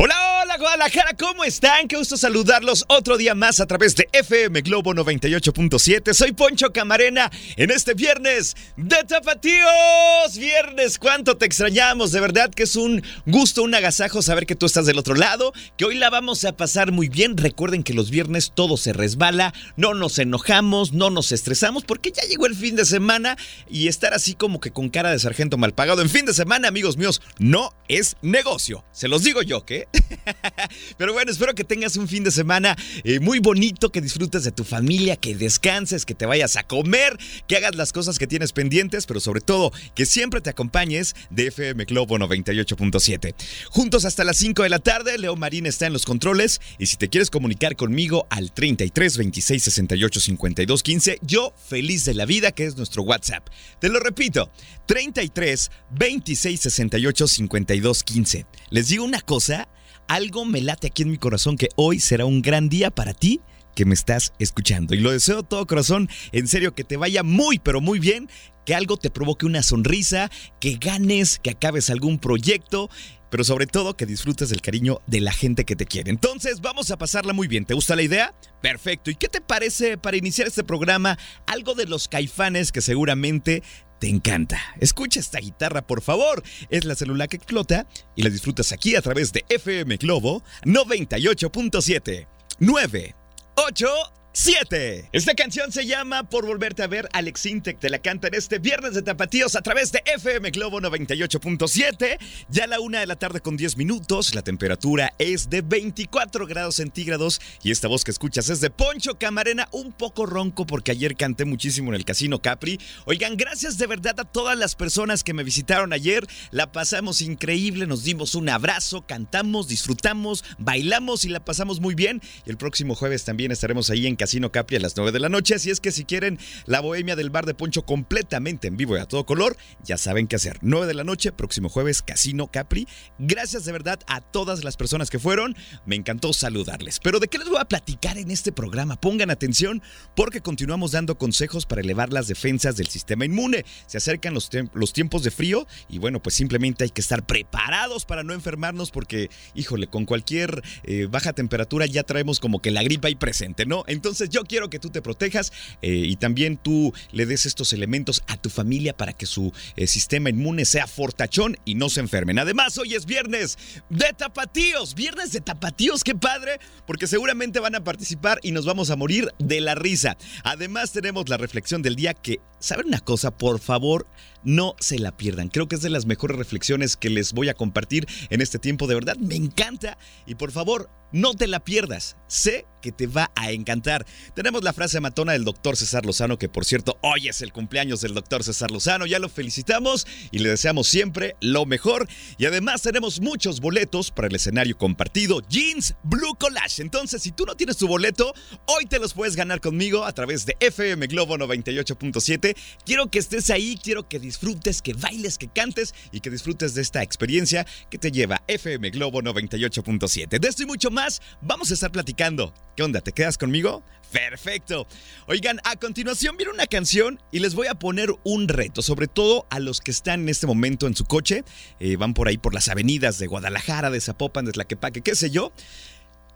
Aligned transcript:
Hola, 0.00 0.27
Guadalajara, 0.58 1.14
¿cómo 1.16 1.44
están? 1.44 1.86
Qué 1.86 1.96
gusto 1.96 2.16
saludarlos 2.16 2.84
otro 2.88 3.16
día 3.16 3.36
más 3.36 3.60
a 3.60 3.66
través 3.66 3.94
de 3.94 4.08
FM 4.12 4.62
Globo 4.62 4.92
98.7. 4.92 6.12
Soy 6.12 6.32
Poncho 6.32 6.72
Camarena 6.72 7.30
en 7.56 7.70
este 7.70 7.94
viernes 7.94 8.56
de 8.76 8.96
Tapatíos. 9.06 10.36
Viernes, 10.36 10.98
¿cuánto 10.98 11.36
te 11.36 11.46
extrañamos? 11.46 12.10
De 12.10 12.20
verdad 12.20 12.50
que 12.50 12.64
es 12.64 12.74
un 12.74 13.04
gusto, 13.26 13.62
un 13.62 13.72
agasajo 13.72 14.20
saber 14.20 14.46
que 14.46 14.56
tú 14.56 14.66
estás 14.66 14.84
del 14.86 14.98
otro 14.98 15.14
lado, 15.14 15.52
que 15.76 15.84
hoy 15.84 15.94
la 15.94 16.10
vamos 16.10 16.44
a 16.44 16.56
pasar 16.56 16.90
muy 16.90 17.08
bien. 17.08 17.36
Recuerden 17.36 17.84
que 17.84 17.94
los 17.94 18.10
viernes 18.10 18.50
todo 18.52 18.76
se 18.76 18.92
resbala, 18.92 19.54
no 19.76 19.94
nos 19.94 20.18
enojamos, 20.18 20.92
no 20.92 21.10
nos 21.10 21.30
estresamos 21.30 21.84
porque 21.84 22.10
ya 22.10 22.22
llegó 22.24 22.46
el 22.46 22.56
fin 22.56 22.74
de 22.74 22.84
semana 22.84 23.36
y 23.70 23.86
estar 23.86 24.12
así 24.12 24.34
como 24.34 24.58
que 24.58 24.72
con 24.72 24.88
cara 24.88 25.12
de 25.12 25.20
sargento 25.20 25.56
mal 25.56 25.72
pagado 25.72 26.02
en 26.02 26.10
fin 26.10 26.26
de 26.26 26.34
semana, 26.34 26.66
amigos 26.66 26.96
míos, 26.96 27.22
no 27.38 27.72
es 27.86 28.16
negocio. 28.22 28.84
Se 28.90 29.06
los 29.06 29.22
digo 29.22 29.42
yo, 29.42 29.64
¿qué? 29.64 29.86
Pero 30.98 31.12
bueno, 31.12 31.30
espero 31.30 31.54
que 31.54 31.64
tengas 31.64 31.96
un 31.96 32.08
fin 32.08 32.24
de 32.24 32.30
semana 32.30 32.76
eh, 33.04 33.20
muy 33.20 33.38
bonito, 33.38 33.90
que 33.90 34.00
disfrutes 34.00 34.44
de 34.44 34.52
tu 34.52 34.64
familia, 34.64 35.16
que 35.16 35.34
descanses, 35.34 36.04
que 36.04 36.14
te 36.14 36.26
vayas 36.26 36.56
a 36.56 36.62
comer, 36.62 37.16
que 37.46 37.56
hagas 37.56 37.74
las 37.74 37.92
cosas 37.92 38.18
que 38.18 38.26
tienes 38.26 38.52
pendientes, 38.52 39.06
pero 39.06 39.20
sobre 39.20 39.40
todo 39.40 39.72
que 39.94 40.06
siempre 40.06 40.40
te 40.40 40.50
acompañes 40.50 41.14
de 41.30 41.48
FM 41.48 41.84
Globo 41.84 42.18
98.7. 42.18 43.34
Juntos 43.70 44.04
hasta 44.04 44.24
las 44.24 44.36
5 44.36 44.62
de 44.62 44.68
la 44.68 44.78
tarde, 44.78 45.18
Leo 45.18 45.36
Marín 45.36 45.66
está 45.66 45.86
en 45.86 45.92
los 45.92 46.04
controles 46.04 46.60
y 46.78 46.86
si 46.86 46.96
te 46.96 47.08
quieres 47.08 47.30
comunicar 47.30 47.76
conmigo 47.76 48.26
al 48.30 48.52
33 48.52 49.16
26 49.16 49.62
68 49.62 50.20
52 50.20 50.82
15, 50.82 51.18
yo 51.22 51.52
feliz 51.56 52.04
de 52.04 52.14
la 52.14 52.26
vida, 52.26 52.52
que 52.52 52.64
es 52.64 52.76
nuestro 52.76 53.02
WhatsApp. 53.02 53.48
Te 53.80 53.88
lo 53.88 54.00
repito, 54.00 54.50
33 54.86 55.70
26 55.90 56.60
68 56.60 57.28
52 57.28 58.04
15. 58.04 58.46
Les 58.70 58.88
digo 58.88 59.04
una 59.04 59.20
cosa, 59.20 59.68
algo 60.08 60.44
me 60.44 60.60
late 60.60 60.88
aquí 60.88 61.02
en 61.02 61.10
mi 61.10 61.18
corazón 61.18 61.56
que 61.56 61.68
hoy 61.76 62.00
será 62.00 62.24
un 62.24 62.42
gran 62.42 62.68
día 62.68 62.90
para 62.90 63.14
ti 63.14 63.40
que 63.76 63.84
me 63.84 63.94
estás 63.94 64.32
escuchando. 64.40 64.94
Y 64.94 64.98
lo 64.98 65.12
deseo 65.12 65.42
de 65.42 65.48
todo 65.48 65.64
corazón, 65.66 66.08
en 66.32 66.48
serio, 66.48 66.74
que 66.74 66.82
te 66.82 66.96
vaya 66.96 67.22
muy, 67.22 67.60
pero 67.60 67.80
muy 67.80 68.00
bien, 68.00 68.28
que 68.66 68.74
algo 68.74 68.96
te 68.96 69.08
provoque 69.08 69.46
una 69.46 69.62
sonrisa, 69.62 70.32
que 70.58 70.78
ganes, 70.80 71.38
que 71.38 71.50
acabes 71.50 71.88
algún 71.88 72.18
proyecto. 72.18 72.90
Pero 73.30 73.44
sobre 73.44 73.66
todo 73.66 73.96
que 73.96 74.06
disfrutes 74.06 74.48
del 74.48 74.62
cariño 74.62 75.00
de 75.06 75.20
la 75.20 75.32
gente 75.32 75.64
que 75.64 75.76
te 75.76 75.84
quiere. 75.84 76.10
Entonces 76.10 76.60
vamos 76.60 76.90
a 76.90 76.96
pasarla 76.96 77.34
muy 77.34 77.46
bien. 77.46 77.66
¿Te 77.66 77.74
gusta 77.74 77.94
la 77.94 78.02
idea? 78.02 78.34
Perfecto. 78.62 79.10
¿Y 79.10 79.16
qué 79.16 79.28
te 79.28 79.42
parece 79.42 79.98
para 79.98 80.16
iniciar 80.16 80.48
este 80.48 80.64
programa? 80.64 81.18
Algo 81.46 81.74
de 81.74 81.84
los 81.84 82.08
caifanes 82.08 82.72
que 82.72 82.80
seguramente 82.80 83.62
te 83.98 84.08
encanta. 84.08 84.60
Escucha 84.80 85.20
esta 85.20 85.38
guitarra, 85.38 85.86
por 85.86 86.02
favor. 86.02 86.42
Es 86.70 86.84
la 86.84 86.94
celular 86.94 87.28
que 87.28 87.36
explota 87.36 87.86
y 88.16 88.22
la 88.22 88.30
disfrutas 88.30 88.72
aquí 88.72 88.96
a 88.96 89.02
través 89.02 89.32
de 89.32 89.44
FM 89.48 89.96
Globo 89.96 90.42
98.7. 90.64 92.26
9, 92.60 93.14
8, 93.56 93.88
7. 94.32 95.08
Esta 95.12 95.34
canción 95.34 95.72
se 95.72 95.86
llama 95.86 96.28
Por 96.28 96.46
Volverte 96.46 96.82
a 96.82 96.86
Ver. 96.86 97.08
Alex 97.12 97.46
Intec 97.46 97.80
te 97.80 97.90
la 97.90 97.98
canta 97.98 98.28
en 98.28 98.34
este 98.34 98.58
viernes 98.58 98.94
de 98.94 99.02
Tapatíos 99.02 99.56
a 99.56 99.62
través 99.62 99.90
de 99.90 100.02
FM 100.04 100.50
Globo 100.50 100.80
98.7. 100.80 102.18
Ya 102.48 102.64
a 102.64 102.66
la 102.66 102.80
una 102.80 103.00
de 103.00 103.06
la 103.06 103.16
tarde 103.16 103.40
con 103.40 103.56
10 103.56 103.76
minutos. 103.76 104.34
La 104.34 104.42
temperatura 104.42 105.14
es 105.18 105.50
de 105.50 105.62
24 105.62 106.46
grados 106.46 106.76
centígrados. 106.76 107.40
Y 107.62 107.70
esta 107.70 107.88
voz 107.88 108.04
que 108.04 108.10
escuchas 108.10 108.48
es 108.50 108.60
de 108.60 108.70
Poncho 108.70 109.18
Camarena. 109.18 109.66
Un 109.72 109.92
poco 109.92 110.26
ronco 110.26 110.66
porque 110.66 110.92
ayer 110.92 111.16
canté 111.16 111.44
muchísimo 111.44 111.90
en 111.90 111.96
el 111.96 112.04
Casino 112.04 112.40
Capri. 112.40 112.78
Oigan, 113.06 113.36
gracias 113.36 113.78
de 113.78 113.86
verdad 113.86 114.20
a 114.20 114.24
todas 114.24 114.58
las 114.58 114.76
personas 114.76 115.24
que 115.24 115.34
me 115.34 115.42
visitaron 115.42 115.92
ayer. 115.92 116.26
La 116.50 116.70
pasamos 116.70 117.22
increíble. 117.22 117.86
Nos 117.86 118.04
dimos 118.04 118.34
un 118.34 118.50
abrazo, 118.50 119.06
cantamos, 119.06 119.68
disfrutamos, 119.68 120.44
bailamos 120.58 121.24
y 121.24 121.28
la 121.30 121.44
pasamos 121.44 121.80
muy 121.80 121.94
bien. 121.94 122.20
Y 122.46 122.50
el 122.50 122.58
próximo 122.58 122.94
jueves 122.94 123.24
también 123.24 123.52
estaremos 123.52 123.88
ahí 123.90 124.06
en 124.06 124.17
Casino 124.18 124.52
Capri 124.52 124.76
a 124.76 124.80
las 124.80 124.96
9 124.96 125.12
de 125.12 125.20
la 125.20 125.30
noche. 125.30 125.54
Así 125.54 125.70
es 125.70 125.80
que 125.80 125.92
si 125.92 126.04
quieren 126.04 126.38
la 126.66 126.80
bohemia 126.80 127.16
del 127.16 127.30
bar 127.30 127.46
de 127.46 127.54
Poncho 127.54 127.86
completamente 127.86 128.68
en 128.68 128.76
vivo 128.76 128.96
y 128.96 129.00
a 129.00 129.06
todo 129.06 129.24
color, 129.24 129.56
ya 129.82 129.96
saben 129.96 130.26
qué 130.26 130.36
hacer. 130.36 130.58
9 130.60 130.86
de 130.86 130.94
la 130.94 131.04
noche, 131.04 131.32
próximo 131.32 131.70
jueves, 131.70 132.02
Casino 132.02 132.48
Capri. 132.48 132.86
Gracias 133.18 133.64
de 133.64 133.72
verdad 133.72 134.00
a 134.06 134.20
todas 134.20 134.64
las 134.64 134.76
personas 134.76 135.08
que 135.08 135.18
fueron. 135.18 135.56
Me 135.86 135.96
encantó 135.96 136.34
saludarles. 136.34 137.00
Pero 137.02 137.20
¿de 137.20 137.28
qué 137.28 137.38
les 137.38 137.48
voy 137.48 137.58
a 137.58 137.64
platicar 137.64 138.18
en 138.18 138.30
este 138.30 138.52
programa? 138.52 139.00
Pongan 139.00 139.30
atención 139.30 139.82
porque 140.14 140.42
continuamos 140.42 140.92
dando 140.92 141.16
consejos 141.16 141.64
para 141.64 141.80
elevar 141.80 142.12
las 142.12 142.28
defensas 142.28 142.76
del 142.76 142.88
sistema 142.88 143.24
inmune. 143.24 143.64
Se 143.86 143.96
acercan 143.96 144.34
los, 144.34 144.50
los 144.74 144.92
tiempos 144.92 145.22
de 145.22 145.30
frío 145.30 145.66
y 145.88 145.98
bueno, 145.98 146.20
pues 146.20 146.34
simplemente 146.34 146.84
hay 146.84 146.90
que 146.90 147.00
estar 147.00 147.24
preparados 147.24 148.04
para 148.04 148.24
no 148.24 148.34
enfermarnos 148.34 148.90
porque, 148.90 149.30
híjole, 149.54 149.86
con 149.86 150.04
cualquier 150.04 150.62
eh, 150.82 151.06
baja 151.08 151.32
temperatura 151.32 151.86
ya 151.86 152.02
traemos 152.02 152.40
como 152.40 152.60
que 152.60 152.70
la 152.70 152.82
gripa 152.82 153.08
ahí 153.08 153.14
presente, 153.14 153.66
¿no? 153.66 153.84
Entonces, 153.86 154.07
entonces 154.08 154.30
yo 154.30 154.44
quiero 154.44 154.70
que 154.70 154.78
tú 154.78 154.88
te 154.88 155.02
protejas 155.02 155.52
eh, 155.82 155.92
y 155.92 156.16
también 156.16 156.56
tú 156.56 156.94
le 157.12 157.26
des 157.26 157.44
estos 157.44 157.74
elementos 157.74 158.22
a 158.26 158.38
tu 158.38 158.48
familia 158.48 158.96
para 158.96 159.12
que 159.12 159.26
su 159.26 159.52
eh, 159.76 159.86
sistema 159.86 160.30
inmune 160.30 160.64
sea 160.64 160.86
fortachón 160.86 161.58
y 161.66 161.74
no 161.74 161.90
se 161.90 162.00
enfermen. 162.00 162.38
Además, 162.38 162.78
hoy 162.78 162.94
es 162.94 163.04
viernes 163.04 163.58
de 163.90 164.14
tapatíos, 164.16 164.94
viernes 164.94 165.32
de 165.32 165.42
tapatíos, 165.42 166.04
qué 166.04 166.14
padre, 166.14 166.58
porque 166.86 167.06
seguramente 167.06 167.60
van 167.60 167.74
a 167.74 167.84
participar 167.84 168.40
y 168.42 168.52
nos 168.52 168.64
vamos 168.64 168.88
a 168.88 168.96
morir 168.96 169.28
de 169.38 169.60
la 169.60 169.74
risa. 169.74 170.16
Además 170.42 170.92
tenemos 170.92 171.28
la 171.28 171.36
reflexión 171.36 171.82
del 171.82 171.94
día 171.94 172.14
que, 172.14 172.40
¿saben 172.58 172.86
una 172.86 173.00
cosa? 173.00 173.36
Por 173.36 173.60
favor, 173.60 174.06
no 174.42 174.74
se 174.80 174.98
la 174.98 175.16
pierdan. 175.16 175.48
Creo 175.48 175.68
que 175.68 175.74
es 175.74 175.82
de 175.82 175.90
las 175.90 176.06
mejores 176.06 176.38
reflexiones 176.38 176.96
que 176.96 177.10
les 177.10 177.34
voy 177.34 177.50
a 177.50 177.54
compartir 177.54 178.06
en 178.30 178.40
este 178.40 178.58
tiempo. 178.58 178.86
De 178.86 178.94
verdad, 178.94 179.18
me 179.18 179.36
encanta. 179.36 179.98
Y 180.26 180.36
por 180.36 180.50
favor, 180.50 180.88
no 181.12 181.34
te 181.34 181.46
la 181.46 181.60
pierdas. 181.60 182.16
Sé 182.26 182.66
que 182.80 182.92
te 182.92 183.06
va 183.06 183.30
a 183.34 183.50
encantar. 183.50 184.06
Tenemos 184.34 184.62
la 184.62 184.72
frase 184.72 185.00
matona 185.00 185.32
del 185.32 185.44
doctor 185.44 185.76
César 185.76 186.06
Lozano, 186.06 186.38
que 186.38 186.48
por 186.48 186.64
cierto, 186.64 186.98
hoy 187.02 187.28
es 187.28 187.42
el 187.42 187.52
cumpleaños 187.52 188.00
del 188.00 188.14
doctor 188.14 188.44
César 188.44 188.70
Lozano. 188.70 189.06
Ya 189.06 189.18
lo 189.18 189.28
felicitamos 189.28 190.06
y 190.30 190.38
le 190.38 190.50
deseamos 190.50 190.88
siempre 190.88 191.36
lo 191.40 191.66
mejor. 191.66 192.08
Y 192.36 192.46
además 192.46 192.82
tenemos 192.82 193.20
muchos 193.20 193.60
boletos 193.60 194.10
para 194.10 194.28
el 194.28 194.34
escenario 194.34 194.76
compartido 194.76 195.40
Jeans 195.48 195.94
Blue 196.04 196.36
Collage. 196.38 196.82
Entonces, 196.82 197.22
si 197.22 197.32
tú 197.32 197.44
no 197.46 197.56
tienes 197.56 197.76
tu 197.76 197.88
boleto, 197.88 198.32
hoy 198.66 198.86
te 198.86 198.98
los 198.98 199.14
puedes 199.14 199.36
ganar 199.36 199.60
conmigo 199.60 200.04
a 200.04 200.12
través 200.12 200.46
de 200.46 200.56
FM 200.60 201.06
Globo 201.08 201.36
98.7. 201.36 202.56
Quiero 202.84 203.10
que 203.10 203.18
estés 203.18 203.50
ahí, 203.50 203.78
quiero 203.82 204.08
que 204.08 204.20
disfrutes, 204.20 204.82
que 204.82 204.94
bailes, 204.94 205.38
que 205.38 205.48
cantes 205.48 205.94
y 206.12 206.20
que 206.20 206.30
disfrutes 206.30 206.74
de 206.74 206.82
esta 206.82 207.02
experiencia 207.02 207.66
que 207.90 207.98
te 207.98 208.12
lleva 208.12 208.42
FM 208.46 208.90
Globo 208.90 209.20
98.7. 209.22 210.38
De 210.38 210.48
esto 210.48 210.62
y 210.62 210.66
mucho 210.66 210.90
más, 210.90 210.97
vamos 211.40 211.70
a 211.70 211.74
estar 211.74 211.90
platicando. 211.90 212.52
¿Qué 212.76 212.82
onda? 212.82 213.00
¿Te 213.00 213.12
quedas 213.12 213.38
conmigo? 213.38 213.82
Perfecto. 214.12 214.86
Oigan, 215.26 215.60
a 215.64 215.76
continuación 215.76 216.36
viene 216.36 216.52
una 216.52 216.66
canción 216.66 217.20
y 217.30 217.40
les 217.40 217.54
voy 217.54 217.66
a 217.66 217.74
poner 217.74 218.10
un 218.24 218.48
reto, 218.48 218.80
sobre 218.80 219.06
todo 219.06 219.46
a 219.50 219.58
los 219.58 219.80
que 219.80 219.90
están 219.90 220.22
en 220.22 220.28
este 220.30 220.46
momento 220.46 220.86
en 220.86 220.96
su 220.96 221.04
coche, 221.04 221.44
eh, 221.80 221.96
van 221.96 222.14
por 222.14 222.28
ahí 222.28 222.38
por 222.38 222.54
las 222.54 222.68
avenidas 222.68 223.18
de 223.18 223.26
Guadalajara, 223.26 223.90
de 223.90 224.00
Zapopan, 224.00 224.44
de 224.44 224.52
Tlaquepaque, 224.52 225.02
qué 225.02 225.14
sé 225.14 225.30
yo. 225.30 225.52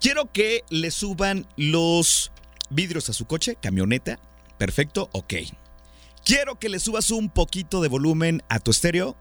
Quiero 0.01 0.33
que 0.33 0.65
le 0.69 0.91
suban 0.91 1.47
los 1.57 2.33
vidrios 2.71 3.09
a 3.09 3.13
su 3.13 3.27
coche, 3.27 3.57
camioneta. 3.61 4.19
Perfecto, 4.59 5.09
ok. 5.13 5.35
Quiero 6.25 6.59
que 6.59 6.69
le 6.69 6.79
subas 6.79 7.11
un 7.11 7.31
poquito 7.31 7.81
de 7.81 7.89
volumen 7.89 8.43
a 8.49 8.59
tu 8.59 8.71
estéreo. 8.71 9.17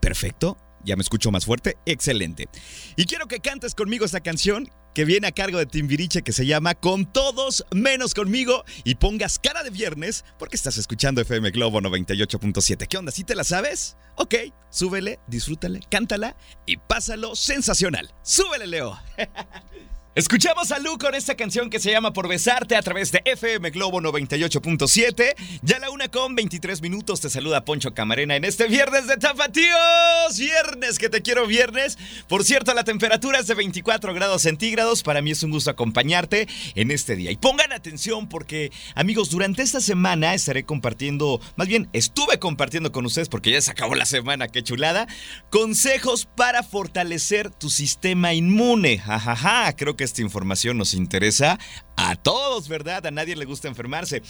Perfecto. 0.00 0.56
Ya 0.84 0.96
me 0.96 1.02
escucho 1.02 1.30
más 1.30 1.44
fuerte. 1.44 1.76
Excelente. 1.84 2.48
Y 2.96 3.04
quiero 3.04 3.26
que 3.26 3.40
cantes 3.40 3.74
conmigo 3.74 4.04
esta 4.04 4.20
canción 4.20 4.70
que 4.98 5.04
viene 5.04 5.28
a 5.28 5.30
cargo 5.30 5.58
de 5.58 5.66
Timbiriche 5.66 6.22
que 6.22 6.32
se 6.32 6.44
llama 6.44 6.74
Con 6.74 7.06
todos 7.12 7.64
menos 7.70 8.14
conmigo 8.14 8.64
y 8.82 8.96
pongas 8.96 9.38
cara 9.38 9.62
de 9.62 9.70
viernes 9.70 10.24
porque 10.40 10.56
estás 10.56 10.76
escuchando 10.76 11.20
FM 11.20 11.52
Globo 11.52 11.80
98.7. 11.80 12.88
¿Qué 12.88 12.98
onda? 12.98 13.12
¿Sí 13.12 13.22
te 13.22 13.36
la 13.36 13.44
sabes? 13.44 13.96
Ok, 14.16 14.34
súbele, 14.70 15.20
disfrútale, 15.28 15.78
cántala 15.88 16.36
y 16.66 16.78
pásalo 16.78 17.36
sensacional. 17.36 18.12
Súbele, 18.24 18.66
Leo. 18.66 18.98
Escuchamos 20.18 20.72
a 20.72 20.80
Lu 20.80 20.98
con 20.98 21.14
esta 21.14 21.36
canción 21.36 21.70
que 21.70 21.78
se 21.78 21.92
llama 21.92 22.12
Por 22.12 22.26
Besarte 22.26 22.74
a 22.74 22.82
través 22.82 23.12
de 23.12 23.22
FM 23.24 23.70
Globo 23.70 24.00
98.7. 24.00 25.36
Ya 25.62 25.78
la 25.78 25.90
una 25.90 26.08
con 26.08 26.34
23 26.34 26.82
minutos 26.82 27.20
te 27.20 27.30
saluda 27.30 27.64
Poncho 27.64 27.94
Camarena 27.94 28.34
en 28.34 28.42
este 28.44 28.66
viernes 28.66 29.06
de 29.06 29.16
Tapatíos. 29.16 30.36
Viernes, 30.36 30.98
que 30.98 31.08
te 31.08 31.22
quiero 31.22 31.46
viernes. 31.46 31.98
Por 32.26 32.42
cierto, 32.42 32.74
la 32.74 32.82
temperatura 32.82 33.38
es 33.38 33.46
de 33.46 33.54
24 33.54 34.12
grados 34.12 34.42
centígrados. 34.42 35.04
Para 35.04 35.22
mí 35.22 35.30
es 35.30 35.44
un 35.44 35.52
gusto 35.52 35.70
acompañarte 35.70 36.48
en 36.74 36.90
este 36.90 37.14
día. 37.14 37.30
Y 37.30 37.36
pongan 37.36 37.72
atención 37.72 38.28
porque, 38.28 38.72
amigos, 38.96 39.30
durante 39.30 39.62
esta 39.62 39.80
semana 39.80 40.34
estaré 40.34 40.64
compartiendo, 40.64 41.40
más 41.54 41.68
bien 41.68 41.88
estuve 41.92 42.40
compartiendo 42.40 42.90
con 42.90 43.06
ustedes 43.06 43.28
porque 43.28 43.52
ya 43.52 43.60
se 43.60 43.70
acabó 43.70 43.94
la 43.94 44.04
semana, 44.04 44.48
qué 44.48 44.64
chulada, 44.64 45.06
consejos 45.48 46.26
para 46.34 46.64
fortalecer 46.64 47.50
tu 47.50 47.70
sistema 47.70 48.34
inmune. 48.34 48.98
Jajaja, 48.98 49.76
creo 49.76 49.94
que 49.94 50.07
esta 50.08 50.22
información 50.22 50.78
nos 50.78 50.94
interesa 50.94 51.58
a 51.96 52.16
todos, 52.16 52.68
¿verdad? 52.68 53.06
A 53.06 53.10
nadie 53.10 53.36
le 53.36 53.44
gusta 53.44 53.68
enfermarse. 53.68 54.22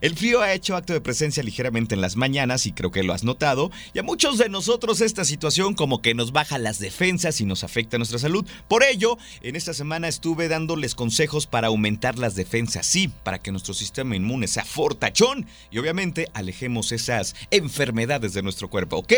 El 0.00 0.16
frío 0.16 0.40
ha 0.42 0.52
hecho 0.52 0.76
acto 0.76 0.92
de 0.92 1.00
presencia 1.00 1.42
ligeramente 1.42 1.94
en 1.94 2.00
las 2.00 2.16
mañanas 2.16 2.66
y 2.66 2.72
creo 2.72 2.90
que 2.90 3.02
lo 3.02 3.12
has 3.12 3.24
notado. 3.24 3.70
Y 3.94 3.98
a 3.98 4.02
muchos 4.02 4.38
de 4.38 4.48
nosotros 4.48 5.00
esta 5.00 5.24
situación 5.24 5.74
como 5.74 6.00
que 6.02 6.14
nos 6.14 6.32
baja 6.32 6.58
las 6.58 6.78
defensas 6.78 7.40
y 7.40 7.44
nos 7.44 7.64
afecta 7.64 7.98
nuestra 7.98 8.18
salud. 8.18 8.46
Por 8.68 8.82
ello, 8.82 9.18
en 9.42 9.56
esta 9.56 9.74
semana 9.74 10.08
estuve 10.08 10.48
dándoles 10.48 10.94
consejos 10.94 11.46
para 11.46 11.66
aumentar 11.66 12.18
las 12.18 12.34
defensas, 12.34 12.86
sí, 12.86 13.08
para 13.24 13.40
que 13.40 13.50
nuestro 13.50 13.74
sistema 13.74 14.16
inmune 14.16 14.48
sea 14.48 14.64
fortachón 14.64 15.46
y 15.70 15.78
obviamente 15.78 16.28
alejemos 16.32 16.92
esas 16.92 17.34
enfermedades 17.50 18.32
de 18.32 18.42
nuestro 18.42 18.70
cuerpo, 18.70 18.96
¿ok? 18.96 19.12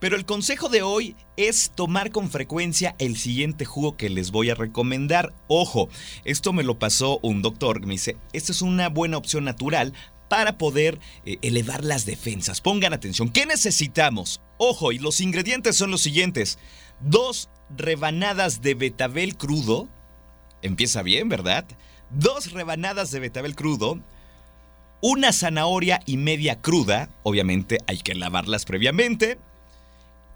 Pero 0.00 0.16
el 0.16 0.24
consejo 0.24 0.68
de 0.68 0.82
hoy 0.82 1.16
es 1.36 1.70
tomar 1.74 2.10
con 2.10 2.30
frecuencia 2.30 2.96
el 2.98 3.16
siguiente 3.16 3.64
jugo 3.64 3.96
que 3.96 4.08
les 4.08 4.30
voy 4.30 4.50
a 4.50 4.54
recomendar. 4.54 5.32
Ojo, 5.60 5.88
esto 6.24 6.52
me 6.52 6.62
lo 6.62 6.78
pasó 6.78 7.18
un 7.20 7.42
doctor, 7.42 7.84
me 7.84 7.94
dice, 7.94 8.16
esta 8.32 8.52
es 8.52 8.62
una 8.62 8.88
buena 8.88 9.16
opción 9.16 9.42
natural 9.42 9.92
para 10.28 10.56
poder 10.56 11.00
eh, 11.24 11.38
elevar 11.42 11.82
las 11.82 12.06
defensas. 12.06 12.60
Pongan 12.60 12.92
atención, 12.92 13.28
¿qué 13.28 13.44
necesitamos? 13.44 14.40
Ojo, 14.56 14.92
y 14.92 15.00
los 15.00 15.20
ingredientes 15.20 15.74
son 15.74 15.90
los 15.90 16.00
siguientes. 16.00 16.60
Dos 17.00 17.48
rebanadas 17.76 18.62
de 18.62 18.74
betabel 18.74 19.36
crudo. 19.36 19.88
Empieza 20.62 21.02
bien, 21.02 21.28
¿verdad? 21.28 21.64
Dos 22.10 22.52
rebanadas 22.52 23.10
de 23.10 23.18
betabel 23.18 23.56
crudo. 23.56 23.98
Una 25.00 25.32
zanahoria 25.32 26.02
y 26.06 26.18
media 26.18 26.60
cruda. 26.60 27.10
Obviamente 27.24 27.78
hay 27.88 27.98
que 27.98 28.14
lavarlas 28.14 28.64
previamente. 28.64 29.38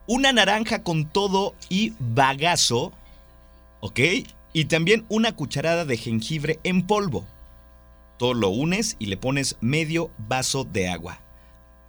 Una 0.08 0.32
naranja 0.32 0.82
con 0.82 1.08
todo 1.08 1.54
y 1.68 1.92
bagazo. 2.00 2.92
¿Ok? 3.78 4.00
Y 4.52 4.66
también 4.66 5.04
una 5.08 5.34
cucharada 5.34 5.84
de 5.84 5.96
jengibre 5.96 6.60
en 6.64 6.86
polvo. 6.86 7.26
Todo 8.18 8.34
lo 8.34 8.48
unes 8.50 8.96
y 8.98 9.06
le 9.06 9.16
pones 9.16 9.56
medio 9.60 10.10
vaso 10.18 10.64
de 10.64 10.88
agua. 10.88 11.20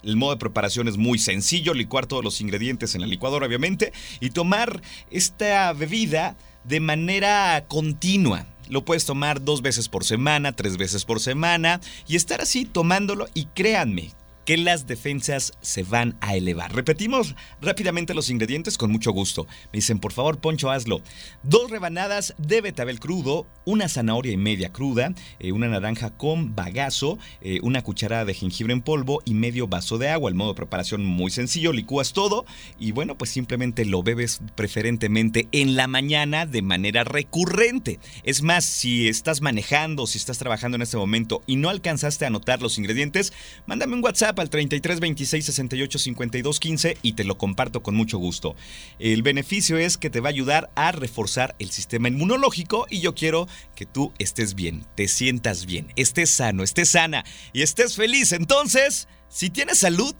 El 0.02 0.16
modo 0.16 0.32
de 0.32 0.38
preparación 0.38 0.88
es 0.88 0.96
muy 0.96 1.18
sencillo, 1.18 1.72
licuar 1.72 2.06
todos 2.06 2.22
los 2.22 2.40
ingredientes 2.40 2.94
en 2.94 3.00
la 3.00 3.06
licuadora 3.06 3.46
obviamente 3.46 3.92
y 4.20 4.30
tomar 4.30 4.82
esta 5.10 5.72
bebida 5.72 6.36
de 6.64 6.80
manera 6.80 7.64
continua. 7.68 8.46
Lo 8.68 8.84
puedes 8.84 9.06
tomar 9.06 9.44
dos 9.44 9.62
veces 9.62 9.88
por 9.88 10.04
semana, 10.04 10.52
tres 10.52 10.76
veces 10.76 11.04
por 11.04 11.20
semana 11.20 11.80
y 12.06 12.16
estar 12.16 12.40
así 12.40 12.64
tomándolo 12.64 13.28
y 13.34 13.46
créanme 13.46 14.12
que 14.44 14.56
las 14.56 14.86
defensas 14.86 15.52
se 15.60 15.82
van 15.82 16.16
a 16.20 16.36
elevar. 16.36 16.74
Repetimos 16.74 17.34
rápidamente 17.60 18.14
los 18.14 18.30
ingredientes 18.30 18.78
con 18.78 18.90
mucho 18.90 19.12
gusto. 19.12 19.46
Me 19.72 19.78
dicen, 19.78 19.98
por 19.98 20.12
favor, 20.12 20.38
Poncho, 20.38 20.70
hazlo. 20.70 21.00
Dos 21.42 21.70
rebanadas 21.70 22.34
de 22.38 22.60
betabel 22.60 23.00
crudo, 23.00 23.46
una 23.64 23.88
zanahoria 23.88 24.32
y 24.32 24.36
media 24.36 24.72
cruda, 24.72 25.14
eh, 25.38 25.52
una 25.52 25.68
naranja 25.68 26.10
con 26.10 26.54
bagazo, 26.54 27.18
eh, 27.40 27.60
una 27.62 27.82
cucharada 27.82 28.24
de 28.24 28.34
jengibre 28.34 28.72
en 28.72 28.82
polvo 28.82 29.22
y 29.24 29.34
medio 29.34 29.66
vaso 29.66 29.98
de 29.98 30.08
agua. 30.08 30.28
El 30.28 30.36
modo 30.36 30.50
de 30.50 30.56
preparación 30.56 31.04
muy 31.04 31.30
sencillo, 31.30 31.72
licúas 31.72 32.12
todo 32.12 32.44
y 32.78 32.92
bueno, 32.92 33.16
pues 33.16 33.30
simplemente 33.30 33.84
lo 33.84 34.02
bebes 34.02 34.40
preferentemente 34.54 35.48
en 35.52 35.76
la 35.76 35.86
mañana 35.86 36.46
de 36.46 36.62
manera 36.62 37.04
recurrente. 37.04 37.98
Es 38.22 38.42
más, 38.42 38.64
si 38.64 39.08
estás 39.08 39.40
manejando, 39.40 40.06
si 40.06 40.18
estás 40.18 40.38
trabajando 40.38 40.76
en 40.76 40.82
este 40.82 40.96
momento 40.96 41.42
y 41.46 41.56
no 41.56 41.70
alcanzaste 41.70 42.24
a 42.24 42.28
anotar 42.28 42.62
los 42.62 42.78
ingredientes, 42.78 43.32
mándame 43.66 43.94
un 43.94 44.04
WhatsApp 44.04 44.33
al 44.42 44.50
33 44.50 45.00
26 45.00 45.44
68 45.44 45.98
52 45.98 46.60
15 46.60 46.98
y 47.02 47.12
te 47.12 47.24
lo 47.24 47.38
comparto 47.38 47.82
con 47.82 47.94
mucho 47.94 48.18
gusto. 48.18 48.56
El 48.98 49.22
beneficio 49.22 49.78
es 49.78 49.96
que 49.96 50.10
te 50.10 50.20
va 50.20 50.28
a 50.28 50.30
ayudar 50.30 50.70
a 50.74 50.92
reforzar 50.92 51.54
el 51.58 51.70
sistema 51.70 52.08
inmunológico 52.08 52.86
y 52.90 53.00
yo 53.00 53.14
quiero 53.14 53.48
que 53.74 53.86
tú 53.86 54.12
estés 54.18 54.54
bien, 54.54 54.86
te 54.94 55.08
sientas 55.08 55.66
bien, 55.66 55.92
estés 55.96 56.30
sano, 56.30 56.62
estés 56.62 56.90
sana 56.90 57.24
y 57.52 57.62
estés 57.62 57.96
feliz. 57.96 58.32
Entonces, 58.32 59.08
si 59.28 59.50
tienes 59.50 59.78
salud, 59.78 60.14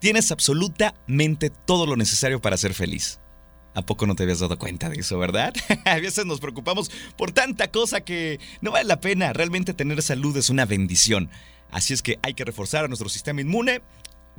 tienes 0.00 0.30
absolutamente 0.30 1.50
todo 1.50 1.86
lo 1.86 1.96
necesario 1.96 2.40
para 2.40 2.56
ser 2.56 2.74
feliz. 2.74 3.20
¿A 3.76 3.82
poco 3.82 4.06
no 4.06 4.14
te 4.14 4.22
habías 4.22 4.40
dado 4.40 4.58
cuenta 4.58 4.88
de 4.88 4.96
eso, 5.00 5.18
verdad? 5.18 5.52
a 5.84 6.00
veces 6.00 6.24
nos 6.24 6.40
preocupamos 6.40 6.90
por 7.18 7.32
tanta 7.32 7.70
cosa 7.70 8.00
que 8.00 8.40
no 8.62 8.70
vale 8.70 8.86
la 8.86 9.00
pena. 9.00 9.34
Realmente 9.34 9.74
tener 9.74 10.00
salud 10.00 10.34
es 10.38 10.48
una 10.48 10.64
bendición. 10.64 11.28
Así 11.70 11.94
es 11.94 12.02
que 12.02 12.18
hay 12.22 12.34
que 12.34 12.44
reforzar 12.44 12.84
a 12.84 12.88
nuestro 12.88 13.08
sistema 13.08 13.40
inmune 13.40 13.82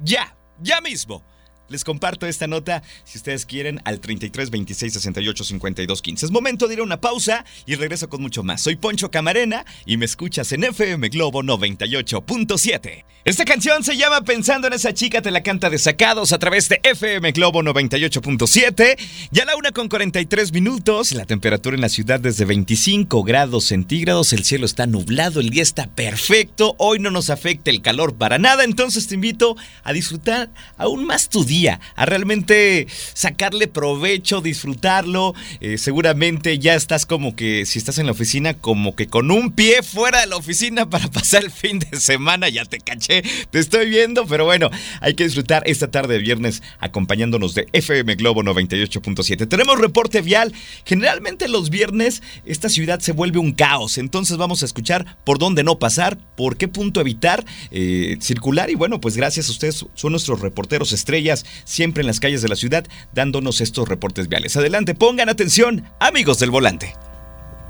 ya, 0.03 0.35
ya 0.61 0.81
mismo. 0.81 1.23
Les 1.69 1.83
comparto 1.83 2.25
esta 2.27 2.47
nota, 2.47 2.81
si 3.03 3.17
ustedes 3.17 3.45
quieren, 3.45 3.81
al 3.83 3.99
33 3.99 4.49
26 4.49 4.93
68 4.93 5.43
52 5.43 6.01
15. 6.01 6.25
Es 6.25 6.31
momento 6.31 6.67
de 6.67 6.75
ir 6.75 6.79
a 6.79 6.83
una 6.83 7.01
pausa 7.01 7.43
y 7.65 7.75
regreso 7.75 8.07
con 8.07 8.21
mucho 8.21 8.41
más. 8.41 8.61
Soy 8.61 8.77
Poncho 8.77 9.11
Camarena 9.11 9.65
y 9.85 9.97
me 9.97 10.05
escuchas 10.05 10.51
en 10.53 10.63
FM 10.63 11.09
Globo 11.09 11.43
98.7. 11.43 13.03
Esta 13.25 13.43
canción 13.43 13.83
se 13.83 13.97
llama 13.97 14.21
Pensando 14.21 14.67
en 14.67 14.73
esa 14.73 14.93
chica, 14.93 15.21
te 15.21 15.31
la 15.31 15.43
canta 15.43 15.69
de 15.69 15.77
sacados 15.77 16.31
a 16.31 16.39
través 16.39 16.69
de 16.69 16.79
FM 16.83 17.33
Globo 17.33 17.61
98.7. 17.61 18.97
Ya 19.31 19.43
la 19.43 19.57
una 19.57 19.71
con 19.71 19.89
43 19.89 20.53
minutos, 20.53 21.11
la 21.11 21.25
temperatura 21.25 21.75
en 21.75 21.81
la 21.81 21.89
ciudad 21.89 22.21
desde 22.21 22.45
25 22.45 23.23
grados 23.23 23.65
centígrados, 23.65 24.31
el 24.31 24.45
cielo 24.45 24.65
está 24.65 24.87
nublado, 24.87 25.41
el 25.41 25.49
día 25.49 25.63
está 25.63 25.87
perfecto, 25.87 26.75
hoy 26.77 26.99
no 26.99 27.11
nos 27.11 27.29
afecta 27.29 27.69
el 27.69 27.81
calor 27.81 28.15
para 28.15 28.37
nada, 28.37 28.63
entonces 28.63 29.07
te 29.07 29.15
invito 29.15 29.57
a 29.83 29.91
disfrutar 29.91 30.49
aún 30.77 31.05
más 31.05 31.27
tu 31.27 31.43
día 31.43 31.56
a 31.65 32.05
realmente 32.05 32.87
sacarle 33.13 33.67
provecho, 33.67 34.41
disfrutarlo. 34.41 35.33
Eh, 35.59 35.77
seguramente 35.77 36.59
ya 36.59 36.75
estás 36.75 37.05
como 37.05 37.35
que, 37.35 37.65
si 37.65 37.79
estás 37.79 37.97
en 37.97 38.05
la 38.05 38.11
oficina, 38.11 38.53
como 38.53 38.95
que 38.95 39.07
con 39.07 39.31
un 39.31 39.51
pie 39.51 39.81
fuera 39.81 40.21
de 40.21 40.27
la 40.27 40.35
oficina 40.35 40.89
para 40.89 41.09
pasar 41.09 41.43
el 41.43 41.51
fin 41.51 41.79
de 41.79 41.99
semana. 41.99 42.49
Ya 42.49 42.65
te 42.65 42.79
caché, 42.79 43.23
te 43.49 43.59
estoy 43.59 43.89
viendo, 43.89 44.27
pero 44.27 44.45
bueno, 44.45 44.69
hay 45.01 45.15
que 45.15 45.23
disfrutar 45.23 45.63
esta 45.65 45.89
tarde 45.89 46.15
de 46.15 46.19
viernes 46.19 46.61
acompañándonos 46.79 47.55
de 47.55 47.67
FM 47.73 48.15
Globo 48.15 48.43
98.7. 48.43 49.47
Tenemos 49.47 49.79
reporte 49.79 50.21
vial. 50.21 50.53
Generalmente 50.85 51.47
los 51.47 51.69
viernes 51.69 52.21
esta 52.45 52.69
ciudad 52.69 52.99
se 52.99 53.11
vuelve 53.11 53.39
un 53.39 53.53
caos, 53.53 53.97
entonces 53.97 54.37
vamos 54.37 54.61
a 54.61 54.65
escuchar 54.65 55.17
por 55.23 55.39
dónde 55.39 55.63
no 55.63 55.79
pasar, 55.79 56.17
por 56.35 56.57
qué 56.57 56.67
punto 56.67 57.01
evitar 57.01 57.45
eh, 57.71 58.17
circular 58.19 58.69
y 58.69 58.75
bueno, 58.75 58.99
pues 58.99 59.17
gracias 59.17 59.47
a 59.47 59.51
ustedes 59.51 59.85
son 59.93 60.11
nuestros 60.11 60.41
reporteros 60.41 60.91
estrellas 60.91 61.45
siempre 61.63 62.01
en 62.01 62.07
las 62.07 62.19
calles 62.19 62.41
de 62.41 62.49
la 62.49 62.55
ciudad, 62.55 62.85
dándonos 63.13 63.61
estos 63.61 63.87
reportes 63.87 64.27
viales. 64.27 64.55
Adelante, 64.57 64.95
pongan 64.95 65.29
atención, 65.29 65.89
amigos 65.99 66.39
del 66.39 66.51
volante. 66.51 66.95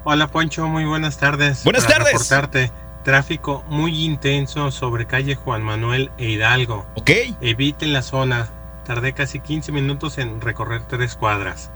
Hola 0.04 0.28
Poncho, 0.28 0.68
muy 0.68 0.86
buenas 0.86 1.18
tardes. 1.18 1.64
Buenas 1.64 1.86
tardes. 1.86 2.14
Reportarte. 2.14 2.72
Tráfico 3.04 3.64
muy 3.70 4.04
intenso 4.04 4.70
sobre 4.72 5.08
calle 5.08 5.36
Juan 5.36 5.64
Manuel 5.64 6.12
e 6.18 6.30
Hidalgo. 6.30 6.86
Ok. 6.96 7.12
Eviten 7.42 7.94
la 7.94 8.02
zona. 8.02 8.50
Tardé 8.86 9.14
casi 9.14 9.40
15 9.40 9.72
minutos 9.72 10.18
en 10.18 10.42
recorrer 10.42 10.82
tres 10.88 11.16
cuadras. 11.16 11.72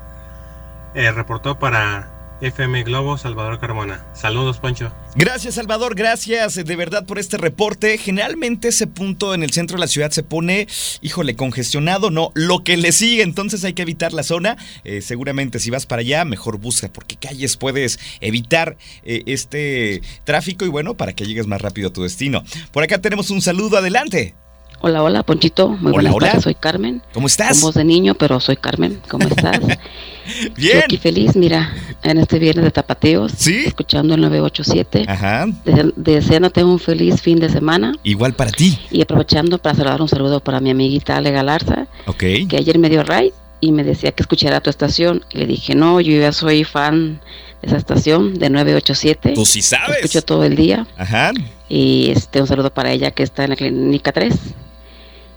Eh, 0.93 1.11
reportó 1.11 1.57
para 1.57 2.10
FM 2.41 2.83
Globo, 2.83 3.17
Salvador 3.17 3.59
Carmona. 3.59 4.05
Saludos, 4.13 4.59
Poncho. 4.59 4.91
Gracias, 5.15 5.55
Salvador. 5.55 5.95
Gracias 5.95 6.55
de 6.55 6.75
verdad 6.75 7.05
por 7.05 7.19
este 7.19 7.37
reporte. 7.37 7.97
Generalmente 7.97 8.69
ese 8.69 8.87
punto 8.87 9.33
en 9.33 9.43
el 9.43 9.51
centro 9.51 9.77
de 9.77 9.81
la 9.81 9.87
ciudad 9.87 10.11
se 10.11 10.23
pone, 10.23 10.67
híjole, 11.01 11.35
congestionado, 11.35 12.11
no, 12.11 12.31
lo 12.33 12.63
que 12.63 12.77
le 12.77 12.91
sigue, 12.91 13.23
entonces 13.23 13.63
hay 13.63 13.73
que 13.73 13.81
evitar 13.81 14.13
la 14.13 14.23
zona. 14.23 14.57
Eh, 14.83 15.01
seguramente 15.01 15.59
si 15.59 15.69
vas 15.69 15.85
para 15.85 16.01
allá, 16.01 16.25
mejor 16.25 16.57
busca 16.57 16.91
porque 16.91 17.17
calles 17.17 17.57
puedes 17.57 17.99
evitar 18.21 18.77
eh, 19.03 19.23
este 19.25 20.01
tráfico 20.23 20.65
y 20.65 20.69
bueno, 20.69 20.95
para 20.95 21.13
que 21.13 21.25
llegues 21.25 21.47
más 21.47 21.61
rápido 21.61 21.89
a 21.89 21.93
tu 21.93 22.03
destino. 22.03 22.43
Por 22.71 22.83
acá 22.83 22.99
tenemos 22.99 23.29
un 23.29 23.41
saludo, 23.41 23.77
adelante. 23.77 24.35
Hola, 24.83 25.03
hola, 25.03 25.21
Ponchito. 25.23 25.69
Muy 25.69 25.91
hola, 25.91 25.91
buenas 25.91 26.13
hola. 26.15 26.27
tardes. 26.27 26.43
Soy 26.43 26.55
Carmen. 26.55 27.01
¿Cómo 27.13 27.27
estás? 27.27 27.51
Con 27.59 27.61
voz 27.67 27.75
de 27.75 27.83
niño, 27.83 28.15
pero 28.15 28.39
soy 28.39 28.55
Carmen. 28.57 28.99
¿Cómo 29.09 29.27
estás? 29.27 29.59
Bien. 30.55 30.77
Estoy 30.77 30.81
aquí 30.83 30.97
feliz, 30.97 31.35
mira, 31.35 31.71
en 32.03 32.17
este 32.17 32.39
viernes 32.39 32.65
de 32.65 32.71
tapateos. 32.71 33.31
¿Sí? 33.37 33.63
Escuchando 33.65 34.15
el 34.15 34.21
987. 34.21 35.05
Ajá. 35.07 35.45
Dese- 35.65 35.93
deseándote 35.95 36.63
un 36.63 36.79
feliz 36.79 37.21
fin 37.21 37.39
de 37.39 37.49
semana. 37.49 37.93
Igual 38.03 38.33
para 38.33 38.49
ti. 38.51 38.79
Y 38.89 39.01
aprovechando 39.01 39.59
para 39.59 39.75
saludar 39.75 40.01
un 40.01 40.07
saludo 40.09 40.39
para 40.39 40.59
mi 40.59 40.71
amiguita 40.71 41.17
Ale 41.17 41.29
Galarza, 41.31 41.87
Ok. 42.07 42.23
que 42.49 42.57
ayer 42.57 42.79
me 42.79 42.89
dio 42.89 43.03
ride 43.03 43.33
y 43.59 43.71
me 43.71 43.83
decía 43.83 44.11
que 44.13 44.23
escuchara 44.23 44.61
tu 44.61 44.71
estación. 44.71 45.23
Y 45.31 45.37
le 45.39 45.45
dije, 45.45 45.75
no, 45.75 46.01
yo 46.01 46.19
ya 46.19 46.31
soy 46.31 46.63
fan 46.63 47.21
de 47.61 47.67
esa 47.67 47.77
estación, 47.77 48.33
de 48.39 48.49
987. 48.49 49.33
Tú 49.33 49.45
sí 49.45 49.59
Te 49.59 49.65
sabes. 49.67 49.97
Escucho 49.97 50.23
todo 50.23 50.43
el 50.43 50.55
día. 50.55 50.87
Ajá. 50.97 51.31
Y 51.69 52.09
este 52.15 52.41
un 52.41 52.47
saludo 52.47 52.73
para 52.73 52.91
ella 52.91 53.11
que 53.11 53.21
está 53.21 53.43
en 53.43 53.51
la 53.51 53.55
clínica 53.55 54.11
3. 54.11 54.33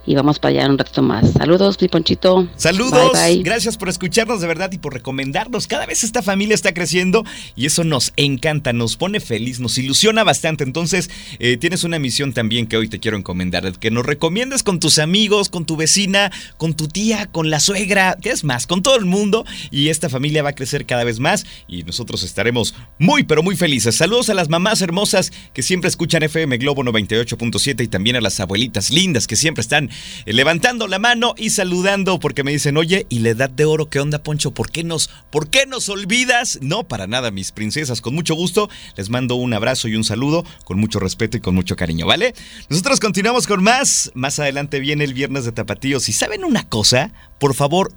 Y 0.05 0.15
vamos 0.15 0.39
para 0.39 0.59
allá 0.59 0.69
un 0.69 0.77
rato 0.77 1.01
más. 1.01 1.31
Saludos, 1.33 1.77
mi 1.81 1.87
Ponchito. 1.87 2.47
Saludos. 2.55 3.11
Gracias 3.43 3.77
por 3.77 3.89
escucharnos 3.89 4.41
de 4.41 4.47
verdad 4.47 4.71
y 4.71 4.77
por 4.77 4.93
recomendarnos. 4.93 5.67
Cada 5.67 5.85
vez 5.85 6.03
esta 6.03 6.21
familia 6.21 6.55
está 6.55 6.73
creciendo 6.73 7.23
y 7.55 7.65
eso 7.65 7.83
nos 7.83 8.13
encanta, 8.15 8.73
nos 8.73 8.97
pone 8.97 9.19
feliz, 9.19 9.59
nos 9.59 9.77
ilusiona 9.77 10.23
bastante. 10.23 10.63
Entonces, 10.63 11.09
eh, 11.39 11.57
tienes 11.57 11.83
una 11.83 11.99
misión 11.99 12.33
también 12.33 12.67
que 12.67 12.77
hoy 12.77 12.87
te 12.87 12.99
quiero 12.99 13.17
encomendar, 13.17 13.71
que 13.79 13.91
nos 13.91 14.05
recomiendes 14.05 14.63
con 14.63 14.79
tus 14.79 14.99
amigos, 14.99 15.49
con 15.49 15.65
tu 15.65 15.75
vecina, 15.75 16.31
con 16.57 16.75
tu 16.75 16.87
tía, 16.87 17.27
con 17.31 17.49
la 17.49 17.59
suegra, 17.59 18.17
¿qué 18.21 18.29
es 18.29 18.43
más? 18.43 18.67
Con 18.67 18.83
todo 18.83 18.97
el 18.97 19.05
mundo 19.05 19.45
y 19.71 19.89
esta 19.89 20.09
familia 20.09 20.43
va 20.43 20.49
a 20.49 20.55
crecer 20.55 20.85
cada 20.85 21.03
vez 21.03 21.19
más 21.19 21.45
y 21.67 21.83
nosotros 21.83 22.23
estaremos 22.23 22.75
muy, 22.99 23.23
pero 23.23 23.41
muy 23.43 23.55
felices. 23.55 23.95
Saludos 23.95 24.29
a 24.29 24.33
las 24.33 24.49
mamás 24.49 24.81
hermosas 24.81 25.31
que 25.53 25.63
siempre 25.63 25.87
escuchan 25.87 26.23
FM 26.23 26.57
Globo 26.57 26.83
98.7 26.83 27.83
y 27.83 27.87
también 27.87 28.15
a 28.15 28.21
las 28.21 28.39
abuelitas 28.39 28.91
lindas 28.91 29.27
que 29.27 29.35
siempre 29.35 29.61
están 29.61 29.89
levantando 30.25 30.87
la 30.87 30.99
mano 30.99 31.33
y 31.37 31.51
saludando 31.51 32.19
porque 32.19 32.43
me 32.43 32.51
dicen, 32.51 32.77
oye, 32.77 33.05
¿y 33.09 33.19
la 33.19 33.29
edad 33.29 33.49
de 33.49 33.65
oro 33.65 33.89
qué 33.89 33.99
onda, 33.99 34.23
Poncho? 34.23 34.53
¿Por 34.53 34.71
qué 34.71 34.83
nos, 34.83 35.09
por 35.29 35.49
qué 35.49 35.65
nos 35.65 35.89
olvidas? 35.89 36.59
No, 36.61 36.87
para 36.87 37.07
nada, 37.07 37.31
mis 37.31 37.51
princesas, 37.51 38.01
con 38.01 38.15
mucho 38.15 38.35
gusto. 38.35 38.69
Les 38.95 39.09
mando 39.09 39.35
un 39.35 39.53
abrazo 39.53 39.87
y 39.87 39.95
un 39.95 40.03
saludo 40.03 40.45
con 40.63 40.79
mucho 40.79 40.99
respeto 40.99 41.37
y 41.37 41.41
con 41.41 41.55
mucho 41.55 41.75
cariño, 41.75 42.05
¿vale? 42.05 42.33
Nosotros 42.69 42.99
continuamos 42.99 43.47
con 43.47 43.63
más. 43.63 44.11
Más 44.13 44.39
adelante 44.39 44.79
viene 44.79 45.03
el 45.03 45.13
viernes 45.13 45.45
de 45.45 45.51
Tapatíos. 45.51 46.09
Y 46.09 46.13
saben 46.13 46.43
una 46.43 46.67
cosa, 46.67 47.11
por 47.39 47.53
favor, 47.53 47.93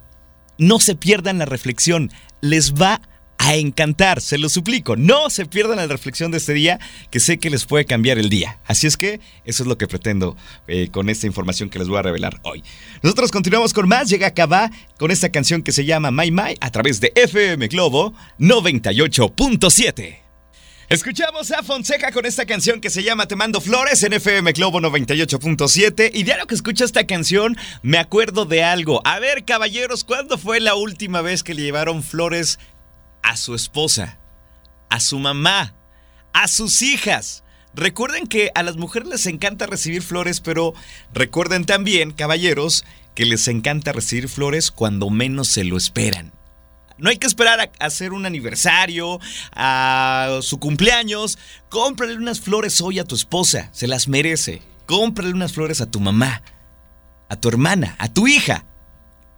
no 0.59 0.81
se 0.81 0.95
pierdan 0.95 1.39
la 1.39 1.47
reflexión. 1.47 2.11
Les 2.41 2.75
va 2.75 2.95
a 2.95 3.09
a 3.39 3.55
encantar, 3.55 4.21
se 4.21 4.37
lo 4.37 4.49
suplico. 4.49 4.97
No 4.97 5.31
se 5.31 5.47
pierdan 5.47 5.77
la 5.77 5.87
reflexión 5.87 6.31
de 6.31 6.39
este 6.39 6.53
día, 6.53 6.79
que 7.11 7.21
sé 7.21 7.39
que 7.39 7.51
les 7.51 7.65
puede 7.65 7.85
cambiar 7.85 8.19
el 8.19 8.29
día. 8.29 8.59
Así 8.67 8.87
es 8.87 8.97
que 8.97 9.21
eso 9.45 9.63
es 9.63 9.69
lo 9.69 9.79
que 9.79 9.87
pretendo 9.87 10.37
eh, 10.67 10.89
con 10.91 11.09
esta 11.09 11.27
información 11.27 11.71
que 11.71 11.79
les 11.79 11.89
voy 11.89 11.99
a 11.99 12.03
revelar 12.03 12.41
hoy. 12.43 12.63
Nosotros 13.03 13.31
continuamos 13.31 13.73
con 13.73 13.89
más. 13.89 14.09
Llega 14.09 14.35
Cabá 14.35 14.71
con 14.99 15.11
esta 15.11 15.31
canción 15.31 15.63
que 15.63 15.73
se 15.73 15.85
llama 15.85 16.11
My 16.11 16.31
My 16.31 16.57
a 16.61 16.71
través 16.71 17.01
de 17.01 17.13
FM 17.15 17.69
Globo 17.69 18.13
98.7. 18.39 20.29
Escuchamos 20.89 21.51
a 21.51 21.63
Fonseca 21.63 22.13
con 22.13 22.25
esta 22.25 22.47
canción 22.47 22.81
que 22.81 22.89
se 22.89 23.03
llama 23.03 23.29
Te 23.29 23.37
mando 23.37 23.61
flores 23.61 24.03
en 24.05 24.15
FM 24.15 24.53
Globo 24.53 24.81
98.7 24.81 26.11
y 26.15 26.23
diario 26.23 26.47
que 26.47 26.55
escucho 26.55 26.83
esta 26.83 27.07
canción 27.07 27.59
me 27.83 27.99
acuerdo 27.99 28.47
de 28.47 28.65
algo. 28.65 29.03
A 29.05 29.19
ver, 29.19 29.45
caballeros, 29.45 30.03
¿cuándo 30.03 30.39
fue 30.39 30.61
la 30.61 30.75
última 30.77 31.21
vez 31.21 31.43
que 31.43 31.53
le 31.53 31.61
llevaron 31.61 32.03
flores 32.03 32.59
a 33.23 33.37
su 33.37 33.55
esposa, 33.55 34.19
a 34.91 35.01
su 35.01 35.19
mamá, 35.19 35.75
a 36.33 36.49
sus 36.49 36.83
hijas. 36.83 37.45
Recuerden 37.75 38.27
que 38.27 38.51
a 38.55 38.63
las 38.63 38.77
mujeres 38.77 39.09
les 39.09 39.27
encanta 39.27 39.67
recibir 39.67 40.03
flores, 40.03 40.41
pero 40.41 40.75
recuerden 41.13 41.65
también, 41.65 42.13
caballeros, 42.13 42.85
que 43.15 43.25
les 43.25 43.49
encanta 43.49 43.93
recibir 43.93 44.29
flores 44.29 44.71
cuando 44.71 45.11
menos 45.11 45.49
se 45.49 45.65
lo 45.65 45.77
esperan. 45.77 46.33
No 46.99 47.11
hay 47.11 47.19
que 47.19 47.27
esperar 47.29 47.61
a 47.61 47.85
hacer 47.85 48.13
un 48.13 48.27
aniversario, 48.27 49.21
a 49.53 50.39
su 50.43 50.59
cumpleaños. 50.59 51.39
Cómprale 51.69 52.17
unas 52.17 52.41
flores 52.41 52.81
hoy 52.81 52.99
a 52.99 53.05
tu 53.05 53.15
esposa, 53.15 53.71
se 53.73 53.87
las 53.87 54.09
merece. 54.09 54.63
Cómprale 54.87 55.33
unas 55.33 55.53
flores 55.53 55.81
a 55.81 55.91
tu 55.91 56.01
mamá, 56.01 56.43
a 57.29 57.37
tu 57.37 57.49
hermana, 57.49 57.95
a 57.99 58.09
tu 58.13 58.27
hija 58.27 58.65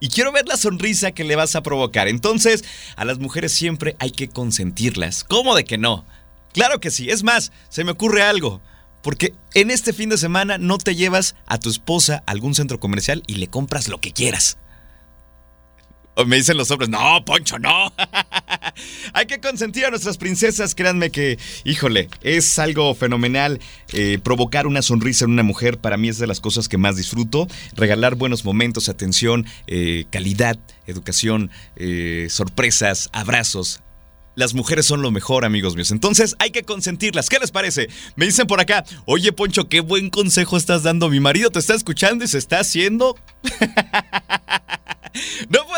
y 0.01 0.09
quiero 0.09 0.33
ver 0.33 0.49
la 0.49 0.57
sonrisa 0.57 1.13
que 1.13 1.25
le 1.25 1.37
vas 1.37 1.55
a 1.55 1.63
provocar. 1.63 2.09
Entonces, 2.09 2.65
a 2.97 3.05
las 3.05 3.19
mujeres 3.19 3.53
siempre 3.53 3.97
hay 3.99 4.11
que 4.11 4.29
consentirlas. 4.29 5.25
¿Cómo 5.25 5.55
de 5.55 5.65
que 5.65 5.79
no? 5.79 6.05
Claro 6.53 6.81
que 6.81 6.91
sí. 6.91 7.11
Es 7.11 7.23
más, 7.23 7.53
se 7.69 7.85
me 7.85 7.93
ocurre 7.93 8.23
algo. 8.23 8.61
Porque 9.03 9.35
en 9.55 9.71
este 9.71 9.93
fin 9.93 10.09
de 10.09 10.19
semana 10.19 10.59
no 10.59 10.79
te 10.79 10.95
llevas 10.95 11.35
a 11.47 11.59
tu 11.59 11.71
esposa 11.71 12.23
a 12.27 12.33
algún 12.33 12.55
centro 12.55 12.81
comercial 12.81 13.23
y 13.27 13.35
le 13.35 13.49
compras 13.49 13.89
lo 13.89 14.01
que 14.01 14.13
quieras. 14.13 14.59
Me 16.27 16.37
dicen 16.37 16.57
los 16.57 16.71
hombres, 16.71 16.89
no, 16.89 17.25
Poncho, 17.25 17.59
no. 17.59 17.93
Hay 19.13 19.27
que 19.27 19.41
consentir 19.41 19.85
a 19.85 19.91
nuestras 19.91 20.17
princesas, 20.17 20.75
créanme 20.75 21.11
que, 21.11 21.39
híjole, 21.65 22.09
es 22.23 22.59
algo 22.59 22.95
fenomenal. 22.95 23.61
Eh, 23.93 24.19
provocar 24.23 24.67
una 24.67 24.83
sonrisa 24.83 25.25
en 25.25 25.33
una 25.33 25.43
mujer 25.43 25.79
para 25.79 25.97
mí 25.97 26.09
es 26.09 26.19
de 26.19 26.27
las 26.27 26.41
cosas 26.41 26.69
que 26.69 26.79
más 26.79 26.97
disfruto. 26.97 27.47
Regalar 27.75 28.15
buenos 28.15 28.45
momentos, 28.45 28.89
atención, 28.89 29.47
eh, 29.67 30.05
calidad, 30.11 30.59
educación, 30.87 31.51
eh, 31.77 32.27
sorpresas, 32.31 33.11
abrazos. 33.13 33.81
Las 34.37 34.55
mujeres 34.55 34.87
son 34.87 35.03
lo 35.03 35.11
mejor, 35.11 35.45
amigos 35.45 35.75
míos. 35.75 35.91
Entonces 35.91 36.37
hay 36.39 36.51
que 36.51 36.63
consentirlas. 36.63 37.29
¿Qué 37.29 37.39
les 37.39 37.51
parece? 37.51 37.89
Me 38.17 38.27
dicen 38.27 38.47
por 38.47 38.61
acá, 38.61 38.85
oye 39.05 39.33
Poncho, 39.33 39.69
qué 39.69 39.81
buen 39.81 40.09
consejo 40.09 40.57
estás 40.57 40.83
dando. 40.83 41.11
Mi 41.11 41.21
marido 41.21 41.51
te 41.51 41.59
está 41.59 41.75
escuchando 41.75 42.25
y 42.25 42.29
se 42.29 42.39
está 42.39 42.61
haciendo... 42.61 43.17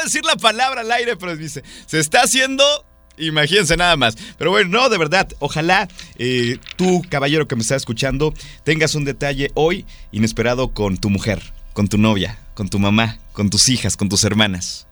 decir 0.04 0.24
la 0.24 0.36
palabra 0.36 0.82
al 0.82 0.92
aire, 0.92 1.16
pero 1.16 1.36
dice, 1.36 1.62
se 1.86 1.98
está 1.98 2.22
haciendo 2.22 2.64
Imagínense 3.18 3.76
nada 3.76 3.96
más. 3.96 4.16
Pero 4.38 4.50
bueno, 4.50 4.70
no, 4.70 4.88
de 4.88 4.98
verdad, 4.98 5.28
ojalá 5.38 5.88
eh, 6.18 6.58
tú, 6.76 7.02
caballero 7.08 7.46
que 7.46 7.56
me 7.56 7.62
está 7.62 7.76
escuchando, 7.76 8.32
tengas 8.64 8.94
un 8.94 9.04
detalle 9.04 9.50
hoy 9.54 9.84
inesperado 10.12 10.72
con 10.72 10.96
tu 10.96 11.10
mujer, 11.10 11.52
con 11.72 11.88
tu 11.88 11.98
novia, 11.98 12.38
con 12.54 12.68
tu 12.68 12.78
mamá, 12.78 13.18
con 13.32 13.50
tus 13.50 13.68
hijas, 13.68 13.96
con 13.96 14.08
tus 14.08 14.24
hermanas. 14.24 14.86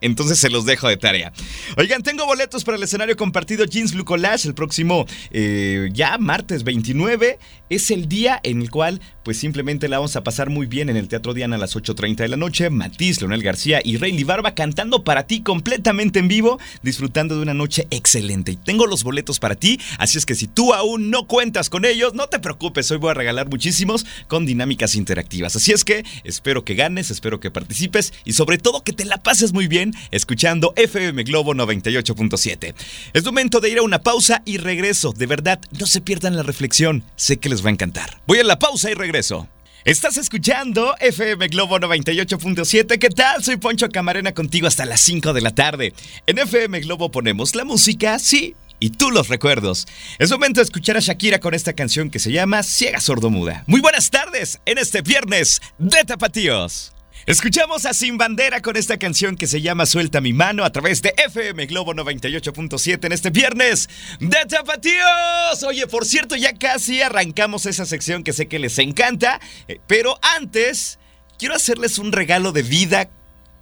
Entonces 0.00 0.38
se 0.38 0.50
los 0.50 0.64
dejo 0.64 0.88
de 0.88 0.96
tarea. 0.96 1.32
Oigan, 1.76 2.02
tengo 2.02 2.26
boletos 2.26 2.64
para 2.64 2.76
el 2.76 2.82
escenario 2.82 3.16
compartido 3.16 3.64
Jeans 3.64 3.92
Blue 3.92 4.04
Collage 4.04 4.48
el 4.48 4.54
próximo 4.54 5.06
eh, 5.30 5.88
ya 5.92 6.18
martes 6.18 6.64
29. 6.64 7.38
Es 7.68 7.90
el 7.90 8.08
día 8.08 8.40
en 8.42 8.62
el 8.62 8.70
cual 8.70 9.00
pues 9.22 9.38
simplemente 9.38 9.88
la 9.88 9.98
vamos 9.98 10.16
a 10.16 10.24
pasar 10.24 10.50
muy 10.50 10.66
bien 10.66 10.88
en 10.88 10.96
el 10.96 11.08
Teatro 11.08 11.34
Diana 11.34 11.56
a 11.56 11.58
las 11.58 11.76
8.30 11.76 12.16
de 12.16 12.28
la 12.28 12.36
noche. 12.36 12.70
Matiz, 12.70 13.20
Leonel 13.20 13.42
García 13.42 13.80
y 13.84 13.96
Rayleigh 13.96 14.24
Barba 14.24 14.54
cantando 14.54 15.04
para 15.04 15.26
ti 15.26 15.42
completamente 15.42 16.18
en 16.18 16.28
vivo, 16.28 16.58
disfrutando 16.82 17.36
de 17.36 17.42
una 17.42 17.54
noche 17.54 17.86
excelente. 17.90 18.52
Y 18.52 18.56
tengo 18.56 18.86
los 18.86 19.04
boletos 19.04 19.38
para 19.38 19.54
ti, 19.54 19.80
así 19.98 20.18
es 20.18 20.26
que 20.26 20.34
si 20.34 20.48
tú 20.48 20.72
aún 20.74 21.10
no 21.10 21.26
cuentas 21.26 21.70
con 21.70 21.84
ellos, 21.84 22.14
no 22.14 22.28
te 22.28 22.38
preocupes, 22.38 22.90
hoy 22.90 22.98
voy 22.98 23.10
a 23.10 23.14
regalar 23.14 23.48
muchísimos 23.48 24.06
con 24.26 24.46
dinámicas 24.46 24.94
interactivas. 24.94 25.54
Así 25.54 25.72
es 25.72 25.84
que 25.84 26.04
espero 26.24 26.64
que 26.64 26.74
ganes, 26.74 27.10
espero 27.10 27.40
que 27.40 27.50
participes 27.50 28.12
y 28.24 28.32
sobre 28.32 28.58
todo 28.58 28.82
que 28.82 28.92
te 28.92 29.04
la 29.04 29.18
pases 29.18 29.52
muy 29.52 29.68
bien 29.68 29.89
escuchando 30.10 30.72
FM 30.76 31.22
Globo 31.24 31.54
98.7. 31.54 32.74
Es 33.12 33.24
momento 33.24 33.60
de 33.60 33.70
ir 33.70 33.78
a 33.78 33.82
una 33.82 34.00
pausa 34.00 34.42
y 34.44 34.58
regreso. 34.58 35.12
De 35.12 35.26
verdad, 35.26 35.60
no 35.78 35.86
se 35.86 36.00
pierdan 36.00 36.36
la 36.36 36.42
reflexión, 36.42 37.04
sé 37.16 37.38
que 37.38 37.48
les 37.48 37.64
va 37.64 37.68
a 37.68 37.72
encantar. 37.72 38.20
Voy 38.26 38.38
a 38.38 38.44
la 38.44 38.58
pausa 38.58 38.90
y 38.90 38.94
regreso. 38.94 39.48
Estás 39.84 40.18
escuchando 40.18 40.94
FM 41.00 41.48
Globo 41.48 41.78
98.7. 41.78 42.98
¿Qué 42.98 43.08
tal? 43.08 43.42
Soy 43.42 43.56
Poncho 43.56 43.88
Camarena 43.88 44.32
contigo 44.32 44.66
hasta 44.66 44.84
las 44.84 45.00
5 45.00 45.32
de 45.32 45.40
la 45.40 45.54
tarde. 45.54 45.94
En 46.26 46.38
FM 46.38 46.80
Globo 46.80 47.10
ponemos 47.10 47.54
la 47.54 47.64
música, 47.64 48.18
sí, 48.18 48.54
y 48.78 48.90
tú 48.90 49.10
los 49.10 49.28
recuerdos. 49.28 49.86
Es 50.18 50.30
momento 50.30 50.60
de 50.60 50.64
escuchar 50.64 50.98
a 50.98 51.00
Shakira 51.00 51.40
con 51.40 51.54
esta 51.54 51.72
canción 51.72 52.10
que 52.10 52.18
se 52.18 52.30
llama 52.30 52.62
Ciega 52.62 53.00
Sordomuda. 53.00 53.64
Muy 53.66 53.80
buenas 53.80 54.10
tardes 54.10 54.60
en 54.66 54.76
este 54.76 55.00
viernes 55.00 55.60
de 55.78 56.04
Tapatíos. 56.04 56.92
Escuchamos 57.30 57.86
a 57.86 57.94
Sin 57.94 58.18
Bandera 58.18 58.60
con 58.60 58.76
esta 58.76 58.98
canción 58.98 59.36
que 59.36 59.46
se 59.46 59.60
llama 59.60 59.86
Suelta 59.86 60.20
mi 60.20 60.32
mano 60.32 60.64
a 60.64 60.72
través 60.72 61.00
de 61.00 61.14
FM 61.16 61.66
Globo 61.66 61.94
98.7 61.94 63.04
en 63.04 63.12
este 63.12 63.30
viernes 63.30 63.88
de 64.18 64.36
Tapatíos. 64.48 65.62
Oye, 65.64 65.86
por 65.86 66.06
cierto, 66.06 66.34
ya 66.34 66.54
casi 66.54 67.02
arrancamos 67.02 67.66
esa 67.66 67.86
sección 67.86 68.24
que 68.24 68.32
sé 68.32 68.48
que 68.48 68.58
les 68.58 68.76
encanta, 68.80 69.38
eh, 69.68 69.78
pero 69.86 70.18
antes 70.38 70.98
quiero 71.38 71.54
hacerles 71.54 71.98
un 71.98 72.10
regalo 72.10 72.50
de 72.50 72.64
vida 72.64 73.08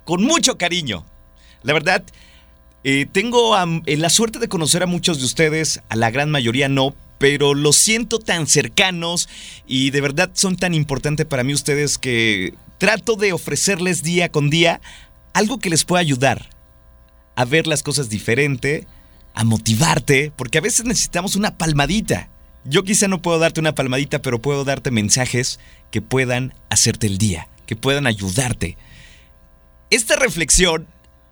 con 0.05 0.25
mucho 0.25 0.57
cariño. 0.57 1.05
La 1.63 1.75
verdad, 1.75 2.03
eh, 2.85 3.05
tengo 3.13 3.55
eh, 3.85 3.97
la 3.99 4.09
suerte 4.09 4.39
de 4.39 4.49
conocer 4.49 4.83
a 4.83 4.87
muchos 4.87 5.19
de 5.19 5.27
ustedes, 5.27 5.83
a 5.91 5.97
la 5.97 6.11
gran 6.11 6.31
mayoría 6.31 6.71
no, 6.71 6.95
pero 7.19 7.53
los 7.53 7.77
siento 7.77 8.19
tan 8.19 8.47
cercanos 8.47 9.29
y 9.67 9.91
de 9.91 10.01
verdad 10.01 10.31
son 10.33 10.57
tan 10.57 10.73
importantes 10.73 11.27
para 11.27 11.45
mí 11.45 11.53
ustedes 11.53 11.99
que 11.99 12.55
trato 12.79 13.17
de 13.17 13.33
ofrecerles 13.33 14.03
día 14.03 14.31
con 14.31 14.51
día 14.51 14.81
algo 15.35 15.59
que 15.59 15.71
les 15.71 15.85
pueda 15.85 16.01
ayudar 16.01 16.49
a 17.37 17.45
ver 17.45 17.69
las 17.69 17.85
cosas 17.85 18.09
diferente, 18.09 18.89
a 19.33 19.45
motivarte, 19.45 20.33
porque 20.35 20.59
a 20.59 20.61
veces 20.61 20.85
necesitamos 20.85 21.37
una 21.37 21.57
palmadita. 21.57 22.29
Yo 22.65 22.83
quizá 22.83 23.07
no 23.07 23.23
puedo 23.23 23.39
darte 23.39 23.61
una 23.61 23.77
palmadita, 23.77 24.21
pero 24.21 24.43
puedo 24.43 24.65
darte 24.65 24.91
mensajes 24.91 25.61
que 25.93 26.03
puedan 26.03 26.53
hacerte 26.69 27.07
el 27.07 27.17
día, 27.17 27.47
que 27.65 27.77
puedan 27.77 28.09
ayudarte. 28.09 28.77
Esta 29.91 30.17
reflexión, 30.17 30.89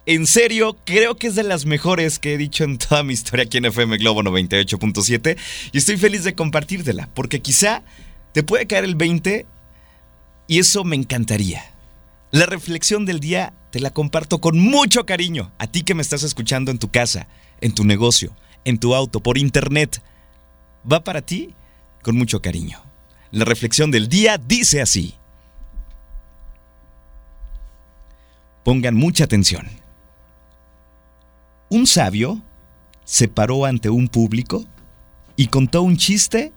en 0.06 0.28
serio, 0.28 0.76
creo 0.84 1.16
que 1.16 1.26
es 1.26 1.34
de 1.34 1.42
las 1.42 1.66
mejores 1.66 2.20
que 2.20 2.34
he 2.34 2.38
dicho 2.38 2.62
en 2.62 2.78
toda 2.78 3.02
mi 3.02 3.12
historia 3.12 3.46
aquí 3.46 3.58
en 3.58 3.64
FM 3.64 3.96
Globo 3.98 4.22
98.7 4.22 5.36
y 5.72 5.78
estoy 5.78 5.96
feliz 5.96 6.22
de 6.22 6.36
compartírtela, 6.36 7.08
porque 7.14 7.42
quizá 7.42 7.82
te 8.32 8.44
puede 8.44 8.68
caer 8.68 8.84
el 8.84 8.94
20 8.94 9.44
y 10.46 10.58
eso 10.58 10.84
me 10.84 10.96
encantaría. 10.96 11.64
La 12.30 12.46
reflexión 12.46 13.04
del 13.04 13.20
día 13.20 13.52
te 13.70 13.80
la 13.80 13.90
comparto 13.90 14.40
con 14.40 14.58
mucho 14.58 15.06
cariño 15.06 15.52
a 15.58 15.66
ti 15.66 15.82
que 15.82 15.94
me 15.94 16.02
estás 16.02 16.22
escuchando 16.22 16.70
en 16.70 16.78
tu 16.78 16.90
casa, 16.90 17.28
en 17.60 17.72
tu 17.72 17.84
negocio, 17.84 18.34
en 18.64 18.78
tu 18.78 18.94
auto, 18.94 19.20
por 19.20 19.38
internet. 19.38 20.02
Va 20.90 21.02
para 21.04 21.22
ti 21.22 21.54
con 22.02 22.16
mucho 22.16 22.42
cariño. 22.42 22.82
La 23.30 23.44
reflexión 23.44 23.90
del 23.90 24.08
día 24.08 24.38
dice 24.38 24.80
así. 24.80 25.14
Pongan 28.64 28.94
mucha 28.94 29.24
atención. 29.24 29.66
Un 31.68 31.86
sabio 31.86 32.42
se 33.04 33.28
paró 33.28 33.64
ante 33.64 33.88
un 33.88 34.08
público 34.08 34.64
y 35.36 35.46
contó 35.48 35.82
un 35.82 35.96
chiste 35.96 36.52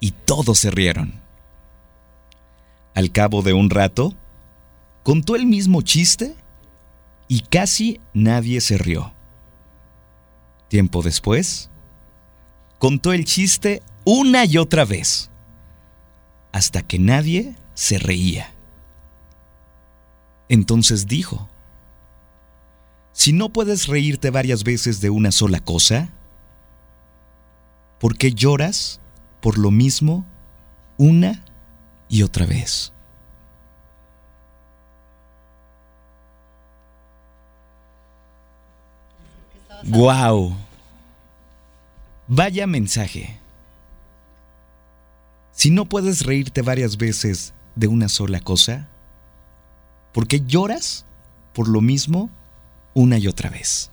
y 0.00 0.12
todos 0.12 0.58
se 0.58 0.70
rieron. 0.70 1.19
Al 2.94 3.12
cabo 3.12 3.42
de 3.42 3.52
un 3.52 3.70
rato, 3.70 4.14
contó 5.02 5.36
el 5.36 5.46
mismo 5.46 5.82
chiste 5.82 6.34
y 7.28 7.40
casi 7.40 8.00
nadie 8.12 8.60
se 8.60 8.78
rió. 8.78 9.12
Tiempo 10.68 11.02
después, 11.02 11.70
contó 12.78 13.12
el 13.12 13.24
chiste 13.24 13.82
una 14.04 14.44
y 14.44 14.58
otra 14.58 14.84
vez, 14.84 15.30
hasta 16.52 16.82
que 16.82 16.98
nadie 16.98 17.54
se 17.74 17.98
reía. 17.98 18.52
Entonces 20.48 21.06
dijo, 21.06 21.48
si 23.12 23.32
no 23.32 23.50
puedes 23.50 23.86
reírte 23.86 24.30
varias 24.30 24.64
veces 24.64 25.00
de 25.00 25.10
una 25.10 25.30
sola 25.30 25.60
cosa, 25.60 26.10
¿por 28.00 28.16
qué 28.16 28.32
lloras 28.32 29.00
por 29.40 29.58
lo 29.58 29.70
mismo 29.70 30.24
una 30.96 31.44
y 32.10 32.24
otra 32.24 32.44
vez? 32.44 32.92
¡Guau! 39.84 40.54
Vaya 42.26 42.66
mensaje. 42.66 43.38
Si 45.52 45.70
no 45.70 45.84
puedes 45.86 46.26
reírte 46.26 46.62
varias 46.62 46.96
veces 46.96 47.54
de 47.76 47.86
una 47.86 48.08
sola 48.08 48.40
cosa, 48.40 48.88
¿por 50.12 50.26
qué 50.26 50.40
lloras 50.40 51.06
por 51.54 51.68
lo 51.68 51.80
mismo 51.80 52.28
una 52.92 53.18
y 53.18 53.28
otra 53.28 53.50
vez? 53.50 53.90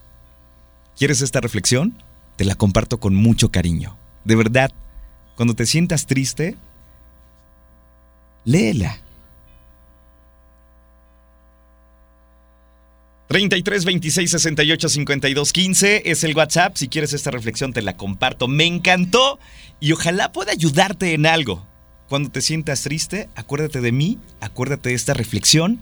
¿Quieres 0.97 1.21
esta 1.21 1.39
reflexión? 1.39 2.01
Te 2.35 2.45
la 2.45 2.55
comparto 2.55 2.99
con 2.99 3.15
mucho 3.15 3.51
cariño. 3.51 3.95
De 4.23 4.35
verdad, 4.35 4.71
cuando 5.35 5.53
te 5.53 5.65
sientas 5.65 6.05
triste, 6.05 6.57
léela. 8.47 8.97
33 13.27 13.83
26 13.83 14.31
68 14.31 14.89
52 14.89 15.53
15 15.53 16.09
es 16.09 16.23
el 16.23 16.35
WhatsApp. 16.35 16.77
Si 16.77 16.87
quieres 16.87 17.11
esta 17.11 17.29
reflexión, 17.29 17.73
te 17.73 17.81
la 17.81 17.97
comparto. 17.97 18.47
Me 18.47 18.65
encantó 18.65 19.37
y 19.81 19.91
ojalá 19.91 20.31
pueda 20.31 20.53
ayudarte 20.53 21.13
en 21.13 21.25
algo. 21.25 21.67
Cuando 22.07 22.29
te 22.29 22.39
sientas 22.39 22.83
triste, 22.83 23.27
acuérdate 23.35 23.81
de 23.81 23.91
mí, 23.91 24.17
acuérdate 24.39 24.89
de 24.89 24.95
esta 24.95 25.13
reflexión 25.13 25.81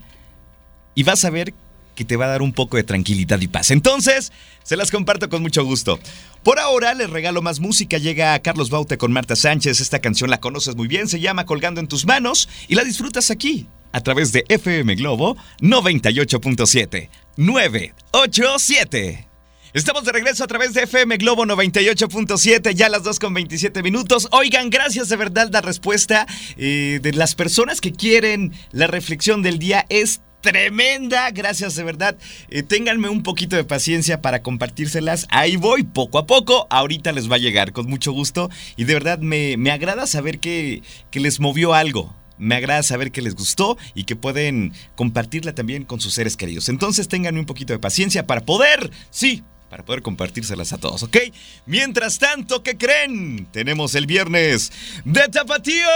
y 0.96 1.04
vas 1.04 1.24
a 1.24 1.30
ver 1.30 1.54
que 1.96 2.06
te 2.06 2.18
va 2.18 2.26
a 2.26 2.30
dar 2.30 2.42
un 2.42 2.54
poco 2.54 2.78
de 2.78 2.84
tranquilidad 2.84 3.40
y 3.42 3.48
paz. 3.48 3.72
Entonces, 3.72 4.32
se 4.64 4.76
las 4.78 4.92
comparto 4.92 5.30
con 5.30 5.42
mucho 5.42 5.64
gusto. 5.64 6.00
Por 6.44 6.60
ahora 6.60 6.94
les 6.94 7.10
regalo 7.10 7.42
más 7.42 7.60
música. 7.60 7.98
Llega 7.98 8.34
a 8.34 8.40
Carlos 8.42 8.70
Baute 8.70 8.98
con 8.98 9.12
Marta 9.12 9.36
Sánchez. 9.36 9.82
Esta 9.82 10.00
canción 10.00 10.30
la 10.30 10.40
conoces 10.40 10.76
muy 10.76 10.88
bien, 10.88 11.08
se 11.08 11.20
llama 11.20 11.46
Colgando 11.46 11.80
en 11.80 11.88
tus 11.88 12.06
manos 12.06 12.50
y 12.68 12.76
la 12.76 12.84
disfrutas 12.84 13.32
aquí, 13.32 13.68
a 13.92 14.02
través 14.02 14.32
de 14.32 14.46
FM 14.50 14.96
Globo 14.96 15.38
98.7. 15.62 17.10
987. 17.38 19.28
Estamos 19.76 20.06
de 20.06 20.14
regreso 20.14 20.42
a 20.42 20.48
través 20.48 20.74
de 20.74 20.84
FM 20.84 21.18
Globo 21.18 21.44
98.7, 21.46 22.74
ya 22.74 22.86
a 22.86 22.90
las 22.90 23.04
2 23.04 23.20
con 23.20 23.34
27 23.34 23.84
minutos. 23.84 24.30
Oigan, 24.32 24.70
gracias 24.70 25.10
de 25.10 25.18
verdad 25.18 25.50
la 25.52 25.60
respuesta 25.60 26.26
eh, 26.56 27.00
de 27.02 27.12
las 27.12 27.36
personas 27.36 27.82
que 27.82 27.92
quieren 27.92 28.54
la 28.72 28.88
reflexión 28.88 29.42
del 29.42 29.60
día 29.60 29.86
es 29.90 30.22
tremenda. 30.46 31.32
Gracias 31.32 31.76
de 31.76 31.84
verdad. 31.84 32.16
Eh, 32.50 32.62
ténganme 32.62 33.10
un 33.10 33.24
poquito 33.24 33.56
de 33.56 33.64
paciencia 33.64 34.22
para 34.22 34.44
compartírselas. 34.44 35.26
Ahí 35.30 35.56
voy, 35.56 35.84
poco 35.84 36.20
a 36.20 36.28
poco. 36.28 36.68
Ahorita 36.70 37.12
les 37.12 37.30
va 37.30 37.36
a 37.36 37.40
llegar 37.40 37.72
con 37.72 37.88
mucho 37.88 38.12
gusto. 38.12 38.50
Y 38.78 38.84
de 38.84 38.94
verdad 38.94 39.18
me, 39.18 39.58
me 39.58 39.72
agrada 39.72 40.06
saber 40.06 40.40
que, 40.40 40.84
que 41.10 41.20
les 41.20 41.40
movió 41.40 41.74
algo. 41.74 42.16
Me 42.38 42.56
agrada 42.56 42.84
saber 42.84 43.12
que 43.12 43.22
les 43.22 43.34
gustó 43.34 43.78
y 43.96 44.04
que 44.04 44.16
pueden 44.16 44.74
compartirla 44.96 45.56
también 45.56 45.84
con 45.84 46.00
sus 46.00 46.14
seres 46.14 46.38
queridos. 46.38 46.70
Entonces 46.70 47.08
tengan 47.08 47.38
un 47.38 47.46
poquito 47.46 47.74
de 47.74 47.80
paciencia 47.80 48.28
para 48.28 48.42
poder, 48.42 48.92
sí, 49.10 49.44
para 49.70 49.84
poder 49.84 50.04
compartírselas 50.04 50.74
a 50.74 50.78
todos, 50.78 51.02
¿ok? 51.04 51.18
Mientras 51.66 52.20
tanto, 52.20 52.62
¿qué 52.62 52.78
creen? 52.78 53.48
Tenemos 53.52 53.96
el 53.96 54.06
viernes 54.06 54.72
de 55.06 55.28
tapatíos. 55.30 55.90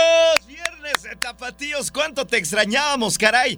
Viernes 0.48 1.04
de 1.04 1.16
tapatíos. 1.18 1.92
¿Cuánto 1.92 2.26
te 2.26 2.38
extrañábamos, 2.38 3.18
caray? 3.18 3.58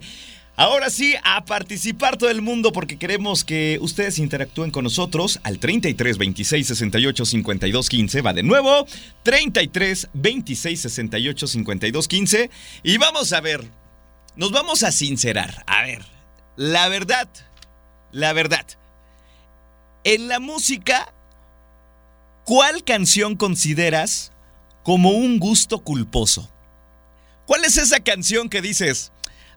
Ahora 0.54 0.90
sí, 0.90 1.14
a 1.24 1.44
participar 1.46 2.18
todo 2.18 2.28
el 2.28 2.42
mundo 2.42 2.72
porque 2.72 2.98
queremos 2.98 3.42
que 3.42 3.78
ustedes 3.80 4.18
interactúen 4.18 4.70
con 4.70 4.84
nosotros 4.84 5.40
al 5.44 5.58
33 5.58 6.18
26 6.18 6.66
68 6.66 7.24
52 7.24 7.88
15. 7.88 8.20
Va 8.20 8.32
de 8.34 8.42
nuevo, 8.42 8.86
33 9.22 10.10
26 10.12 10.80
68 10.80 11.46
52 11.46 12.08
15. 12.08 12.50
Y 12.82 12.98
vamos 12.98 13.32
a 13.32 13.40
ver, 13.40 13.64
nos 14.36 14.52
vamos 14.52 14.82
a 14.82 14.92
sincerar. 14.92 15.64
A 15.66 15.82
ver, 15.82 16.04
la 16.56 16.88
verdad, 16.88 17.28
la 18.10 18.34
verdad. 18.34 18.66
En 20.04 20.28
la 20.28 20.38
música, 20.38 21.14
¿cuál 22.44 22.84
canción 22.84 23.36
consideras 23.36 24.32
como 24.82 25.12
un 25.12 25.38
gusto 25.38 25.82
culposo? 25.82 26.50
¿Cuál 27.46 27.64
es 27.64 27.78
esa 27.78 28.00
canción 28.00 28.50
que 28.50 28.60
dices? 28.60 29.11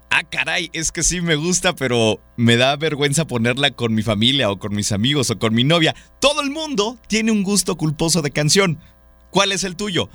Ah, 0.10 0.24
caray, 0.24 0.70
es 0.74 0.92
que 0.92 1.04
sí 1.04 1.22
me 1.22 1.36
gusta, 1.36 1.76
pero 1.76 2.22
me 2.38 2.58
da 2.58 2.76
vergüenza 2.76 3.26
ponerla 3.26 3.72
con 3.72 3.94
mi 3.94 4.04
familia 4.04 4.50
o 4.50 4.60
con 4.60 4.76
mis 4.76 4.92
amigos 4.92 5.30
o 5.30 5.40
con 5.40 5.54
mi 5.54 5.64
novia. 5.64 5.96
Todo 6.20 6.42
el 6.42 6.52
mundo 6.52 6.98
tiene 7.08 7.32
un 7.32 7.44
gusto 7.44 7.76
culposo 7.78 8.22
de 8.22 8.32
canción. 8.32 8.80
¿Cuál 9.32 9.52
es 9.52 9.64
el 9.64 9.76
tuyo? 9.76 10.10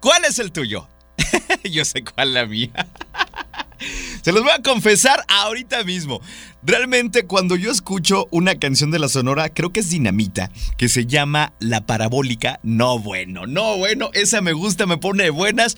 ¿Cuál 0.00 0.24
es 0.24 0.38
el 0.38 0.52
tuyo? 0.52 0.88
Yo 1.70 1.84
sé 1.84 2.02
cuál 2.04 2.34
la 2.34 2.46
mía. 2.46 2.72
Se 4.22 4.32
los 4.32 4.42
voy 4.42 4.52
a 4.52 4.62
confesar 4.62 5.24
ahorita 5.28 5.84
mismo. 5.84 6.20
Realmente 6.62 7.26
cuando 7.26 7.56
yo 7.56 7.70
escucho 7.70 8.26
una 8.30 8.54
canción 8.54 8.90
de 8.90 8.98
la 8.98 9.08
Sonora, 9.08 9.50
creo 9.50 9.72
que 9.72 9.80
es 9.80 9.90
Dinamita, 9.90 10.50
que 10.78 10.88
se 10.88 11.04
llama 11.04 11.52
La 11.58 11.84
Parabólica. 11.84 12.60
No 12.62 12.98
bueno, 12.98 13.46
no 13.46 13.76
bueno, 13.76 14.10
esa 14.14 14.40
me 14.40 14.54
gusta, 14.54 14.86
me 14.86 14.96
pone 14.96 15.24
de 15.24 15.30
buenas 15.30 15.76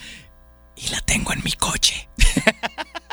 y 0.76 0.90
la 0.90 1.00
tengo 1.00 1.32
en 1.32 1.42
mi 1.42 1.52
coche. 1.52 2.08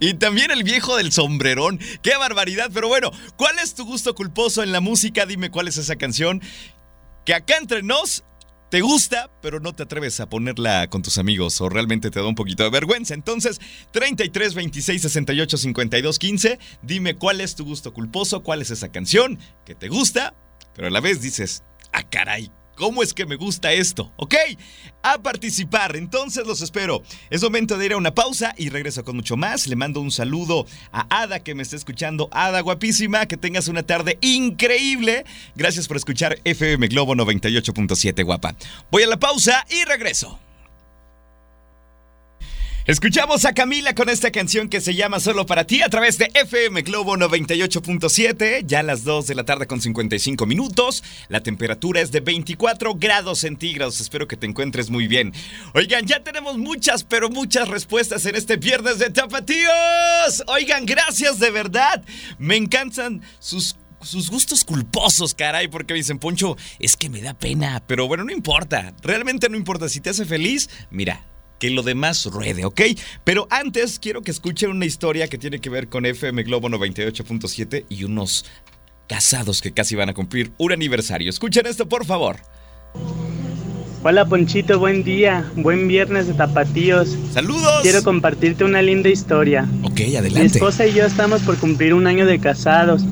Y 0.00 0.14
también 0.14 0.50
el 0.50 0.62
viejo 0.62 0.96
del 0.96 1.12
sombrerón. 1.12 1.78
¡Qué 2.02 2.16
barbaridad! 2.16 2.70
Pero 2.72 2.88
bueno, 2.88 3.10
¿cuál 3.36 3.58
es 3.58 3.74
tu 3.74 3.84
gusto 3.84 4.14
culposo 4.14 4.62
en 4.62 4.72
la 4.72 4.80
música? 4.80 5.26
Dime 5.26 5.50
cuál 5.50 5.68
es 5.68 5.76
esa 5.76 5.96
canción. 5.96 6.42
Que 7.24 7.34
acá 7.34 7.56
entre 7.56 7.82
nos 7.82 8.24
te 8.74 8.80
gusta, 8.80 9.30
pero 9.40 9.60
no 9.60 9.72
te 9.72 9.84
atreves 9.84 10.18
a 10.18 10.28
ponerla 10.28 10.88
con 10.90 11.02
tus 11.02 11.18
amigos 11.18 11.60
o 11.60 11.68
realmente 11.68 12.10
te 12.10 12.18
da 12.18 12.26
un 12.26 12.34
poquito 12.34 12.64
de 12.64 12.70
vergüenza. 12.70 13.14
Entonces, 13.14 13.60
33 13.92 14.54
26 14.54 15.00
68 15.00 15.56
52 15.56 16.18
15, 16.18 16.58
dime 16.82 17.14
cuál 17.14 17.40
es 17.40 17.54
tu 17.54 17.64
gusto 17.64 17.92
culposo, 17.94 18.42
cuál 18.42 18.62
es 18.62 18.72
esa 18.72 18.90
canción 18.90 19.38
que 19.64 19.76
te 19.76 19.88
gusta, 19.88 20.34
pero 20.74 20.88
a 20.88 20.90
la 20.90 21.00
vez 21.00 21.22
dices, 21.22 21.62
ah, 21.92 22.02
caray, 22.02 22.50
¿Cómo 22.76 23.02
es 23.02 23.14
que 23.14 23.26
me 23.26 23.36
gusta 23.36 23.72
esto? 23.72 24.12
¿Ok? 24.16 24.34
A 25.02 25.18
participar. 25.18 25.96
Entonces 25.96 26.46
los 26.46 26.60
espero. 26.60 27.02
Es 27.30 27.42
momento 27.42 27.78
de 27.78 27.86
ir 27.86 27.92
a 27.92 27.96
una 27.96 28.14
pausa 28.14 28.54
y 28.56 28.68
regreso 28.68 29.04
con 29.04 29.16
mucho 29.16 29.36
más. 29.36 29.66
Le 29.66 29.76
mando 29.76 30.00
un 30.00 30.10
saludo 30.10 30.66
a 30.92 31.06
Ada 31.22 31.40
que 31.40 31.54
me 31.54 31.62
está 31.62 31.76
escuchando. 31.76 32.28
Ada, 32.32 32.60
guapísima. 32.60 33.26
Que 33.26 33.36
tengas 33.36 33.68
una 33.68 33.82
tarde 33.82 34.18
increíble. 34.20 35.24
Gracias 35.54 35.88
por 35.88 35.96
escuchar 35.96 36.38
FM 36.44 36.88
Globo 36.88 37.14
98.7, 37.14 38.24
guapa. 38.24 38.54
Voy 38.90 39.02
a 39.02 39.06
la 39.06 39.18
pausa 39.18 39.64
y 39.70 39.84
regreso. 39.84 40.38
Escuchamos 42.86 43.46
a 43.46 43.54
Camila 43.54 43.94
con 43.94 44.10
esta 44.10 44.30
canción 44.30 44.68
que 44.68 44.82
se 44.82 44.94
llama 44.94 45.18
Solo 45.18 45.46
para 45.46 45.64
ti 45.64 45.80
a 45.80 45.88
través 45.88 46.18
de 46.18 46.30
FM 46.34 46.82
Globo 46.82 47.16
98.7, 47.16 48.66
ya 48.66 48.80
a 48.80 48.82
las 48.82 49.04
2 49.04 49.26
de 49.26 49.34
la 49.34 49.44
tarde 49.44 49.66
con 49.66 49.80
55 49.80 50.44
minutos. 50.44 51.02
La 51.28 51.42
temperatura 51.42 52.02
es 52.02 52.12
de 52.12 52.20
24 52.20 52.96
grados 52.96 53.38
centígrados. 53.38 54.02
Espero 54.02 54.28
que 54.28 54.36
te 54.36 54.46
encuentres 54.46 54.90
muy 54.90 55.06
bien. 55.06 55.32
Oigan, 55.72 56.04
ya 56.04 56.22
tenemos 56.22 56.58
muchas, 56.58 57.04
pero 57.04 57.30
muchas 57.30 57.68
respuestas 57.68 58.26
en 58.26 58.36
este 58.36 58.58
viernes 58.58 58.98
de 58.98 59.08
Tapatíos. 59.08 60.44
Oigan, 60.48 60.84
gracias 60.84 61.38
de 61.38 61.50
verdad. 61.50 62.04
Me 62.36 62.56
encantan 62.56 63.22
sus 63.38 63.76
sus 64.02 64.28
gustos 64.28 64.64
culposos, 64.64 65.32
caray, 65.32 65.68
porque 65.68 65.94
dicen, 65.94 66.18
Poncho, 66.18 66.58
es 66.78 66.94
que 66.94 67.08
me 67.08 67.22
da 67.22 67.32
pena, 67.32 67.82
pero 67.86 68.06
bueno, 68.06 68.24
no 68.24 68.32
importa, 68.32 68.92
realmente 69.00 69.48
no 69.48 69.56
importa, 69.56 69.88
si 69.88 70.00
te 70.00 70.10
hace 70.10 70.26
feliz, 70.26 70.68
mira, 70.90 71.24
que 71.64 71.70
lo 71.70 71.82
demás 71.82 72.26
ruede, 72.26 72.66
¿ok? 72.66 72.82
Pero 73.24 73.46
antes 73.48 73.98
quiero 73.98 74.20
que 74.20 74.30
escuchen 74.30 74.68
una 74.68 74.84
historia 74.84 75.28
que 75.28 75.38
tiene 75.38 75.60
que 75.60 75.70
ver 75.70 75.88
con 75.88 76.04
FM 76.04 76.42
Globo 76.42 76.68
98.7 76.68 77.86
y 77.88 78.04
unos 78.04 78.44
casados 79.08 79.62
que 79.62 79.72
casi 79.72 79.96
van 79.96 80.10
a 80.10 80.12
cumplir 80.12 80.52
un 80.58 80.72
aniversario. 80.72 81.30
Escuchen 81.30 81.64
esto, 81.64 81.88
por 81.88 82.04
favor. 82.04 82.36
Hola 84.02 84.26
Ponchito, 84.26 84.78
buen 84.78 85.04
día, 85.04 85.50
buen 85.56 85.88
viernes 85.88 86.26
de 86.26 86.34
tapatíos. 86.34 87.16
Saludos. 87.32 87.80
Quiero 87.80 88.02
compartirte 88.02 88.64
una 88.64 88.82
linda 88.82 89.08
historia. 89.08 89.66
Ok, 89.84 90.00
adelante. 90.18 90.40
Mi 90.40 90.44
esposa 90.44 90.86
y 90.86 90.92
yo 90.92 91.06
estamos 91.06 91.40
por 91.40 91.56
cumplir 91.56 91.94
un 91.94 92.06
año 92.06 92.26
de 92.26 92.40
casados 92.40 93.06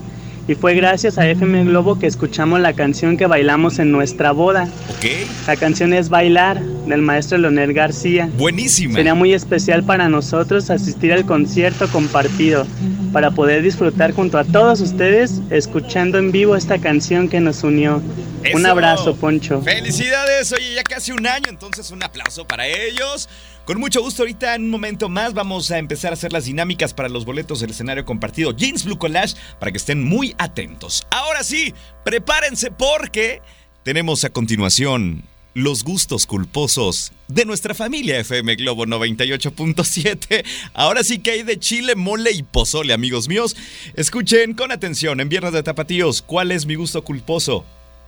y 0.49 0.55
fue 0.55 0.75
gracias 0.75 1.19
a 1.19 1.29
FM 1.29 1.65
Globo 1.65 1.99
que 1.99 2.07
escuchamos 2.07 2.61
la 2.61 2.73
canción 2.73 3.17
que 3.17 3.27
bailamos 3.27 3.79
en 3.79 3.93
nuestra 3.93 4.33
boda. 4.33 4.69
Ok. 4.91 5.07
La 5.47 5.57
canción 5.57 5.93
es 5.93 6.09
Bailar 6.09 6.61
del 6.61 7.01
maestro 7.01 7.39
Leonel 7.39 7.73
García. 7.73 8.29
Buenísima. 8.37 8.95
Sería 8.95 9.15
muy 9.15 9.33
especial 9.33 9.85
para 9.85 10.09
nosotros 10.09 10.69
asistir 10.71 11.13
al 11.13 11.25
concierto 11.25 11.89
compartido 11.89 12.67
para 13.13 13.31
poder 13.31 13.63
disfrutar 13.63 14.13
junto 14.13 14.39
a 14.39 14.45
todos 14.45 14.81
ustedes 14.81 15.41
escuchando 15.51 16.19
en 16.19 16.33
vivo 16.33 16.57
esta 16.57 16.79
canción 16.79 17.29
que 17.29 17.41
nos 17.41 17.63
unió. 17.63 18.03
Eso. 18.43 18.57
Un 18.57 18.67
abrazo, 18.67 19.15
Poncho. 19.15 19.63
Felicidades, 19.63 20.53
oye, 20.53 20.75
ya 20.75 20.83
casi 20.83 21.13
un 21.13 21.27
año, 21.27 21.49
entonces 21.49 21.91
un 21.93 22.03
aplauso 22.03 22.45
para 22.45 22.67
ellos. 22.67 23.29
Con 23.65 23.79
mucho 23.79 24.03
gusto, 24.03 24.23
ahorita 24.23 24.57
en 24.57 24.65
un 24.65 24.71
momento 24.71 25.09
más 25.09 25.35
vamos 25.35 25.71
a 25.71 25.79
empezar 25.79 26.13
a 26.13 26.15
hacer 26.15 26.33
las 26.33 26.47
dinámicas 26.47 26.95
para 26.95 27.09
los 27.09 27.25
boletos 27.25 27.61
del 27.61 27.71
escenario 27.71 28.05
compartido 28.05 28.51
Jeans 28.51 28.85
Blue 28.85 28.99
Collage 28.99 29.37
para 29.61 29.71
que 29.71 29.79
estén 29.79 30.03
muy 30.03 30.35
atentos. 30.37 31.07
Ahora 31.11 31.45
sí, 31.45 31.73
prepárense 32.05 32.73
porque 32.73 33.41
tenemos 33.85 34.25
a 34.25 34.31
continuación 34.31 35.23
los 35.55 35.85
gustos 35.85 36.27
culposos 36.27 37.13
de 37.29 37.45
nuestra 37.45 37.73
familia 37.73 38.19
FM 38.19 38.57
Globo 38.57 38.85
98.7. 38.85 40.45
Ahora 40.75 41.05
sí 41.05 41.21
que 41.21 41.31
hay 41.31 41.43
de 41.45 41.61
chile, 41.61 41.95
mole 41.95 42.33
y 42.33 42.43
pozole, 42.43 42.93
amigos 42.93 43.29
míos. 43.29 43.55
Escuchen 43.95 44.55
con 44.55 44.73
atención 44.73 45.21
en 45.21 45.29
Viernes 45.29 45.53
de 45.53 45.63
Tapatíos, 45.63 46.23
¿cuál 46.23 46.51
es 46.51 46.67
mi 46.67 46.75
gusto 46.75 47.05
culposo? 47.05 47.65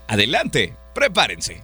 Adelante, 0.08 0.74
prepárense. 0.94 1.62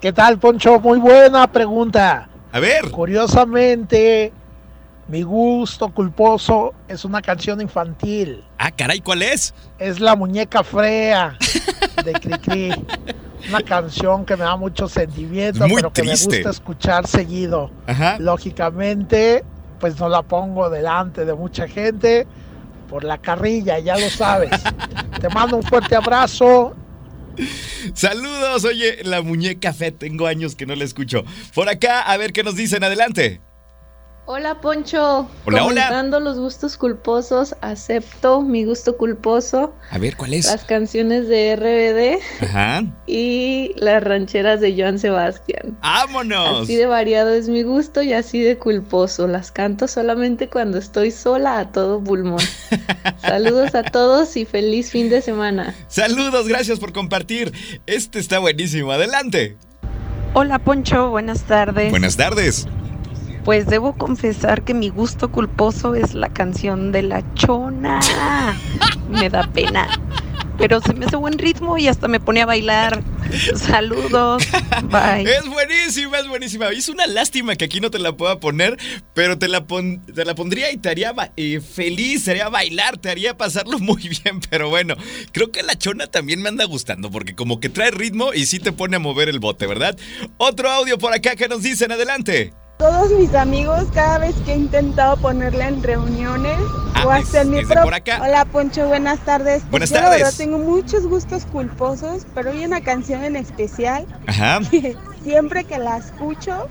¿Qué 0.00 0.12
tal, 0.12 0.38
Poncho? 0.38 0.78
Muy 0.78 1.00
buena 1.00 1.50
pregunta. 1.50 2.28
A 2.52 2.60
ver. 2.60 2.88
Curiosamente, 2.92 4.32
mi 5.08 5.22
gusto 5.22 5.92
culposo 5.92 6.72
es 6.86 7.04
una 7.04 7.20
canción 7.20 7.60
infantil. 7.60 8.44
Ah, 8.58 8.70
caray, 8.70 9.00
¿cuál 9.00 9.22
es? 9.22 9.54
Es 9.76 9.98
La 9.98 10.14
Muñeca 10.14 10.62
Frea 10.62 11.36
de 12.04 12.12
Cricri. 12.12 12.70
Una 13.48 13.60
canción 13.62 14.24
que 14.24 14.36
me 14.36 14.44
da 14.44 14.56
mucho 14.56 14.88
sentimiento, 14.88 15.66
Muy 15.66 15.76
pero 15.76 15.92
que 15.92 16.04
me 16.04 16.10
gusta 16.12 16.50
escuchar 16.50 17.04
seguido. 17.08 17.72
Ajá. 17.88 18.18
Lógicamente, 18.20 19.44
pues 19.80 19.98
no 19.98 20.08
la 20.08 20.22
pongo 20.22 20.70
delante 20.70 21.24
de 21.24 21.34
mucha 21.34 21.66
gente 21.66 22.24
por 22.88 23.02
la 23.02 23.18
carrilla, 23.18 23.80
ya 23.80 23.98
lo 23.98 24.08
sabes. 24.10 24.50
Te 25.20 25.28
mando 25.28 25.56
un 25.56 25.64
fuerte 25.64 25.96
abrazo 25.96 26.76
Saludos, 27.94 28.64
oye, 28.64 28.98
la 29.04 29.22
muñeca 29.22 29.72
fe, 29.72 29.92
tengo 29.92 30.26
años 30.26 30.54
que 30.54 30.66
no 30.66 30.74
la 30.74 30.84
escucho. 30.84 31.24
Por 31.54 31.68
acá, 31.68 32.00
a 32.00 32.16
ver 32.16 32.32
qué 32.32 32.42
nos 32.42 32.56
dicen, 32.56 32.84
adelante. 32.84 33.40
Hola 34.30 34.60
Poncho, 34.60 35.26
Hola, 35.46 35.64
hola. 35.64 36.02
los 36.20 36.38
gustos 36.38 36.76
culposos, 36.76 37.56
acepto 37.62 38.42
mi 38.42 38.66
gusto 38.66 38.98
culposo, 38.98 39.72
A 39.90 39.96
ver, 39.96 40.18
¿cuál 40.18 40.34
es? 40.34 40.44
las 40.44 40.64
canciones 40.64 41.28
de 41.28 41.56
RBD 41.56 42.44
Ajá. 42.44 42.84
y 43.06 43.72
las 43.76 44.04
rancheras 44.04 44.60
de 44.60 44.78
Joan 44.78 44.98
Sebastián. 44.98 45.78
¡Vámonos! 45.80 46.64
Así 46.64 46.76
de 46.76 46.84
variado 46.84 47.30
es 47.30 47.48
mi 47.48 47.62
gusto 47.62 48.02
y 48.02 48.12
así 48.12 48.42
de 48.42 48.58
culposo. 48.58 49.26
Las 49.28 49.50
canto 49.50 49.88
solamente 49.88 50.50
cuando 50.50 50.76
estoy 50.76 51.10
sola 51.10 51.58
a 51.60 51.72
todo 51.72 52.04
pulmón. 52.04 52.42
Saludos 53.22 53.74
a 53.74 53.82
todos 53.82 54.36
y 54.36 54.44
feliz 54.44 54.90
fin 54.90 55.08
de 55.08 55.22
semana. 55.22 55.74
Saludos, 55.88 56.48
gracias 56.48 56.78
por 56.78 56.92
compartir. 56.92 57.54
Este 57.86 58.18
está 58.18 58.40
buenísimo, 58.40 58.92
adelante. 58.92 59.56
Hola 60.34 60.58
Poncho, 60.58 61.08
buenas 61.08 61.44
tardes. 61.44 61.88
Buenas 61.90 62.18
tardes. 62.18 62.66
Pues 63.48 63.64
debo 63.64 63.94
confesar 63.96 64.62
que 64.62 64.74
mi 64.74 64.90
gusto 64.90 65.32
culposo 65.32 65.94
es 65.94 66.12
la 66.12 66.28
canción 66.28 66.92
de 66.92 67.00
la 67.00 67.24
chona. 67.32 67.98
Me 69.08 69.30
da 69.30 69.50
pena. 69.50 69.88
Pero 70.58 70.82
se 70.82 70.92
me 70.92 71.06
hace 71.06 71.16
buen 71.16 71.38
ritmo 71.38 71.78
y 71.78 71.88
hasta 71.88 72.08
me 72.08 72.20
pone 72.20 72.42
a 72.42 72.44
bailar. 72.44 73.02
Saludos. 73.56 74.42
Bye. 74.90 75.22
Es 75.22 75.46
buenísima, 75.48 76.18
es 76.18 76.28
buenísima. 76.28 76.68
Es 76.68 76.90
una 76.90 77.06
lástima 77.06 77.56
que 77.56 77.64
aquí 77.64 77.80
no 77.80 77.90
te 77.90 77.98
la 77.98 78.14
pueda 78.18 78.38
poner, 78.38 78.76
pero 79.14 79.38
te 79.38 79.48
la, 79.48 79.66
pon- 79.66 80.04
te 80.04 80.26
la 80.26 80.34
pondría 80.34 80.70
y 80.70 80.76
te 80.76 80.90
haría 80.90 81.14
eh, 81.38 81.62
feliz, 81.62 82.26
te 82.26 82.32
haría 82.32 82.50
bailar, 82.50 82.98
te 82.98 83.08
haría 83.08 83.38
pasarlo 83.38 83.78
muy 83.78 84.10
bien. 84.10 84.40
Pero 84.50 84.68
bueno, 84.68 84.94
creo 85.32 85.50
que 85.50 85.62
la 85.62 85.74
chona 85.78 86.06
también 86.06 86.42
me 86.42 86.50
anda 86.50 86.66
gustando 86.66 87.10
porque 87.10 87.34
como 87.34 87.60
que 87.60 87.70
trae 87.70 87.92
ritmo 87.92 88.34
y 88.34 88.44
sí 88.44 88.58
te 88.58 88.72
pone 88.72 88.96
a 88.96 88.98
mover 88.98 89.30
el 89.30 89.40
bote, 89.40 89.66
¿verdad? 89.66 89.96
Otro 90.36 90.68
audio 90.70 90.98
por 90.98 91.14
acá 91.14 91.34
que 91.34 91.48
nos 91.48 91.62
dicen, 91.62 91.90
adelante. 91.92 92.52
Todos 92.78 93.10
mis 93.10 93.34
amigos, 93.34 93.86
cada 93.92 94.18
vez 94.18 94.36
que 94.44 94.52
he 94.52 94.56
intentado 94.56 95.16
ponerla 95.16 95.66
en 95.68 95.82
reuniones 95.82 96.56
Ah, 96.94 97.06
o 97.06 97.12
en 97.12 97.50
mi 97.50 97.58
es 97.58 97.68
de 97.68 97.74
pro- 97.74 97.82
por 97.84 97.94
acá. 97.94 98.20
Hola 98.22 98.44
Poncho, 98.44 98.86
buenas 98.88 99.18
tardes. 99.20 99.62
Pues 99.62 99.70
Buenas 99.70 99.90
yo, 99.90 99.96
La 99.96 100.02
tardes. 100.02 100.18
verdad 100.22 100.34
tengo 100.36 100.58
muchos 100.58 101.06
gustos 101.06 101.44
culposos, 101.46 102.24
pero 102.34 102.50
hay 102.50 102.64
una 102.64 102.80
canción 102.80 103.24
en 103.24 103.34
especial 103.36 104.06
Ajá. 104.26 104.60
que 104.70 104.96
siempre 105.24 105.64
que 105.64 105.78
la 105.78 105.96
escucho 105.98 106.68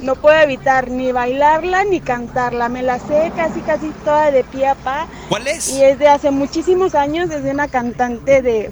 no 0.00 0.14
puedo 0.14 0.38
evitar 0.40 0.90
ni 0.90 1.10
bailarla 1.10 1.82
ni 1.84 2.00
cantarla. 2.00 2.68
Me 2.68 2.82
la 2.82 2.98
sé 3.00 3.32
casi 3.36 3.60
casi 3.60 3.90
toda 4.04 4.30
de 4.30 4.44
pie 4.44 4.68
a 4.68 4.74
pa 4.76 5.06
¿Cuál 5.28 5.48
es? 5.48 5.68
y 5.70 5.82
es 5.82 5.98
de 5.98 6.06
hace 6.08 6.30
muchísimos 6.30 6.94
años 6.94 7.28
desde 7.28 7.50
una 7.50 7.66
cantante 7.68 8.42
de 8.42 8.70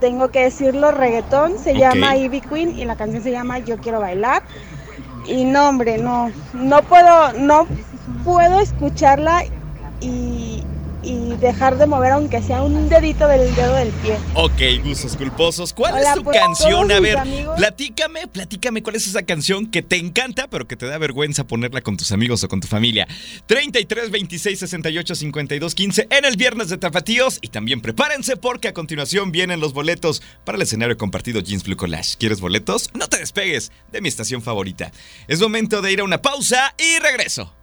tengo 0.00 0.28
que 0.30 0.44
decirlo 0.44 0.92
reggaetón, 0.92 1.58
se 1.58 1.74
llama 1.74 2.16
Ivy 2.16 2.40
Queen 2.40 2.78
y 2.78 2.86
la 2.86 2.96
canción 2.96 3.22
se 3.22 3.32
llama 3.32 3.58
Yo 3.58 3.76
quiero 3.76 4.00
bailar. 4.00 4.42
Y 5.22 5.44
no, 5.44 5.68
hombre, 5.68 5.98
no, 5.98 6.30
no 6.52 6.82
puedo, 6.82 7.32
no 7.34 7.66
puedo 8.22 8.60
escucharla 8.60 9.42
y, 10.00 10.39
y 11.02 11.34
dejar 11.36 11.78
de 11.78 11.86
mover 11.86 12.12
aunque 12.12 12.42
sea 12.42 12.62
un 12.62 12.88
dedito 12.88 13.26
del 13.28 13.54
dedo 13.54 13.74
del 13.74 13.88
pie. 13.88 14.16
Ok, 14.34 14.84
gustos 14.84 15.16
culposos. 15.16 15.72
¿Cuál 15.72 15.94
Hola, 15.94 16.10
es 16.10 16.14
tu 16.16 16.24
pues, 16.24 16.38
canción? 16.38 16.90
A 16.92 17.00
ver, 17.00 17.18
amigos- 17.18 17.56
platícame, 17.56 18.26
platícame 18.26 18.82
cuál 18.82 18.96
es 18.96 19.06
esa 19.06 19.22
canción 19.22 19.66
que 19.70 19.82
te 19.82 19.96
encanta, 19.96 20.48
pero 20.48 20.66
que 20.68 20.76
te 20.76 20.86
da 20.86 20.98
vergüenza 20.98 21.44
ponerla 21.46 21.80
con 21.80 21.96
tus 21.96 22.12
amigos 22.12 22.44
o 22.44 22.48
con 22.48 22.60
tu 22.60 22.68
familia. 22.68 23.06
33 23.46 24.10
26 24.10 24.58
68 24.58 25.14
52 25.14 25.74
15 25.74 26.06
en 26.10 26.24
el 26.24 26.36
viernes 26.36 26.68
de 26.68 26.78
Tapatíos. 26.78 27.38
Y 27.42 27.48
también 27.48 27.80
prepárense 27.80 28.36
porque 28.36 28.68
a 28.68 28.74
continuación 28.74 29.32
vienen 29.32 29.60
los 29.60 29.72
boletos 29.72 30.22
para 30.44 30.56
el 30.56 30.62
escenario 30.62 30.96
compartido 30.96 31.40
Jeans 31.40 31.64
Blue 31.64 31.76
Collage. 31.76 32.16
¿Quieres 32.18 32.40
boletos? 32.40 32.90
No 32.94 33.08
te 33.08 33.18
despegues 33.18 33.72
de 33.92 34.00
mi 34.00 34.08
estación 34.08 34.42
favorita. 34.42 34.90
Es 35.28 35.40
momento 35.40 35.82
de 35.82 35.92
ir 35.92 36.00
a 36.00 36.04
una 36.04 36.22
pausa 36.22 36.74
y 36.78 36.98
regreso. 37.00 37.54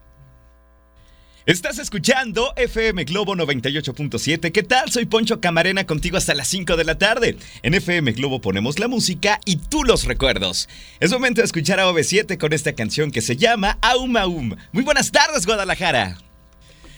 Estás 1.47 1.79
escuchando 1.79 2.51
FM 2.57 3.05
Globo 3.05 3.33
98.7. 3.33 4.51
¿Qué 4.51 4.63
tal? 4.63 4.91
Soy 4.91 5.05
Poncho 5.05 5.39
Camarena 5.39 5.85
contigo 5.85 6.17
hasta 6.17 6.35
las 6.35 6.49
5 6.49 6.75
de 6.75 6.83
la 6.83 6.97
tarde. 6.97 7.37
En 7.61 7.73
FM 7.73 8.11
Globo 8.11 8.41
ponemos 8.41 8.79
la 8.79 8.89
música 8.89 9.39
y 9.45 9.55
tú 9.55 9.85
los 9.85 10.03
recuerdos. 10.03 10.67
Es 10.99 11.13
momento 11.13 11.39
de 11.39 11.45
escuchar 11.45 11.79
a 11.79 11.87
OV7 11.89 12.37
con 12.37 12.51
esta 12.51 12.73
canción 12.73 13.11
que 13.11 13.21
se 13.21 13.37
llama 13.37 13.77
Aum 13.81 14.17
Aum. 14.17 14.57
Muy 14.73 14.83
buenas 14.83 15.09
tardes, 15.13 15.45
Guadalajara. 15.45 16.17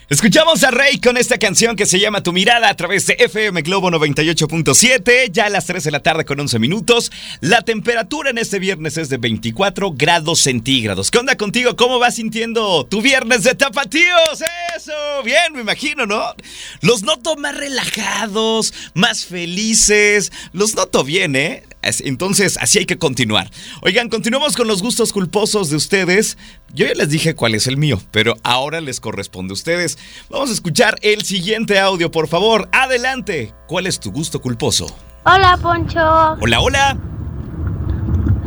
Escuchamos 0.09 0.63
a 0.63 0.71
Rey 0.71 0.99
con 0.99 1.17
esta 1.17 1.37
canción 1.37 1.75
que 1.75 1.85
se 1.85 1.99
llama 1.99 2.23
Tu 2.23 2.33
mirada 2.33 2.67
a 2.67 2.75
través 2.75 3.05
de 3.05 3.13
FM 3.19 3.61
Globo 3.61 3.91
98.7, 3.91 5.29
ya 5.31 5.45
a 5.45 5.49
las 5.49 5.67
3 5.67 5.83
de 5.83 5.91
la 5.91 5.99
tarde 5.99 6.25
con 6.25 6.39
11 6.39 6.57
minutos. 6.57 7.11
La 7.41 7.61
temperatura 7.61 8.31
en 8.31 8.39
este 8.39 8.57
viernes 8.57 8.97
es 8.97 9.09
de 9.09 9.17
24 9.17 9.91
grados 9.91 10.39
centígrados. 10.39 11.11
¿Qué 11.11 11.19
onda 11.19 11.37
contigo? 11.37 11.75
¿Cómo 11.75 11.99
vas 11.99 12.15
sintiendo 12.15 12.87
tu 12.87 13.03
viernes 13.03 13.43
de 13.43 13.53
tapatíos? 13.53 14.43
Eso, 14.75 14.93
bien, 15.23 15.53
me 15.53 15.61
imagino, 15.61 16.07
¿no? 16.07 16.33
Los 16.81 17.03
noto 17.03 17.35
más 17.35 17.55
relajados, 17.55 18.73
más 18.95 19.27
felices. 19.27 20.31
Los 20.53 20.73
noto 20.73 21.03
bien, 21.03 21.35
¿eh? 21.35 21.65
Entonces, 21.81 22.57
así 22.61 22.79
hay 22.79 22.85
que 22.85 22.97
continuar. 22.97 23.49
Oigan, 23.81 24.09
continuamos 24.09 24.55
con 24.57 24.67
los 24.67 24.81
gustos 24.81 25.13
culposos 25.13 25.69
de 25.69 25.77
ustedes. 25.77 26.37
Yo 26.73 26.85
ya 26.85 26.93
les 26.93 27.09
dije 27.09 27.35
cuál 27.35 27.55
es 27.55 27.67
el 27.67 27.77
mío, 27.77 28.01
pero 28.11 28.35
ahora 28.43 28.81
les 28.81 28.99
corresponde 28.99 29.51
a 29.51 29.53
ustedes. 29.53 29.97
Vamos 30.29 30.49
a 30.49 30.53
escuchar 30.53 30.95
el 31.01 31.23
siguiente 31.23 31.79
audio, 31.79 32.11
por 32.11 32.27
favor. 32.27 32.67
Adelante. 32.71 33.53
¿Cuál 33.67 33.87
es 33.87 33.99
tu 33.99 34.11
gusto 34.11 34.41
culposo? 34.41 34.87
Hola 35.25 35.57
Poncho, 35.61 35.99
Hola, 36.41 36.61
hola. 36.61 36.97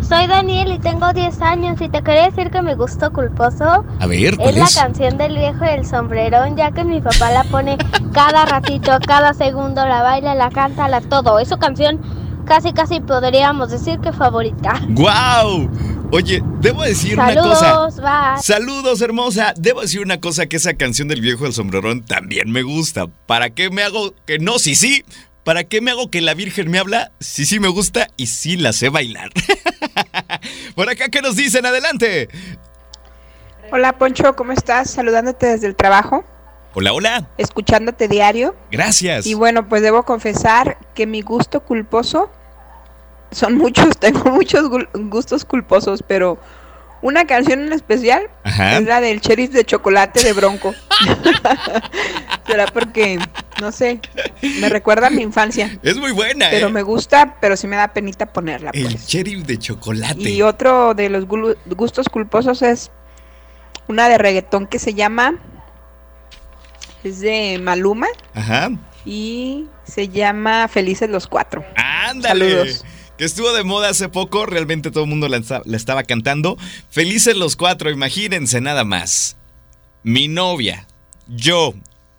soy 0.08 0.26
Daniel 0.26 0.72
y 0.72 0.78
tengo 0.78 1.12
10 1.12 1.40
años 1.42 1.80
y 1.80 1.88
te 1.88 2.02
quería 2.02 2.30
decir 2.30 2.50
que 2.50 2.60
mi 2.62 2.74
gusto 2.74 3.12
culposo 3.12 3.84
A 4.00 4.06
ver, 4.06 4.32
es 4.34 4.38
¿cuál 4.38 4.54
la 4.58 4.64
es? 4.64 4.74
canción 4.74 5.16
del 5.18 5.36
viejo 5.36 5.64
y 5.64 5.68
el 5.68 5.86
sombrerón, 5.86 6.56
ya 6.56 6.70
que 6.72 6.82
mi 6.84 7.00
papá 7.00 7.30
la 7.30 7.44
pone 7.44 7.76
cada 8.12 8.46
ratito, 8.46 8.92
cada 9.06 9.32
segundo, 9.34 9.86
la 9.86 10.02
baila, 10.02 10.34
la 10.34 10.50
canta, 10.50 10.88
la 10.88 11.00
todo. 11.02 11.38
Es 11.38 11.48
su 11.48 11.58
canción 11.58 12.00
casi 12.52 12.74
casi 12.74 13.00
podríamos 13.00 13.70
decir 13.70 13.98
que 14.00 14.12
favorita. 14.12 14.78
¡Guau! 14.90 15.70
Oye, 16.10 16.42
debo 16.60 16.82
decir 16.82 17.18
una 17.18 17.34
cosa. 17.34 17.60
Saludos, 17.60 17.96
bye. 17.96 18.42
Saludos, 18.42 19.00
hermosa. 19.00 19.54
Debo 19.56 19.80
decir 19.80 20.02
una 20.02 20.20
cosa 20.20 20.44
que 20.44 20.56
esa 20.56 20.74
canción 20.74 21.08
del 21.08 21.22
viejo 21.22 21.44
del 21.44 21.54
sombrerón 21.54 22.04
también 22.04 22.52
me 22.52 22.62
gusta. 22.62 23.06
¿Para 23.06 23.48
qué 23.48 23.70
me 23.70 23.82
hago 23.82 24.14
que 24.26 24.38
no? 24.38 24.58
Sí, 24.58 24.74
sí. 24.74 25.02
¿para 25.44 25.64
qué 25.64 25.80
me 25.80 25.90
hago 25.90 26.10
que 26.10 26.20
la 26.20 26.34
Virgen 26.34 26.70
me 26.70 26.78
habla 26.78 27.10
si 27.18 27.46
sí 27.46 27.58
me 27.58 27.68
gusta 27.68 28.08
y 28.18 28.26
sí 28.26 28.58
la 28.58 28.74
sé 28.74 28.90
bailar? 28.90 29.30
Por 30.76 30.90
acá, 30.90 31.08
¿qué 31.08 31.22
nos 31.22 31.36
dicen? 31.36 31.64
Adelante. 31.64 32.28
Hola 33.72 33.96
Poncho, 33.96 34.36
¿cómo 34.36 34.52
estás? 34.52 34.90
Saludándote 34.90 35.46
desde 35.46 35.68
el 35.68 35.74
trabajo. 35.74 36.22
Hola, 36.74 36.92
hola. 36.92 37.28
Escuchándote 37.38 38.08
diario. 38.08 38.54
Gracias. 38.70 39.26
Y 39.26 39.32
bueno, 39.34 39.68
pues 39.68 39.82
debo 39.82 40.04
confesar 40.04 40.78
que 40.94 41.06
mi 41.06 41.22
gusto 41.22 41.60
culposo 41.60 42.30
son 43.32 43.56
muchos, 43.56 43.96
tengo 43.98 44.30
muchos 44.30 44.68
gustos 44.94 45.44
culposos, 45.44 46.02
pero 46.06 46.38
una 47.00 47.26
canción 47.26 47.60
en 47.60 47.72
especial 47.72 48.30
es 48.44 48.84
la 48.84 49.00
del 49.00 49.20
sheriff 49.20 49.50
de 49.50 49.64
chocolate 49.64 50.22
de 50.22 50.32
Bronco. 50.32 50.72
Será 52.46 52.66
porque, 52.66 53.18
no 53.60 53.72
sé, 53.72 54.00
me 54.60 54.68
recuerda 54.68 55.08
a 55.08 55.10
mi 55.10 55.22
infancia. 55.22 55.78
Es 55.82 55.96
muy 55.96 56.12
buena, 56.12 56.46
Pero 56.50 56.68
¿eh? 56.68 56.70
me 56.70 56.82
gusta, 56.82 57.38
pero 57.40 57.56
sí 57.56 57.66
me 57.66 57.74
da 57.74 57.92
penita 57.92 58.32
ponerla. 58.32 58.70
El 58.72 58.84
pues. 58.84 59.06
sheriff 59.08 59.44
de 59.46 59.58
chocolate. 59.58 60.30
Y 60.30 60.42
otro 60.42 60.94
de 60.94 61.08
los 61.08 61.26
gustos 61.26 62.08
culposos 62.08 62.62
es 62.62 62.92
una 63.88 64.08
de 64.08 64.18
reggaetón 64.18 64.68
que 64.68 64.78
se 64.78 64.94
llama. 64.94 65.40
Es 67.02 67.18
de 67.18 67.58
Maluma. 67.60 68.06
Ajá. 68.32 68.70
Y 69.04 69.66
se 69.82 70.08
llama 70.08 70.68
Felices 70.68 71.10
los 71.10 71.26
Cuatro. 71.26 71.64
Ándale. 71.74 72.48
Saludos 72.48 72.84
estuvo 73.24 73.52
de 73.52 73.64
moda 73.64 73.88
hace 73.88 74.08
poco, 74.08 74.46
realmente 74.46 74.90
todo 74.90 75.04
el 75.04 75.10
mundo 75.10 75.28
la, 75.28 75.42
estaba 75.76 76.02
cantando. 76.04 76.56
Felices 76.90 77.36
los 77.36 77.56
cuatro, 77.56 77.90
imagínense 77.90 78.60
nada 78.60 78.84
más. 78.84 79.36
Mi 80.02 80.28
novia, 80.28 80.86
yo, 81.28 81.74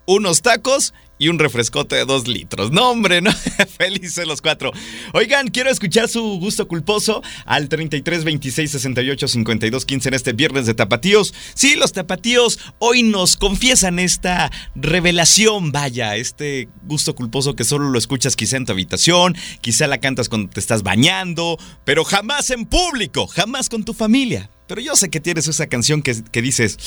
unos 0.06 0.42
tacos 0.42 0.94
y 1.18 1.28
un 1.28 1.38
refrescote 1.38 1.96
de 1.96 2.04
dos 2.04 2.26
litros. 2.26 2.70
No, 2.72 2.90
hombre, 2.90 3.20
no. 3.20 3.30
Felices 3.78 4.26
los 4.26 4.40
cuatro. 4.40 4.72
Oigan, 5.12 5.48
quiero 5.48 5.70
escuchar 5.70 6.08
su 6.08 6.22
gusto 6.40 6.66
culposo 6.66 7.22
al 7.46 7.68
33 7.68 8.24
26 8.24 8.70
68 8.70 9.28
52 9.28 9.84
15 9.84 10.08
en 10.08 10.14
este 10.14 10.32
viernes 10.32 10.66
de 10.66 10.74
Tapatíos. 10.74 11.34
Sí, 11.54 11.76
los 11.76 11.92
Tapatíos 11.92 12.58
hoy 12.78 13.02
nos 13.02 13.36
confiesan 13.36 13.98
esta 13.98 14.50
revelación, 14.74 15.72
vaya, 15.72 16.16
este 16.16 16.68
gusto 16.82 17.14
culposo 17.14 17.54
que 17.54 17.64
solo 17.64 17.90
lo 17.90 17.98
escuchas 17.98 18.36
quizá 18.36 18.56
en 18.56 18.66
tu 18.66 18.72
habitación, 18.72 19.36
quizá 19.60 19.86
la 19.86 19.98
cantas 19.98 20.28
cuando 20.28 20.50
te 20.50 20.60
estás 20.60 20.82
bañando, 20.82 21.58
pero 21.84 22.04
jamás 22.04 22.50
en 22.50 22.66
público, 22.66 23.26
jamás 23.26 23.68
con 23.68 23.84
tu 23.84 23.94
familia. 23.94 24.50
Pero 24.66 24.80
yo 24.80 24.96
sé 24.96 25.10
que 25.10 25.20
tienes 25.20 25.46
esa 25.46 25.66
canción 25.66 26.02
que, 26.02 26.22
que 26.30 26.42
dices. 26.42 26.78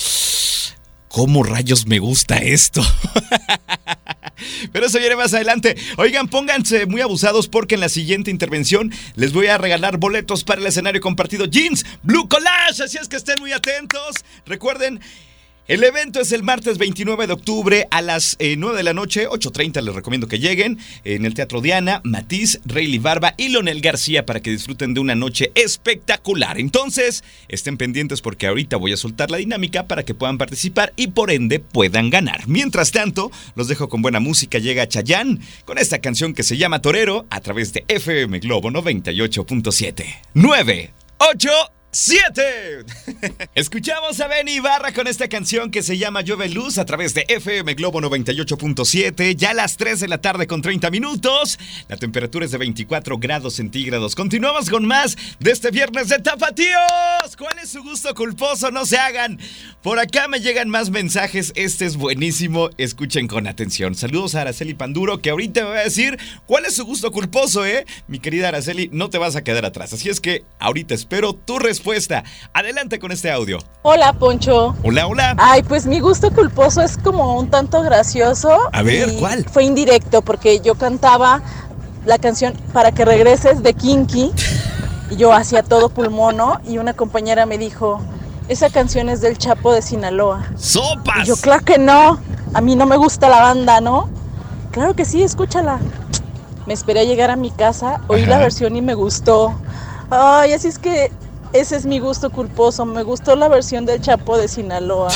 ¿Cómo 1.17 1.41
rayos 1.41 1.88
me 1.88 1.97
gusta 1.97 2.38
esto? 2.38 2.80
Pero 4.71 4.86
eso 4.86 4.99
viene 4.99 5.15
más 5.15 5.34
adelante. 5.34 5.75
Oigan, 5.97 6.27
pónganse 6.27 6.86
muy 6.86 7.01
abusados 7.01 7.47
porque 7.47 7.73
en 7.73 7.82
la 7.82 7.89
siguiente 7.89 8.30
intervención 8.30 8.93
les 9.15 9.34
voy 9.34 9.47
a 9.47 9.58
regalar 9.58 9.97
boletos 9.97 10.43
para 10.43 10.62
el 10.62 10.67
escenario 10.67 11.01
compartido 11.01 11.45
Jeans 11.45 11.88
Blue 12.03 12.30
Collage. 12.30 12.84
Así 12.84 12.99
es 13.01 13.08
que 13.08 13.15
estén 13.15 13.39
muy 13.39 13.51
atentos. 13.51 14.17
Recuerden. 14.45 14.99
El 15.67 15.84
evento 15.84 16.21
es 16.21 16.32
el 16.32 16.43
martes 16.43 16.77
29 16.77 17.27
de 17.27 17.34
octubre 17.34 17.88
a 17.91 18.01
las 18.01 18.38
9 18.39 18.77
de 18.77 18.84
la 18.84 18.93
noche, 18.93 19.27
8.30 19.27 19.82
les 19.82 19.93
recomiendo 19.93 20.30
que 20.30 20.39
lleguen, 20.39 20.80
en 21.03 21.25
el 21.25 21.34
Teatro 21.34 21.60
Diana, 21.60 21.99
Matiz, 22.06 22.62
Rayleigh 22.63 22.99
Barba 23.01 23.34
y 23.36 23.49
Lonel 23.49 23.82
García 23.82 24.25
para 24.25 24.39
que 24.39 24.49
disfruten 24.49 24.93
de 24.93 25.01
una 25.01 25.13
noche 25.13 25.51
espectacular. 25.56 26.58
Entonces, 26.58 27.25
estén 27.49 27.75
pendientes 27.75 28.21
porque 28.21 28.47
ahorita 28.47 28.77
voy 28.77 28.93
a 28.93 28.97
soltar 28.97 29.30
la 29.30 29.39
dinámica 29.39 29.88
para 29.88 30.03
que 30.03 30.13
puedan 30.13 30.38
participar 30.38 30.93
y 30.95 31.08
por 31.08 31.32
ende 31.32 31.60
puedan 31.60 32.10
ganar. 32.10 32.47
Mientras 32.47 32.91
tanto, 32.91 33.30
los 33.56 33.67
dejo 33.67 33.89
con 33.89 34.01
buena 34.01 34.21
música, 34.21 34.60
llega 34.60 34.88
Chayán 34.88 35.41
con 35.65 35.80
esta 35.80 35.99
canción 35.99 36.34
que 36.34 36.43
se 36.43 36.56
llama 36.56 36.82
Torero 36.82 37.25
a 37.30 37.41
través 37.41 37.73
de 37.73 37.84
FM 37.89 38.39
Globo 38.39 38.69
98.7. 38.69 40.06
9, 40.34 40.93
8, 41.17 41.49
7. 41.99 42.86
Escuchamos 43.55 44.19
a 44.19 44.27
Benny 44.27 44.57
Ibarra 44.57 44.93
con 44.93 45.07
esta 45.07 45.27
canción 45.27 45.71
que 45.71 45.81
se 45.81 45.97
llama 45.97 46.21
Llueve 46.21 46.47
Luz 46.47 46.77
a 46.77 46.86
través 46.86 47.15
de 47.15 47.25
FM 47.27 47.73
Globo 47.73 47.99
98.7. 47.99 49.36
Ya 49.36 49.49
a 49.49 49.53
las 49.55 49.77
3 49.77 50.01
de 50.01 50.07
la 50.07 50.19
tarde 50.19 50.45
con 50.45 50.62
30 50.62 50.91
minutos. 50.91 51.57
La 51.88 51.97
temperatura 51.97 52.45
es 52.45 52.51
de 52.51 52.60
24 52.60 53.17
grados 53.17 53.55
centígrados. 53.55 54.13
Continuamos 54.13 54.69
con 54.69 54.86
más 54.86 55.17
de 55.39 55.49
este 55.49 55.71
viernes 55.71 56.10
de 56.10 56.19
Tapatíos. 56.19 57.36
¿Cuál 57.36 57.57
es 57.63 57.71
su 57.71 57.81
gusto 57.81 58.13
culposo? 58.13 58.69
No 58.69 58.86
se 58.86 58.99
hagan. 58.99 59.39
Por 59.81 59.97
acá 59.97 60.27
me 60.27 60.39
llegan 60.39 60.69
más 60.69 60.91
mensajes. 60.91 61.51
Este 61.55 61.88
es 61.88 61.97
buenísimo. 61.97 62.69
Escuchen 62.77 63.27
con 63.27 63.47
atención. 63.47 63.95
Saludos 63.95 64.36
a 64.36 64.41
Araceli 64.41 64.75
Panduro 64.75 65.19
que 65.19 65.31
ahorita 65.31 65.63
me 65.63 65.69
va 65.71 65.79
a 65.79 65.86
decir 65.86 66.19
cuál 66.45 66.65
es 66.65 66.75
su 66.75 66.86
gusto 66.86 67.12
culposo, 67.12 67.65
¿eh? 67.65 67.88
Mi 68.07 68.19
querida 68.19 68.49
Araceli, 68.49 68.88
no 68.93 69.10
te 69.10 69.17
vas 69.17 69.36
a 69.36 69.43
quedar 69.43 69.65
atrás. 69.65 69.93
Así 69.93 70.10
es 70.10 70.21
que 70.21 70.43
ahorita 70.60 70.93
espero 70.93 71.33
tu 71.33 71.57
respuesta. 71.57 71.87
Adelante 72.54 73.00
con 73.00 73.13
este 73.13 73.32
audio. 73.32 73.60
Hola, 73.82 74.12
Poncho. 74.12 74.76
Hola, 74.84 75.08
hola. 75.08 75.36
Ay, 75.38 75.63
pues 75.63 75.86
mi 75.86 76.00
gusto 76.02 76.32
culposo 76.32 76.82
es 76.82 76.97
como 76.97 77.38
un 77.39 77.50
tanto 77.50 77.82
gracioso. 77.82 78.58
A 78.73 78.84
ver, 78.84 79.13
¿cuál? 79.19 79.45
Fue 79.45 79.63
indirecto 79.63 80.21
porque 80.21 80.60
yo 80.60 80.76
cantaba 80.76 81.41
la 82.06 82.17
canción 82.17 82.54
Para 82.73 82.91
que 82.91 83.06
regreses 83.06 83.63
de 83.63 83.73
Kinky 83.73 84.32
y 85.10 85.15
yo 85.15 85.32
hacía 85.32 85.63
todo 85.63 85.88
pulmono 85.88 86.60
y 86.67 86.78
una 86.78 86.93
compañera 86.93 87.45
me 87.45 87.58
dijo, 87.58 88.02
esa 88.50 88.69
canción 88.69 89.08
es 89.08 89.21
del 89.21 89.38
Chapo 89.38 89.73
de 89.73 89.82
Sinaloa. 89.82 90.45
¡Sopas! 90.58 91.23
Y 91.23 91.28
yo, 91.28 91.38
claro 91.38 91.63
que 91.63 91.78
no, 91.78 92.19
a 92.54 92.60
mí 92.62 92.76
no 92.76 92.86
me 92.86 92.97
gusta 92.97 93.30
la 93.30 93.39
banda, 93.39 93.80
¿no? 93.80 94.10
Claro 94.71 94.93
que 94.93 95.06
sí, 95.06 95.23
escúchala. 95.23 95.80
Me 96.65 96.73
esperé 96.73 97.00
a 97.00 97.04
llegar 97.06 97.32
a 97.32 97.38
mi 97.38 97.52
casa, 97.52 98.02
oí 98.08 98.23
Ajá. 98.23 98.32
la 98.32 98.38
versión 98.39 98.76
y 98.76 98.82
me 98.82 98.93
gustó. 98.93 99.58
Ay, 100.10 100.52
así 100.52 100.67
es 100.67 100.80
que 100.80 101.12
ese 101.53 101.75
es 101.75 101.86
mi 101.86 101.99
gusto 101.99 102.29
culposo. 102.29 102.86
Me 102.86 103.03
gustó 103.03 103.36
la 103.36 103.47
versión 103.47 103.86
del 103.86 104.01
Chapo 104.01 104.38
de 104.38 104.47
Sinaloa, 104.47 105.12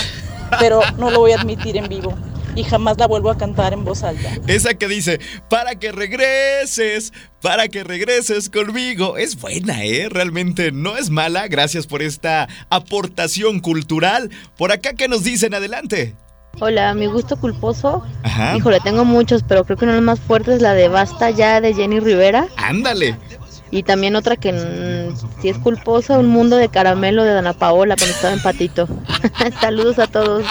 pero 0.60 0.82
no 0.98 1.12
lo 1.12 1.20
voy 1.20 1.32
a 1.32 1.39
admitir 1.39 1.78
en 1.78 1.88
vivo 1.88 2.13
y 2.56 2.63
jamás 2.63 2.98
la 2.98 3.08
vuelvo 3.08 3.30
a 3.30 3.38
cantar 3.38 3.74
en 3.74 3.84
voz 3.84 4.04
alta. 4.04 4.30
Esa 4.48 4.74
que 4.74 4.88
dice, 4.88 5.20
para 5.50 5.76
que 5.76 5.91
regreses, 5.91 7.13
para 7.41 7.67
que 7.67 7.84
regreses 7.84 8.50
conmigo. 8.50 9.17
Es 9.17 9.39
buena, 9.39 9.84
¿eh? 9.84 10.10
Realmente 10.10 10.72
no 10.72 10.98
es 10.98 11.10
mala. 11.10 11.48
Gracias 11.48 11.88
por 11.88 12.02
esta 12.02 12.48
aportación 12.70 13.60
cultural. 13.60 14.30
Por 14.58 14.72
acá 14.72 14.94
que 14.94 15.08
nos 15.08 15.24
dicen, 15.24 15.54
adelante. 15.54 16.15
Hola, 16.60 16.94
mi 16.94 17.06
gusto 17.06 17.38
culposo. 17.38 18.04
Ajá. 18.24 18.58
Híjole, 18.58 18.80
tengo 18.82 19.06
muchos, 19.06 19.44
pero 19.44 19.63
creo 19.63 19.78
que 19.78 19.86
uno 19.86 19.94
de 19.94 20.00
los 20.00 20.06
más 20.06 20.20
fuertes 20.20 20.56
es 20.56 20.62
la 20.62 20.74
de 20.74 20.89
Basta 20.89 21.30
ya 21.30 21.62
de 21.62 21.74
Jenny 21.74 22.00
Rivera. 22.00 22.48
Ándale. 22.58 23.17
Y 23.72 23.84
también 23.84 24.16
otra 24.16 24.36
que 24.36 24.52
mm, 24.52 25.42
si 25.42 25.50
es 25.50 25.58
culposa, 25.58 26.20
Un 26.20 26.28
mundo 26.28 26.58
de 26.58 26.70
caramelo 26.70 27.24
de 27.24 27.34
Dana 27.34 27.54
Paola 27.54 27.96
cuando 27.96 28.14
estaba 28.14 28.34
en 28.34 28.42
Patito. 28.42 28.88
Saludos 29.62 29.98
a 29.98 30.08
todos. 30.08 30.46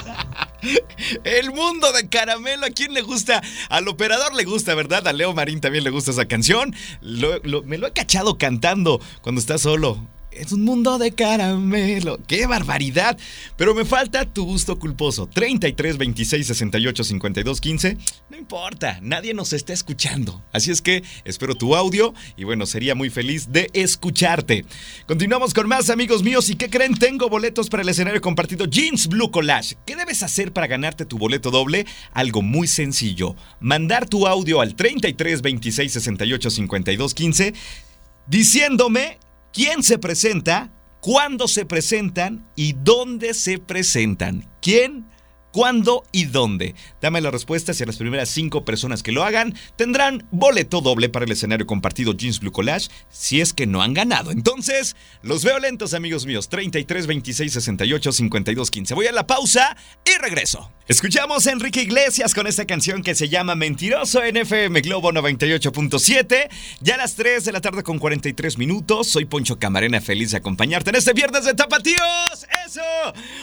El 1.25 1.53
mundo 1.53 1.93
de 1.93 2.09
caramelo, 2.09 2.67
¿a 2.67 2.71
quién 2.71 2.93
le 2.93 3.03
gusta? 3.03 3.43
Al 3.69 3.89
operador 3.89 4.35
le 4.35 4.45
gusta, 4.45 4.75
¿verdad? 4.75 5.07
A 5.07 5.13
Leo 5.13 5.33
Marín 5.33 5.61
también 5.61 5.85
le 5.85 5.91
gusta 5.91 6.11
esa 6.11 6.27
canción. 6.27 6.75
Me 7.03 7.79
lo 7.79 7.87
he 7.87 7.93
cachado 7.93 8.37
cantando 8.39 9.01
cuando 9.23 9.41
está 9.41 9.59
solo. 9.59 9.99
Es 10.33 10.53
un 10.53 10.63
mundo 10.63 10.97
de 10.99 11.13
caramelo. 11.13 12.21
¡Qué 12.29 12.47
barbaridad! 12.47 13.19
Pero 13.57 13.75
me 13.75 13.85
falta 13.85 14.25
tu 14.25 14.45
gusto 14.45 14.79
culposo. 14.79 15.27
33 15.27 15.99
26 15.99 16.47
68 16.47 17.03
52 17.05 17.61
15. 17.61 17.99
No 18.31 18.37
importa, 18.37 19.01
nadie 19.03 19.35
nos 19.35 19.53
está 19.53 19.73
escuchando. 19.73 20.41
Así 20.53 20.71
es 20.71 20.83
que 20.83 21.03
espero 21.25 21.57
tu 21.57 21.75
audio 21.75 22.15
y 22.37 22.45
bueno, 22.45 22.67
sería 22.67 22.95
muy 22.95 23.11
feliz 23.11 23.51
de 23.51 23.71
escucharte. 23.73 24.65
Continuamos 25.07 25.53
con 25.53 25.67
más 25.67 25.91
amigos 25.91 26.23
míos. 26.23 26.49
¿Y 26.49 26.55
qué 26.55 26.71
creen? 26.71 26.95
Tengo 26.95 27.29
boletos 27.29 27.69
para 27.69 27.83
el 27.83 27.89
escenario 27.89 28.21
compartido 28.21 28.67
Jeans 28.67 29.09
Blue 29.09 29.33
Collage. 29.33 29.77
¿Qué 29.85 29.97
debes 29.97 30.23
hacer 30.23 30.53
para 30.53 30.69
ganarte 30.69 31.07
tu 31.07 31.19
boleto 31.19 31.51
doble? 31.51 31.87
Algo 32.13 32.41
muy 32.41 32.69
sencillo. 32.69 33.35
Mandar 33.59 34.09
tu 34.09 34.29
audio 34.29 34.61
al 34.61 34.77
33 34.77 35.43
26 35.43 35.93
68 35.93 36.51
52 36.51 37.15
15 37.15 37.55
diciéndome 38.29 39.19
quién 39.53 39.83
se 39.83 39.99
presenta, 39.99 40.73
cuándo 41.01 41.49
se 41.49 41.65
presentan 41.65 42.49
y 42.57 42.75
dónde 42.75 43.35
se 43.35 43.59
presentan. 43.59 44.49
¿Quién? 44.61 45.07
¿Cuándo 45.53 46.05
y 46.13 46.27
dónde? 46.27 46.75
Dame 47.01 47.21
las 47.21 47.33
respuestas 47.33 47.81
y 47.81 47.83
a 47.83 47.87
las 47.87 47.97
primeras 47.97 48.29
cinco 48.29 48.65
personas 48.65 49.03
que 49.03 49.13
lo 49.13 49.25
hagan 49.25 49.55
tendrán 49.77 50.27
boleto 50.31 50.81
doble 50.81 51.09
para 51.09 51.25
el 51.25 51.33
escenario 51.33 51.67
compartido 51.67 52.13
Jeans 52.13 52.41
Blue 52.41 52.53
Collage 52.53 52.89
si 53.09 53.41
es 53.41 53.53
que 53.53 53.67
no 53.67 53.83
han 53.83 53.95
ganado. 53.95 54.31
Entonces, 54.31 54.95
los 55.23 55.45
veo 55.45 55.59
lentos, 55.59 55.95
amigos 55.95 56.25
míos. 56.27 56.49
33 56.49 57.07
26 57.07 57.53
68 57.53 58.13
52 58.13 58.71
15. 58.71 58.95
Voy 58.95 59.07
a 59.07 59.13
la 59.13 59.27
pausa 59.27 59.77
y 60.05 60.19
regreso. 60.19 60.71
Escuchamos 60.91 61.47
a 61.47 61.53
Enrique 61.53 61.83
Iglesias 61.83 62.35
con 62.35 62.49
esta 62.49 62.65
canción 62.65 63.05
que 63.05 63.15
se 63.15 63.29
llama 63.29 63.55
Mentiroso 63.55 64.25
en 64.25 64.37
FM 64.37 64.81
Globo 64.81 65.13
98.7. 65.13 66.49
Ya 66.81 66.95
a 66.97 66.99
las 66.99 67.15
3 67.15 67.45
de 67.45 67.53
la 67.53 67.61
tarde 67.61 67.85
con 67.85 68.01
43 68.01 68.59
minutos. 68.59 69.07
Soy 69.09 69.25
Poncho 69.25 69.59
Camarena, 69.59 70.01
feliz 70.01 70.33
de 70.33 70.39
acompañarte 70.39 70.91
en 70.91 70.97
este 70.97 71.13
viernes 71.13 71.45
de 71.45 71.55
Tapatíos. 71.55 72.47
¡Eso! 72.67 72.83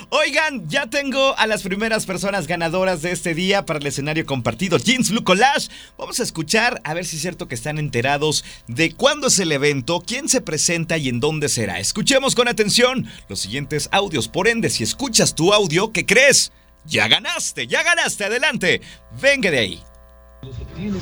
Oigan, 0.09 0.67
ya 0.67 0.87
tengo 0.87 1.37
a 1.37 1.47
las 1.47 1.63
primeras 1.63 1.96
las 1.97 2.05
personas 2.05 2.45
ganadoras 2.45 3.01
de 3.01 3.11
este 3.11 3.33
día 3.33 3.65
para 3.65 3.79
el 3.79 3.87
escenario 3.87 4.23
compartido 4.23 4.77
Jeans 4.77 5.09
Blue 5.09 5.23
Collage. 5.23 5.69
Vamos 5.97 6.19
a 6.19 6.23
escuchar 6.23 6.79
a 6.83 6.93
ver 6.93 7.05
si 7.05 7.15
es 7.15 7.23
cierto 7.23 7.47
que 7.47 7.55
están 7.55 7.79
enterados 7.79 8.45
de 8.67 8.93
cuándo 8.93 9.29
es 9.29 9.39
el 9.39 9.51
evento, 9.51 10.03
quién 10.05 10.29
se 10.29 10.41
presenta 10.41 10.99
y 10.99 11.09
en 11.09 11.19
dónde 11.19 11.49
será. 11.49 11.79
Escuchemos 11.79 12.35
con 12.35 12.47
atención 12.47 13.07
los 13.29 13.39
siguientes 13.39 13.89
audios. 13.91 14.27
Por 14.27 14.47
ende, 14.47 14.69
si 14.69 14.83
escuchas 14.83 15.33
tu 15.33 15.53
audio, 15.53 15.91
¿qué 15.91 16.05
crees? 16.05 16.51
Ya 16.85 17.07
ganaste, 17.07 17.65
ya 17.65 17.81
ganaste, 17.81 18.25
adelante. 18.25 18.81
Venga 19.19 19.49
de 19.49 19.57
ahí. 19.57 19.83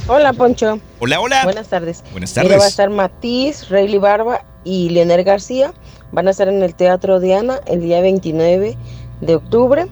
Hola, 0.07 0.31
Poncho. 0.31 0.79
Hola, 0.99 1.19
hola. 1.19 1.43
Buenas 1.43 1.67
tardes. 1.67 2.05
Buenas 2.13 2.33
tardes. 2.33 2.51
Mira, 2.51 2.59
va 2.59 2.63
a 2.63 2.69
estar 2.69 2.89
Matiz, 2.89 3.67
Rayleigh 3.67 3.99
Barba 3.99 4.45
y 4.63 4.91
Leonel 4.91 5.25
García. 5.25 5.73
Van 6.13 6.29
a 6.29 6.31
estar 6.31 6.47
en 6.47 6.63
el 6.63 6.73
Teatro 6.73 7.19
Diana 7.19 7.59
el 7.67 7.81
día 7.81 7.99
29 7.99 8.77
de 9.19 9.35
octubre. 9.35 9.87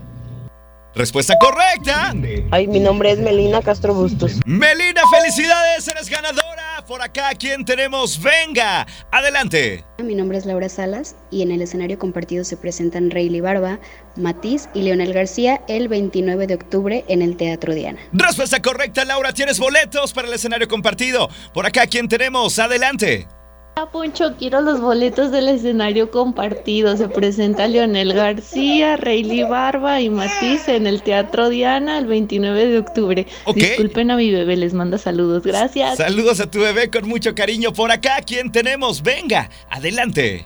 Respuesta 0.96 1.34
correcta. 1.40 2.14
Ay, 2.52 2.68
mi 2.68 2.80
nombre 2.80 3.12
es 3.12 3.20
Melina 3.20 3.62
Castro 3.62 3.96
Bustos. 3.96 4.40
Melina, 4.46 5.02
felicidades, 5.10 5.88
eres 5.88 6.08
ganadora. 6.08 6.86
Por 6.88 7.02
acá, 7.02 7.32
¿quién 7.38 7.66
tenemos? 7.66 8.22
Venga, 8.22 8.86
adelante. 9.10 9.84
Mi 10.04 10.14
nombre 10.14 10.38
es 10.38 10.46
Laura 10.46 10.70
Salas 10.70 11.16
y 11.32 11.42
en 11.42 11.52
el 11.52 11.62
escenario 11.62 11.98
compartido 11.98 12.44
se 12.44 12.58
presentan 12.58 13.10
Rayleigh 13.10 13.42
Barba, 13.42 13.80
Matiz 14.16 14.70
y 14.76 14.84
Leonel 14.84 15.14
García 15.14 15.62
el 15.68 15.88
29 15.88 16.46
de 16.46 16.56
octubre 16.56 17.06
en 17.08 17.22
el 17.24 17.38
Teatro 17.38 17.74
Diana. 17.74 18.00
Respuesta 18.12 18.62
correcta, 18.62 19.04
Laura. 19.04 19.34
Tienes 19.34 19.60
boletos 19.60 20.14
para 20.14 20.28
el 20.28 20.34
escenario 20.34 20.68
compartido. 20.68 21.30
Por 21.54 21.66
acá, 21.66 21.88
¿quién 21.88 22.08
tenemos? 22.08 22.60
Adelante. 22.60 23.28
Hola 23.76 23.90
Poncho, 23.90 24.36
quiero 24.38 24.62
los 24.62 24.82
boletos 24.82 25.32
del 25.32 25.50
escenario 25.50 26.12
compartido. 26.12 26.96
Se 26.96 27.10
presenta 27.10 27.68
Leonel 27.68 28.14
García, 28.14 28.98
Rayleigh 28.98 29.50
Barba 29.50 30.00
y 30.00 30.12
Matiz 30.12 30.68
en 30.68 30.86
el 30.86 31.02
Teatro 31.02 31.50
Diana 31.50 31.98
el 31.98 32.06
29 32.06 32.68
de 32.68 32.78
octubre. 32.78 33.26
Disculpen 33.56 34.12
a 34.12 34.16
mi 34.16 34.32
bebé, 34.32 34.58
les 34.58 34.76
manda 34.76 35.00
saludos. 35.00 35.42
Gracias. 35.42 35.98
Saludos 35.98 36.40
a 36.40 36.52
tu 36.52 36.60
bebé 36.60 36.92
con 36.92 37.10
mucho 37.10 37.34
cariño. 37.34 37.74
Por 37.74 37.90
acá, 37.90 38.18
¿quién 38.24 38.52
tenemos? 38.52 39.02
Venga, 39.02 39.50
adelante. 39.72 40.46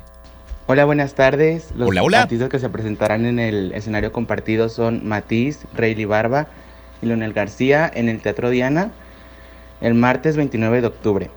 Hola, 0.68 0.86
buenas 0.86 1.14
tardes. 1.14 1.72
Los 1.76 1.90
Hola, 1.90 2.04
hola. 2.04 2.22
artistas 2.22 2.48
que 2.48 2.60
se 2.60 2.70
presentarán 2.70 3.26
en 3.26 3.40
el 3.40 3.74
escenario 3.74 4.14
compartido 4.14 4.70
son 4.70 5.06
Matiz, 5.06 5.66
Rayleigh 5.74 6.06
Barba 6.06 6.48
y 7.02 7.08
Leonel 7.08 7.34
García 7.34 7.92
en 7.94 8.08
el 8.08 8.22
Teatro 8.22 8.50
Diana 8.50 8.92
el 9.82 9.96
martes 9.96 10.38
29 10.38 10.80
de 10.80 10.88
octubre. 10.88 11.30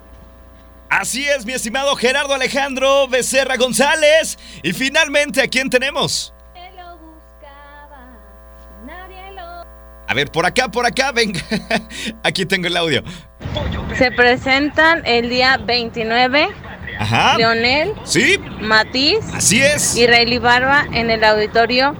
Así 0.90 1.24
es, 1.26 1.46
mi 1.46 1.52
estimado 1.52 1.94
Gerardo 1.94 2.34
Alejandro 2.34 3.06
Becerra 3.08 3.56
González. 3.56 4.36
Y 4.62 4.72
finalmente, 4.72 5.40
¿a 5.40 5.46
quién 5.46 5.70
tenemos? 5.70 6.34
A 10.08 10.14
ver, 10.14 10.28
por 10.32 10.44
acá, 10.44 10.68
por 10.68 10.84
acá, 10.84 11.12
venga. 11.12 11.40
Aquí 12.24 12.44
tengo 12.44 12.66
el 12.66 12.76
audio. 12.76 13.04
Se 13.96 14.10
presentan 14.10 15.02
el 15.06 15.28
día 15.30 15.56
29 15.56 16.48
Ajá. 16.98 17.36
Leonel, 17.38 17.94
Sí, 18.04 18.36
Matiz 18.60 19.18
así 19.32 19.62
es. 19.62 19.96
y 19.96 20.06
Rayleigh 20.08 20.40
Barba 20.40 20.86
en 20.92 21.10
el 21.10 21.22
auditorio 21.22 21.94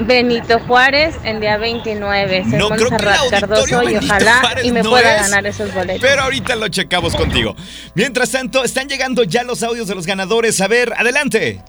Benito 0.00 0.58
Juárez 0.60 1.16
el 1.24 1.40
día 1.40 1.56
29. 1.56 2.44
Soy 2.50 2.58
No, 2.58 2.68
creo 2.68 2.90
que 2.90 2.96
el 2.96 3.30
Cardoso 3.30 3.82
y 3.82 3.86
Benito 3.86 4.06
ojalá 4.06 4.40
Juárez 4.40 4.64
y 4.64 4.72
me 4.72 4.82
no 4.82 4.90
pueda 4.90 5.16
es, 5.16 5.22
ganar 5.22 5.46
esos 5.46 5.74
boletos. 5.74 6.00
Pero 6.00 6.22
ahorita 6.22 6.56
lo 6.56 6.68
checamos 6.68 7.14
contigo. 7.14 7.56
Mientras 7.94 8.30
tanto, 8.30 8.64
están 8.64 8.88
llegando 8.88 9.24
ya 9.24 9.42
los 9.42 9.62
audios 9.62 9.88
de 9.88 9.94
los 9.94 10.06
ganadores. 10.06 10.60
A 10.60 10.68
ver, 10.68 10.92
adelante. 10.96 11.62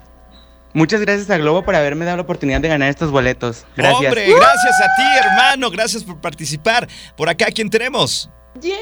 Muchas 0.72 1.00
gracias 1.00 1.28
a 1.30 1.38
Globo 1.38 1.64
por 1.64 1.74
haberme 1.74 2.04
dado 2.04 2.18
la 2.18 2.22
oportunidad 2.22 2.60
de 2.60 2.68
ganar 2.68 2.88
estos 2.88 3.10
boletos. 3.10 3.66
Gracias. 3.76 4.04
Hombre, 4.04 4.26
gracias 4.28 4.80
a 4.80 4.96
ti, 4.96 5.18
hermano. 5.18 5.70
Gracias 5.70 6.04
por 6.04 6.20
participar. 6.20 6.88
Por 7.16 7.28
acá, 7.28 7.46
¿quién 7.46 7.68
tenemos? 7.68 8.30
¡Yay! 8.60 8.74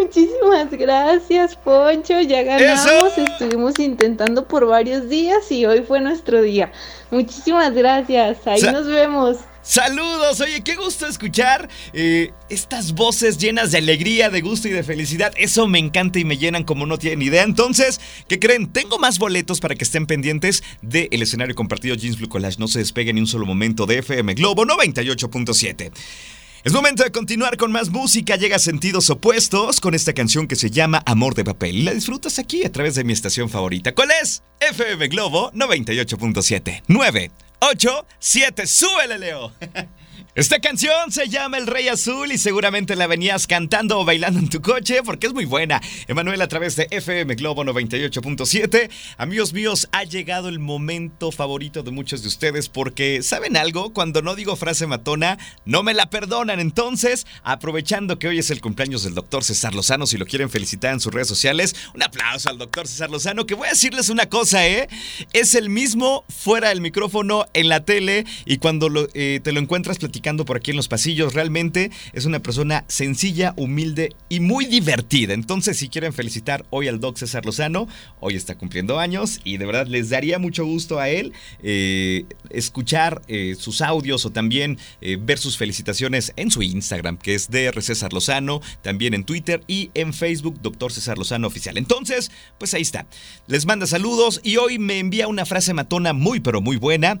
Muchísimas 0.00 0.70
gracias, 0.70 1.56
Poncho. 1.56 2.20
Ya 2.20 2.42
ganamos. 2.42 3.18
Estuvimos 3.18 3.78
intentando 3.78 4.46
por 4.46 4.66
varios 4.66 5.08
días 5.08 5.50
y 5.50 5.66
hoy 5.66 5.82
fue 5.86 6.00
nuestro 6.00 6.40
día. 6.42 6.70
Muchísimas 7.10 7.74
gracias. 7.74 8.46
Ahí 8.46 8.60
Sa- 8.60 8.72
nos 8.72 8.86
vemos. 8.86 9.38
Saludos, 9.62 10.40
oye, 10.40 10.62
qué 10.64 10.74
gusto 10.74 11.06
escuchar 11.06 11.68
eh, 11.92 12.32
estas 12.48 12.94
voces 12.94 13.36
llenas 13.36 13.70
de 13.72 13.78
alegría, 13.78 14.30
de 14.30 14.40
gusto 14.40 14.68
y 14.68 14.70
de 14.70 14.82
felicidad. 14.82 15.32
Eso 15.36 15.66
me 15.66 15.78
encanta 15.78 16.18
y 16.18 16.24
me 16.24 16.38
llenan 16.38 16.64
como 16.64 16.86
no 16.86 16.96
tienen 16.98 17.20
idea. 17.22 17.42
Entonces, 17.42 18.00
¿qué 18.26 18.38
creen? 18.38 18.72
Tengo 18.72 18.98
más 18.98 19.18
boletos 19.18 19.60
para 19.60 19.74
que 19.74 19.84
estén 19.84 20.06
pendientes 20.06 20.62
del 20.80 21.22
escenario 21.22 21.54
compartido 21.54 21.94
Jeans 21.94 22.18
Blue 22.18 22.28
Collage. 22.28 22.58
No 22.58 22.68
se 22.68 22.78
despeguen 22.78 23.16
ni 23.16 23.20
un 23.20 23.26
solo 23.26 23.44
momento 23.46 23.84
de 23.84 23.98
FM 23.98 24.32
Globo 24.34 24.64
98.7. 24.64 25.92
Es 26.62 26.74
momento 26.74 27.02
de 27.02 27.10
continuar 27.10 27.56
con 27.56 27.72
más 27.72 27.88
música. 27.88 28.36
Llega 28.36 28.58
Sentidos 28.58 29.08
Opuestos 29.08 29.80
con 29.80 29.94
esta 29.94 30.12
canción 30.12 30.46
que 30.46 30.56
se 30.56 30.70
llama 30.70 31.02
Amor 31.06 31.34
de 31.34 31.42
Papel. 31.42 31.76
Y 31.76 31.82
la 31.84 31.94
disfrutas 31.94 32.38
aquí 32.38 32.66
a 32.66 32.70
través 32.70 32.94
de 32.96 33.02
mi 33.02 33.14
estación 33.14 33.48
favorita. 33.48 33.94
¿Cuál 33.94 34.10
es? 34.22 34.42
FM 34.60 35.08
Globo 35.08 35.50
98.7. 35.52 36.82
9, 36.86 37.30
8, 37.60 38.06
7. 38.18 38.66
¡Súbele, 38.66 39.18
Leo! 39.18 39.52
Esta 40.36 40.60
canción 40.60 41.10
se 41.10 41.28
llama 41.28 41.58
El 41.58 41.66
Rey 41.66 41.88
Azul 41.88 42.30
y 42.30 42.38
seguramente 42.38 42.94
la 42.94 43.08
venías 43.08 43.48
cantando 43.48 43.98
o 43.98 44.04
bailando 44.04 44.38
en 44.38 44.48
tu 44.48 44.62
coche 44.62 45.02
porque 45.04 45.26
es 45.26 45.32
muy 45.32 45.44
buena. 45.44 45.80
Emanuel 46.06 46.40
a 46.40 46.46
través 46.46 46.76
de 46.76 46.86
FM 46.88 47.34
Globo 47.34 47.64
98.7. 47.64 48.88
Amigos 49.16 49.52
míos, 49.52 49.88
ha 49.90 50.04
llegado 50.04 50.48
el 50.48 50.60
momento 50.60 51.32
favorito 51.32 51.82
de 51.82 51.90
muchos 51.90 52.22
de 52.22 52.28
ustedes 52.28 52.68
porque, 52.68 53.24
¿saben 53.24 53.56
algo? 53.56 53.92
Cuando 53.92 54.22
no 54.22 54.36
digo 54.36 54.54
frase 54.54 54.86
matona, 54.86 55.36
no 55.64 55.82
me 55.82 55.94
la 55.94 56.10
perdonan. 56.10 56.60
Entonces, 56.60 57.26
aprovechando 57.42 58.20
que 58.20 58.28
hoy 58.28 58.38
es 58.38 58.52
el 58.52 58.60
cumpleaños 58.60 59.02
del 59.02 59.14
doctor 59.14 59.42
César 59.42 59.74
Lozano, 59.74 60.06
si 60.06 60.16
lo 60.16 60.26
quieren 60.26 60.48
felicitar 60.48 60.92
en 60.92 61.00
sus 61.00 61.12
redes 61.12 61.26
sociales, 61.26 61.74
un 61.92 62.04
aplauso 62.04 62.50
al 62.50 62.58
doctor 62.58 62.86
César 62.86 63.10
Lozano, 63.10 63.46
que 63.46 63.56
voy 63.56 63.66
a 63.66 63.70
decirles 63.70 64.08
una 64.08 64.26
cosa, 64.26 64.64
¿eh? 64.64 64.88
Es 65.32 65.56
el 65.56 65.70
mismo 65.70 66.24
fuera 66.28 66.68
del 66.68 66.80
micrófono, 66.80 67.46
en 67.52 67.68
la 67.68 67.84
tele 67.84 68.26
y 68.44 68.58
cuando 68.58 69.08
eh, 69.14 69.40
te 69.42 69.50
lo 69.50 69.58
encuentras 69.58 69.98
platicando 69.98 70.19
por 70.20 70.56
aquí 70.56 70.70
en 70.70 70.76
los 70.76 70.88
pasillos, 70.88 71.34
realmente 71.34 71.90
es 72.12 72.24
una 72.24 72.40
persona 72.40 72.84
sencilla, 72.88 73.54
humilde 73.56 74.14
y 74.28 74.40
muy 74.40 74.66
divertida. 74.66 75.34
Entonces, 75.34 75.78
si 75.78 75.88
quieren 75.88 76.12
felicitar 76.12 76.64
hoy 76.70 76.88
al 76.88 77.00
doc 77.00 77.16
César 77.16 77.44
Lozano, 77.44 77.88
hoy 78.20 78.36
está 78.36 78.56
cumpliendo 78.56 78.98
años 78.98 79.40
y 79.44 79.56
de 79.56 79.66
verdad 79.66 79.86
les 79.86 80.10
daría 80.10 80.38
mucho 80.38 80.64
gusto 80.64 81.00
a 81.00 81.08
él 81.08 81.32
eh, 81.62 82.26
escuchar 82.50 83.22
eh, 83.28 83.56
sus 83.58 83.80
audios 83.80 84.24
o 84.26 84.30
también 84.30 84.78
eh, 85.00 85.16
ver 85.20 85.38
sus 85.38 85.56
felicitaciones 85.56 86.32
en 86.36 86.50
su 86.50 86.62
Instagram, 86.62 87.16
que 87.16 87.34
es 87.34 87.50
DR 87.50 87.82
César 87.82 88.12
Lozano, 88.12 88.60
también 88.82 89.14
en 89.14 89.24
Twitter 89.24 89.62
y 89.66 89.90
en 89.94 90.12
Facebook, 90.12 90.60
Doctor 90.62 90.92
César 90.92 91.18
Lozano 91.18 91.46
Oficial. 91.46 91.78
Entonces, 91.78 92.30
pues 92.58 92.74
ahí 92.74 92.82
está. 92.82 93.06
Les 93.46 93.66
manda 93.66 93.86
saludos 93.86 94.40
y 94.44 94.58
hoy 94.58 94.78
me 94.78 94.98
envía 94.98 95.28
una 95.28 95.46
frase 95.46 95.74
matona 95.74 96.12
muy 96.12 96.40
pero 96.40 96.60
muy 96.60 96.76
buena 96.76 97.20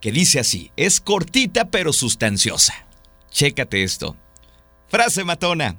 que 0.00 0.12
dice 0.12 0.40
así, 0.40 0.70
es 0.76 1.00
cortita 1.00 1.66
pero 1.66 1.92
sustanciosa. 1.92 2.86
Chécate 3.30 3.82
esto. 3.82 4.16
Frase 4.88 5.24
matona, 5.24 5.76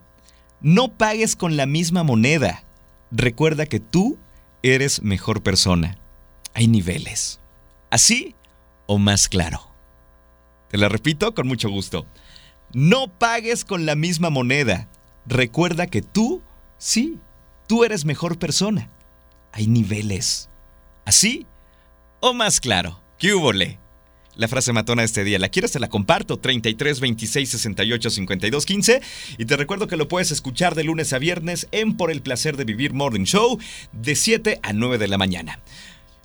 no 0.61 0.93
pagues 0.93 1.35
con 1.35 1.57
la 1.57 1.65
misma 1.65 2.03
moneda. 2.03 2.63
Recuerda 3.11 3.65
que 3.65 3.79
tú 3.79 4.17
eres 4.63 5.01
mejor 5.01 5.43
persona. 5.43 5.97
Hay 6.53 6.67
niveles. 6.67 7.39
¿Así 7.89 8.35
o 8.85 8.99
más 8.99 9.27
claro? 9.27 9.71
Te 10.69 10.77
la 10.77 10.87
repito 10.87 11.33
con 11.33 11.47
mucho 11.47 11.69
gusto. 11.69 12.05
No 12.73 13.07
pagues 13.09 13.65
con 13.65 13.85
la 13.85 13.95
misma 13.95 14.29
moneda. 14.29 14.87
Recuerda 15.25 15.87
que 15.87 16.01
tú, 16.01 16.41
sí, 16.77 17.19
tú 17.67 17.83
eres 17.83 18.05
mejor 18.05 18.39
persona. 18.39 18.89
Hay 19.51 19.67
niveles. 19.67 20.49
¿Así 21.05 21.45
o 22.21 22.33
más 22.33 22.61
claro? 22.61 23.01
¿Qué 23.17 23.33
hubo, 23.33 23.51
le? 23.51 23.79
La 24.35 24.47
frase 24.47 24.73
matona 24.73 25.01
de 25.01 25.07
este 25.07 25.23
día. 25.23 25.39
¿La 25.39 25.49
quieres? 25.49 25.71
Te 25.71 25.79
la 25.79 25.89
comparto. 25.89 26.37
33 26.37 26.99
26 26.99 27.49
68 27.49 28.09
52 28.09 28.65
15. 28.65 29.01
Y 29.37 29.45
te 29.45 29.57
recuerdo 29.57 29.87
que 29.87 29.97
lo 29.97 30.07
puedes 30.07 30.31
escuchar 30.31 30.75
de 30.75 30.83
lunes 30.83 31.13
a 31.13 31.19
viernes 31.19 31.67
en 31.71 31.97
Por 31.97 32.11
el 32.11 32.21
placer 32.21 32.57
de 32.57 32.63
vivir 32.63 32.93
Morning 32.93 33.25
Show 33.25 33.59
de 33.91 34.15
7 34.15 34.59
a 34.63 34.73
9 34.73 34.97
de 34.97 35.07
la 35.07 35.17
mañana. 35.17 35.59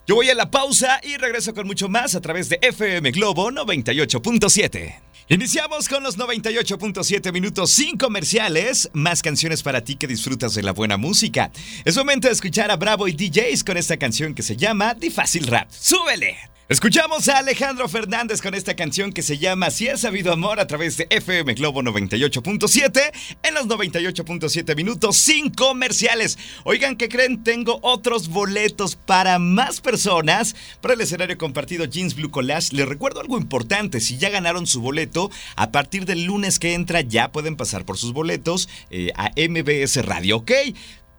Yo 0.06 0.14
voy 0.14 0.30
a 0.30 0.36
la 0.36 0.52
pausa 0.52 1.00
y 1.02 1.16
regreso 1.16 1.52
con 1.52 1.66
mucho 1.66 1.88
más 1.88 2.14
a 2.14 2.20
través 2.20 2.48
de 2.48 2.60
FM 2.62 3.10
Globo 3.10 3.50
98.7. 3.50 5.00
Iniciamos 5.28 5.88
con 5.88 6.04
los 6.04 6.16
98.7 6.16 7.32
minutos 7.32 7.72
sin 7.72 7.98
comerciales, 7.98 8.88
más 8.92 9.22
canciones 9.22 9.64
para 9.64 9.82
ti 9.82 9.96
que 9.96 10.06
disfrutas 10.06 10.54
de 10.54 10.62
la 10.62 10.72
buena 10.72 10.96
música. 10.96 11.50
Es 11.84 11.96
momento 11.96 12.28
de 12.28 12.34
escuchar 12.34 12.70
a 12.70 12.76
Bravo 12.76 13.08
y 13.08 13.12
DJs 13.14 13.64
con 13.64 13.76
esta 13.76 13.96
canción 13.96 14.34
que 14.34 14.44
se 14.44 14.56
llama 14.56 14.94
The 14.94 15.10
Fácil 15.10 15.48
Rap. 15.48 15.68
¡Súbele! 15.72 16.55
Escuchamos 16.68 17.28
a 17.28 17.38
Alejandro 17.38 17.88
Fernández 17.88 18.42
con 18.42 18.52
esta 18.52 18.74
canción 18.74 19.12
que 19.12 19.22
se 19.22 19.38
llama 19.38 19.70
Si 19.70 19.86
has 19.86 20.00
sabido 20.00 20.32
amor 20.32 20.58
a 20.58 20.66
través 20.66 20.96
de 20.96 21.06
FM 21.10 21.54
Globo 21.54 21.80
98.7 21.80 23.12
en 23.44 23.54
los 23.54 23.68
98.7 23.68 24.74
minutos 24.74 25.16
sin 25.16 25.50
comerciales. 25.50 26.36
Oigan, 26.64 26.96
¿qué 26.96 27.08
creen? 27.08 27.44
Tengo 27.44 27.78
otros 27.82 28.26
boletos 28.26 28.96
para 28.96 29.38
más 29.38 29.80
personas 29.80 30.56
para 30.80 30.94
el 30.94 31.02
escenario 31.02 31.38
compartido 31.38 31.84
Jeans 31.84 32.16
Blue 32.16 32.32
Collage. 32.32 32.74
Les 32.74 32.88
recuerdo 32.88 33.20
algo 33.20 33.38
importante, 33.38 34.00
si 34.00 34.18
ya 34.18 34.30
ganaron 34.30 34.66
su 34.66 34.80
boleto, 34.80 35.30
a 35.54 35.70
partir 35.70 36.04
del 36.04 36.24
lunes 36.24 36.58
que 36.58 36.74
entra 36.74 37.00
ya 37.00 37.30
pueden 37.30 37.54
pasar 37.54 37.84
por 37.84 37.96
sus 37.96 38.12
boletos 38.12 38.68
eh, 38.90 39.12
a 39.14 39.30
MBS 39.36 40.04
Radio, 40.04 40.38
¿ok? 40.38 40.50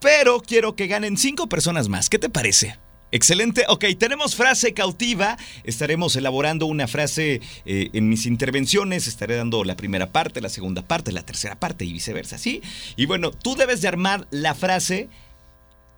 Pero 0.01 0.41
quiero 0.41 0.75
que 0.75 0.87
ganen 0.87 1.15
cinco 1.15 1.47
personas 1.47 1.87
más. 1.87 2.09
¿Qué 2.09 2.19
te 2.19 2.29
parece? 2.29 2.77
Excelente. 3.11 3.63
Ok, 3.69 3.85
tenemos 3.97 4.35
frase 4.35 4.73
cautiva. 4.73 5.37
Estaremos 5.63 6.15
elaborando 6.15 6.65
una 6.65 6.87
frase 6.87 7.41
eh, 7.65 7.89
en 7.93 8.09
mis 8.09 8.25
intervenciones. 8.25 9.07
Estaré 9.07 9.37
dando 9.37 9.63
la 9.63 9.77
primera 9.77 10.11
parte, 10.11 10.41
la 10.41 10.49
segunda 10.49 10.81
parte, 10.81 11.11
la 11.11 11.25
tercera 11.25 11.57
parte 11.57 11.85
y 11.85 11.93
viceversa, 11.93 12.37
¿sí? 12.37 12.61
Y 12.95 13.05
bueno, 13.05 13.31
tú 13.31 13.55
debes 13.55 13.81
de 13.81 13.87
armar 13.87 14.27
la 14.29 14.55
frase 14.55 15.09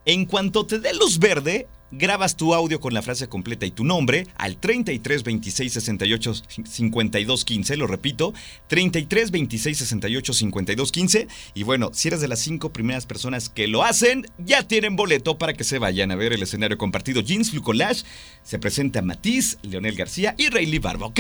en 0.06 0.26
cuanto 0.26 0.66
te 0.66 0.80
dé 0.80 0.94
luz 0.94 1.20
verde 1.20 1.68
grabas 1.92 2.36
tu 2.36 2.54
audio 2.54 2.80
con 2.80 2.94
la 2.94 3.02
frase 3.02 3.28
completa 3.28 3.66
y 3.66 3.72
tu 3.72 3.84
nombre 3.84 4.28
al 4.36 4.58
33 4.58 5.24
26 5.24 5.74
68 5.74 6.34
52 6.66 7.46
15, 7.46 7.78
lo 7.78 7.88
repito, 7.88 8.34
33 8.68 9.32
26 9.32 9.78
68 9.78 10.34
52 10.34 10.92
15 10.92 11.28
y 11.54 11.64
bueno, 11.64 11.92
si 11.94 12.08
eres 12.10 12.22
de 12.22 12.28
las 12.28 12.40
cinco 12.40 12.72
primeras 12.72 13.06
personas 13.06 13.50
que 13.50 13.68
lo 13.68 13.84
hacen, 13.84 14.26
ya 14.38 14.64
tienen 14.64 14.96
boleto 14.96 15.38
para 15.38 15.54
que 15.54 15.64
se 15.64 15.80
vayan 15.80 16.12
a 16.12 16.16
ver 16.16 16.34
el 16.34 16.44
escenario 16.44 16.78
compartido 16.78 17.22
Jeans 17.22 17.52
Blue 17.52 17.64
Collage. 17.64 18.04
Se 18.44 18.60
presenta 18.60 19.02
Matiz, 19.02 19.58
Leonel 19.64 19.96
García 19.96 20.36
y 20.38 20.50
Rayleigh 20.50 20.80
Barba, 20.80 21.08
¿ok? 21.08 21.20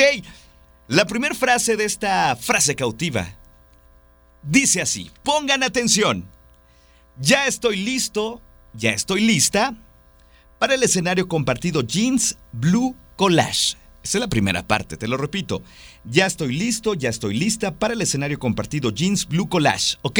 La 0.88 1.06
primera 1.06 1.36
frase 1.36 1.78
de 1.78 1.86
esta 1.86 2.36
frase 2.36 2.76
cautiva 2.76 3.36
dice 4.42 4.82
así, 4.82 5.12
pongan 5.24 5.64
atención, 5.64 6.26
ya 7.20 7.46
estoy 7.46 7.78
listo, 7.78 8.42
ya 8.74 8.92
estoy 8.92 9.22
lista 9.22 9.76
para 10.60 10.76
el 10.76 10.84
escenario 10.84 11.28
compartido 11.28 11.82
Jeans 11.82 12.38
Blue 12.52 12.96
Collage. 13.16 13.78
Esa 14.02 14.18
es 14.18 14.22
la 14.22 14.30
primera 14.30 14.66
parte, 14.66 14.96
te 14.96 15.10
lo 15.10 15.18
repito. 15.18 15.62
Ya 16.06 16.26
estoy 16.26 16.56
listo, 16.56 16.94
ya 16.94 17.10
estoy 17.10 17.38
lista 17.38 17.76
para 17.76 17.94
el 17.94 18.02
escenario 18.02 18.40
compartido 18.40 18.92
Jeans 18.92 19.28
Blue 19.28 19.50
Collage, 19.50 19.98
¿ok? 20.04 20.20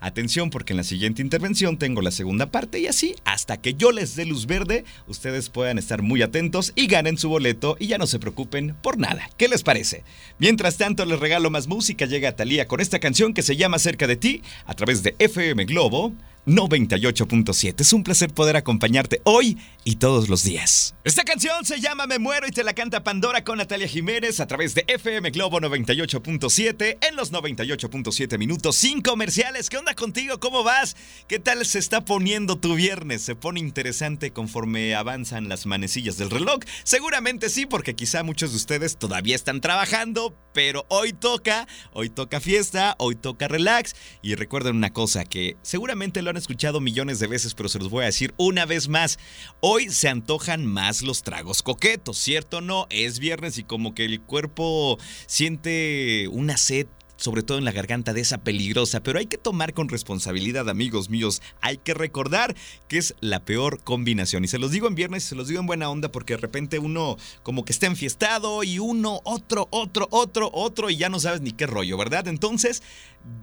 Atención 0.00 0.48
porque 0.48 0.72
en 0.72 0.78
la 0.78 0.84
siguiente 0.84 1.20
intervención 1.20 1.76
tengo 1.76 2.00
la 2.00 2.10
segunda 2.12 2.50
parte 2.50 2.80
y 2.80 2.86
así, 2.86 3.14
hasta 3.24 3.58
que 3.58 3.74
yo 3.74 3.92
les 3.92 4.16
dé 4.16 4.24
luz 4.24 4.46
verde, 4.46 4.84
ustedes 5.06 5.50
puedan 5.50 5.78
estar 5.78 6.00
muy 6.00 6.22
atentos 6.22 6.72
y 6.74 6.86
ganen 6.86 7.18
su 7.18 7.28
boleto 7.28 7.76
y 7.78 7.88
ya 7.88 7.98
no 7.98 8.06
se 8.06 8.18
preocupen 8.18 8.74
por 8.82 8.98
nada. 8.98 9.28
¿Qué 9.36 9.48
les 9.48 9.62
parece? 9.62 10.02
Mientras 10.38 10.78
tanto, 10.78 11.04
les 11.04 11.20
regalo 11.20 11.50
más 11.50 11.68
música. 11.68 12.06
Llega 12.06 12.36
Talía 12.36 12.68
con 12.68 12.80
esta 12.80 13.00
canción 13.00 13.34
que 13.34 13.42
se 13.42 13.56
llama 13.56 13.78
Cerca 13.78 14.06
de 14.06 14.16
ti 14.16 14.42
a 14.64 14.74
través 14.74 15.02
de 15.02 15.14
FM 15.18 15.66
Globo 15.66 16.14
98.7. 16.46 17.80
Es 17.80 17.92
un 17.92 18.02
placer 18.02 18.32
poder 18.32 18.56
acompañarte 18.56 19.20
hoy 19.24 19.58
y 19.84 19.96
todos 19.96 20.28
los 20.28 20.42
días. 20.42 20.94
Esta 21.04 21.24
canción 21.24 21.64
se 21.64 21.80
llama 21.80 22.06
Me 22.06 22.18
Muero 22.18 22.46
y 22.46 22.50
te 22.50 22.64
la 22.64 22.74
canta 22.74 23.02
Pandora 23.02 23.44
con 23.44 23.58
Natalia 23.58 23.88
Jiménez 23.88 24.40
a 24.40 24.46
través 24.46 24.74
de 24.74 24.84
FM 24.86 25.30
Globo 25.30 25.60
98.7 25.60 26.98
en 27.08 27.16
los 27.16 27.32
98.7 27.32 28.38
minutos 28.38 28.76
sin 28.76 29.00
comerciales. 29.00 29.70
¿Qué 29.70 29.78
onda 29.78 29.94
contigo? 29.94 30.38
¿Cómo 30.40 30.64
vas? 30.64 30.96
¿Qué 31.28 31.38
tal 31.38 31.64
se 31.64 31.78
está 31.78 32.04
poniendo 32.04 32.58
tu 32.58 32.74
viernes? 32.74 33.22
¿Se 33.22 33.34
pone 33.34 33.60
interesante 33.60 34.32
conforme 34.32 34.94
avanzan 34.94 35.48
las 35.48 35.66
manecillas 35.66 36.18
del 36.18 36.30
reloj? 36.30 36.60
Seguramente 36.84 37.48
sí, 37.48 37.66
porque 37.66 37.94
quizá 37.94 38.22
muchos 38.22 38.50
de 38.50 38.56
ustedes 38.56 38.96
todavía 38.96 39.36
están 39.36 39.60
trabajando, 39.60 40.34
pero 40.52 40.86
hoy 40.88 41.12
toca, 41.12 41.66
hoy 41.92 42.10
toca 42.10 42.40
fiesta, 42.40 42.94
hoy 42.98 43.14
toca 43.14 43.48
relax. 43.48 43.94
Y 44.22 44.34
recuerden 44.34 44.76
una 44.76 44.92
cosa 44.92 45.24
que 45.24 45.56
seguramente 45.62 46.22
lo 46.22 46.30
han 46.30 46.36
escuchado 46.36 46.80
millones 46.80 47.18
de 47.18 47.26
veces, 47.26 47.54
pero 47.54 47.68
se 47.68 47.78
los 47.78 47.90
voy 47.90 48.02
a 48.02 48.06
decir 48.06 48.34
una 48.36 48.66
vez 48.66 48.88
más. 48.88 49.18
Hoy 49.60 49.90
se 49.90 50.08
antojan 50.08 50.66
más 50.66 51.02
los 51.02 51.22
tragos 51.22 51.62
coquetos, 51.62 52.18
¿cierto 52.18 52.60
no? 52.60 52.86
Es 52.90 53.18
viernes 53.18 53.58
y 53.58 53.64
como 53.64 53.94
que 53.94 54.04
el 54.04 54.20
cuerpo 54.20 54.98
siente 55.26 56.28
una 56.30 56.56
sed 56.56 56.86
sobre 57.20 57.42
todo 57.42 57.58
en 57.58 57.64
la 57.64 57.72
garganta 57.72 58.12
de 58.12 58.22
esa 58.22 58.38
peligrosa, 58.38 59.02
pero 59.02 59.18
hay 59.18 59.26
que 59.26 59.38
tomar 59.38 59.74
con 59.74 59.88
responsabilidad, 59.88 60.68
amigos 60.68 61.10
míos. 61.10 61.42
Hay 61.60 61.76
que 61.76 61.94
recordar 61.94 62.56
que 62.88 62.98
es 62.98 63.14
la 63.20 63.44
peor 63.44 63.82
combinación. 63.84 64.44
Y 64.44 64.48
se 64.48 64.58
los 64.58 64.70
digo 64.70 64.88
en 64.88 64.94
viernes 64.94 65.26
y 65.26 65.28
se 65.28 65.34
los 65.34 65.48
digo 65.48 65.60
en 65.60 65.66
buena 65.66 65.90
onda 65.90 66.10
porque 66.10 66.34
de 66.34 66.38
repente 66.38 66.78
uno 66.78 67.16
como 67.42 67.64
que 67.64 67.72
está 67.72 67.86
enfiestado 67.86 68.64
y 68.64 68.78
uno, 68.78 69.20
otro, 69.24 69.68
otro, 69.70 70.08
otro, 70.10 70.50
otro 70.52 70.90
y 70.90 70.96
ya 70.96 71.08
no 71.08 71.20
sabes 71.20 71.42
ni 71.42 71.52
qué 71.52 71.66
rollo, 71.66 71.98
¿verdad? 71.98 72.26
Entonces, 72.26 72.82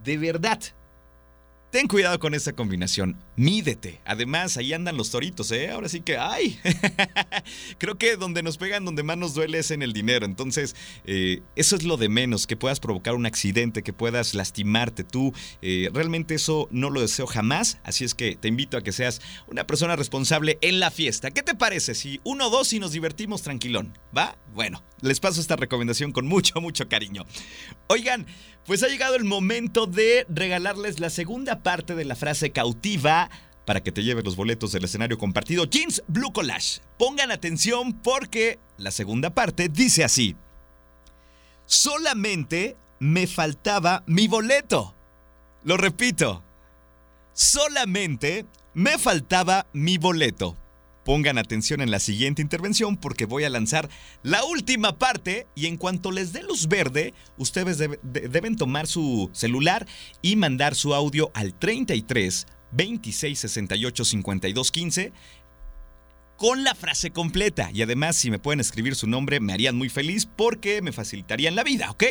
de 0.04 0.18
verdad, 0.18 0.60
Ten 1.70 1.90
cuidado 1.90 2.18
con 2.18 2.34
esa 2.34 2.54
combinación, 2.54 3.22
mídete. 3.36 4.00
Además, 4.06 4.56
ahí 4.56 4.72
andan 4.72 4.96
los 4.96 5.12
toritos, 5.12 5.52
¿eh? 5.52 5.70
Ahora 5.70 5.90
sí 5.90 6.00
que, 6.00 6.18
¡ay! 6.18 6.58
Creo 7.78 7.98
que 7.98 8.16
donde 8.16 8.42
nos 8.42 8.58
pegan, 8.58 8.86
donde 8.86 9.04
más 9.04 9.18
nos 9.18 9.34
duele 9.34 9.60
es 9.60 9.72
en 9.72 9.82
el 9.82 9.92
dinero. 9.92 10.26
Entonces, 10.26 10.78
eh, 11.04 11.42
eso 11.58 11.76
es 11.76 11.84
lo 11.84 11.98
de 11.98 12.08
menos, 12.08 12.48
que 12.48 12.56
puedas 12.56 12.80
provocar 12.80 13.16
un 13.16 13.26
accidente, 13.26 13.84
que 13.84 13.92
puedas 13.92 14.34
lastimarte 14.34 15.04
tú. 15.04 15.34
Eh, 15.62 15.90
realmente 15.94 16.36
eso 16.36 16.70
no 16.72 16.90
lo 16.90 17.02
deseo 17.02 17.28
jamás. 17.28 17.80
Así 17.84 18.06
es 18.06 18.16
que 18.16 18.38
te 18.38 18.48
invito 18.48 18.78
a 18.78 18.82
que 18.82 18.94
seas 18.94 19.22
una 19.48 19.68
persona 19.68 19.98
responsable 19.98 20.58
en 20.62 20.80
la 20.80 20.90
fiesta. 20.90 21.32
¿Qué 21.32 21.44
te 21.44 21.54
parece 21.54 21.96
si 21.96 22.22
uno 22.24 22.48
o 22.48 22.50
dos 22.50 22.72
y 22.72 22.80
nos 22.80 22.94
divertimos 22.94 23.42
tranquilón? 23.42 23.98
¿Va? 24.18 24.38
Bueno, 24.54 24.84
les 25.02 25.20
paso 25.20 25.42
esta 25.42 25.58
recomendación 25.58 26.14
con 26.14 26.28
mucho, 26.28 26.62
mucho 26.62 26.88
cariño. 26.88 27.26
Oigan, 27.88 28.26
pues 28.68 28.84
ha 28.84 28.90
llegado 28.90 29.16
el 29.16 29.24
momento 29.24 29.88
de 29.88 30.26
regalarles 30.28 31.00
la 31.00 31.10
segunda 31.10 31.64
parte 31.64 31.96
de 31.96 32.04
la 32.04 32.18
frase 32.18 32.52
cautiva 32.52 33.30
para 33.66 33.82
que 33.82 33.94
te 33.94 34.04
lleves 34.04 34.26
los 34.26 34.36
boletos 34.36 34.74
del 34.74 34.84
escenario 34.84 35.18
compartido 35.18 35.66
Jeans 35.66 36.04
Blue 36.08 36.34
Collage. 36.34 36.82
Pongan 37.00 37.32
atención 37.32 37.94
porque 37.94 38.60
la 38.78 38.92
segunda 38.92 39.30
parte 39.30 39.70
dice 39.70 40.04
así. 40.04 40.36
Solamente 41.66 42.76
me 43.00 43.26
faltaba 43.26 44.04
mi 44.06 44.28
boleto. 44.28 44.94
Lo 45.64 45.78
repito. 45.78 46.44
Solamente 47.32 48.46
me 48.74 48.98
faltaba 48.98 49.68
mi 49.72 49.98
boleto. 49.98 50.58
Pongan 51.08 51.38
atención 51.38 51.80
en 51.80 51.90
la 51.90 52.02
siguiente 52.02 52.42
intervención 52.42 52.98
porque 52.98 53.24
voy 53.24 53.46
a 53.46 53.50
lanzar 53.50 53.90
la 54.24 54.44
última 54.44 55.00
parte 55.00 55.48
y 55.56 55.68
en 55.68 55.78
cuanto 55.78 56.12
les 56.12 56.34
dé 56.34 56.44
luz 56.44 56.68
verde, 56.68 57.14
ustedes 57.38 57.78
deben 58.04 58.58
tomar 58.58 58.88
su 58.88 59.30
celular 59.32 59.88
y 60.22 60.36
mandar 60.36 60.76
su 60.76 60.94
audio 60.94 61.32
al 61.34 61.58
33 61.58 62.48
26 62.74 63.40
68 63.40 64.04
52 64.04 64.70
15 64.70 65.14
con 66.36 66.66
la 66.66 66.76
frase 66.76 67.12
completa. 67.12 67.72
Y 67.74 67.84
además, 67.84 68.18
si 68.18 68.30
me 68.30 68.38
pueden 68.38 68.60
escribir 68.60 68.96
su 68.96 69.08
nombre, 69.08 69.40
me 69.40 69.54
harían 69.54 69.78
muy 69.78 69.88
feliz 69.88 70.26
porque 70.26 70.82
me 70.82 70.92
facilitarían 70.92 71.56
la 71.56 71.64
vida, 71.64 71.90
¿ok? 71.90 72.04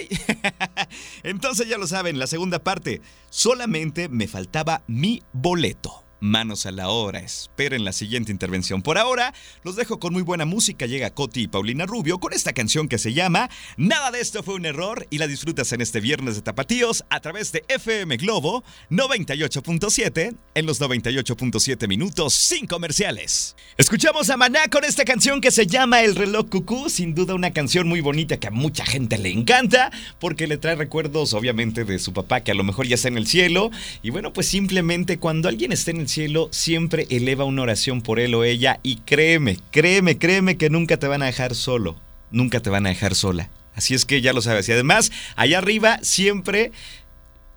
Entonces 1.23 1.69
ya 1.69 1.77
lo 1.77 1.87
saben, 1.87 2.19
la 2.19 2.27
segunda 2.27 2.65
parte, 2.65 3.03
solamente 3.29 4.09
me 4.09 4.27
faltaba 4.27 4.85
mi 4.87 5.23
boleto 5.35 6.06
manos 6.21 6.67
a 6.67 6.73
la 6.73 6.89
obra. 6.89 7.21
Esperen 7.21 7.85
la 7.85 7.93
siguiente 7.93 8.33
intervención. 8.33 8.83
Por 8.83 8.99
ahora, 8.99 9.35
los 9.65 9.77
dejo 9.77 9.99
con 9.99 10.13
muy 10.13 10.23
buena 10.23 10.45
música. 10.45 10.87
Llega 10.87 11.11
Coti 11.11 11.43
y 11.43 11.49
Paulina 11.49 11.87
Rubio 11.87 12.19
con 12.19 12.33
esta 12.33 12.53
canción 12.53 12.89
que 12.89 12.99
se 12.99 13.13
llama 13.13 13.51
Nada 13.77 14.11
de 14.11 14.21
esto 14.21 14.43
fue 14.43 14.55
un 14.55 14.67
error 14.67 15.07
y 15.11 15.19
la 15.19 15.27
disfrutas 15.27 15.73
en 15.73 15.81
este 15.81 16.01
viernes 16.01 16.37
de 16.37 16.43
Tapatíos 16.43 17.05
a 17.11 17.21
través 17.21 17.53
de 17.53 17.65
FM 17.69 18.17
Globo 18.17 18.65
98.7 18.91 20.37
en 20.55 20.67
los 20.67 20.81
98.7 20.81 21.89
minutos 21.89 22.35
sin 22.35 22.67
comerciales. 22.67 23.57
Escuchamos 23.77 24.31
a 24.31 24.37
Maná 24.37 24.69
con 24.69 24.85
esta 24.85 25.05
canción 25.05 25.41
que 25.41 25.51
se 25.51 25.67
llama 25.67 26.03
El 26.03 26.17
reloj 26.17 26.49
cucú, 26.49 26.89
sin 26.89 27.15
duda 27.15 27.35
una 27.35 27.53
canción 27.53 27.89
muy 27.89 28.01
bonita 28.01 28.39
que 28.39 28.49
a 28.49 28.51
mucha 28.51 28.85
gente 28.85 29.19
le 29.19 29.31
encanta 29.31 29.91
porque 30.19 30.47
le 30.47 30.59
trae 30.59 30.77
recuerdos 30.77 31.35
obviamente 31.35 31.85
de 31.85 31.99
su 31.99 32.13
papá 32.13 32.41
que 32.41 32.53
a 32.53 32.55
lo 32.55 32.65
mejor 32.65 32.87
ya 32.87 32.95
está 32.95 33.09
en 33.09 33.19
el 33.19 33.27
cielo 33.27 33.71
y 34.03 34.11
bueno, 34.11 34.33
pues 34.33 34.49
simplemente 34.49 35.19
cuando 35.19 35.49
alguien 35.49 35.73
esté 35.73 35.91
en 35.91 35.99
el 35.99 36.06
cielo 36.09 36.49
siempre 36.53 37.07
eleva 37.11 37.45
una 37.45 37.63
oración 37.63 38.03
por 38.03 38.21
él 38.21 38.35
o 38.35 38.45
ella 38.45 38.81
y 38.83 38.97
créeme, 38.97 39.59
créeme, 39.71 40.19
créeme 40.19 40.57
que 40.57 40.71
nunca 40.71 40.99
te 40.99 41.07
van 41.07 41.23
a 41.23 41.27
dejar 41.27 41.55
solo, 41.55 41.97
nunca 42.31 42.61
te 42.61 42.71
van 42.71 42.87
a 42.87 42.91
dejar 42.91 43.15
sola. 43.15 43.51
Así 43.75 43.95
es 43.95 44.05
que 44.05 44.23
ya 44.23 44.33
lo 44.33 44.43
sabes. 44.43 44.69
Y 44.69 44.73
además, 44.73 45.13
allá 45.37 45.59
arriba 45.59 45.99
siempre 46.03 46.73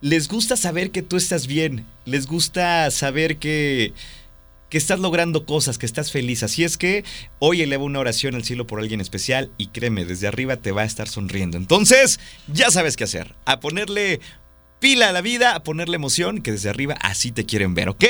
les 0.02 0.28
gusta 0.28 0.58
saber 0.58 0.92
que 0.92 1.02
tú 1.02 1.18
estás 1.18 1.48
bien, 1.48 1.86
les 2.06 2.28
gusta 2.28 2.92
saber 2.92 3.38
que 3.38 3.94
que 4.70 4.78
estás 4.78 5.00
logrando 5.00 5.46
cosas, 5.46 5.78
que 5.78 5.86
estás 5.86 6.12
feliz. 6.12 6.44
Así 6.44 6.64
es 6.64 6.78
que 6.78 7.04
hoy 7.40 7.62
eleva 7.62 7.84
una 7.84 8.00
oración 8.00 8.36
al 8.36 8.44
cielo 8.44 8.68
por 8.68 8.80
alguien 8.80 9.02
especial 9.02 9.52
y 9.58 9.68
créeme, 9.68 10.06
desde 10.06 10.28
arriba 10.28 10.58
te 10.58 10.72
va 10.72 10.84
a 10.84 10.86
estar 10.86 11.08
sonriendo. 11.08 11.58
Entonces, 11.58 12.20
ya 12.48 12.70
sabes 12.70 12.96
qué 12.96 13.04
hacer. 13.04 13.36
A 13.46 13.60
ponerle 13.60 14.20
pila 14.80 15.10
a 15.10 15.12
la 15.12 15.22
vida, 15.22 15.56
a 15.56 15.64
ponerle 15.64 15.96
emoción, 15.96 16.42
que 16.42 16.52
desde 16.52 16.70
arriba 16.70 16.96
así 17.02 17.32
te 17.32 17.46
quieren 17.46 17.74
ver, 17.74 17.90
¿ok? 17.90 18.06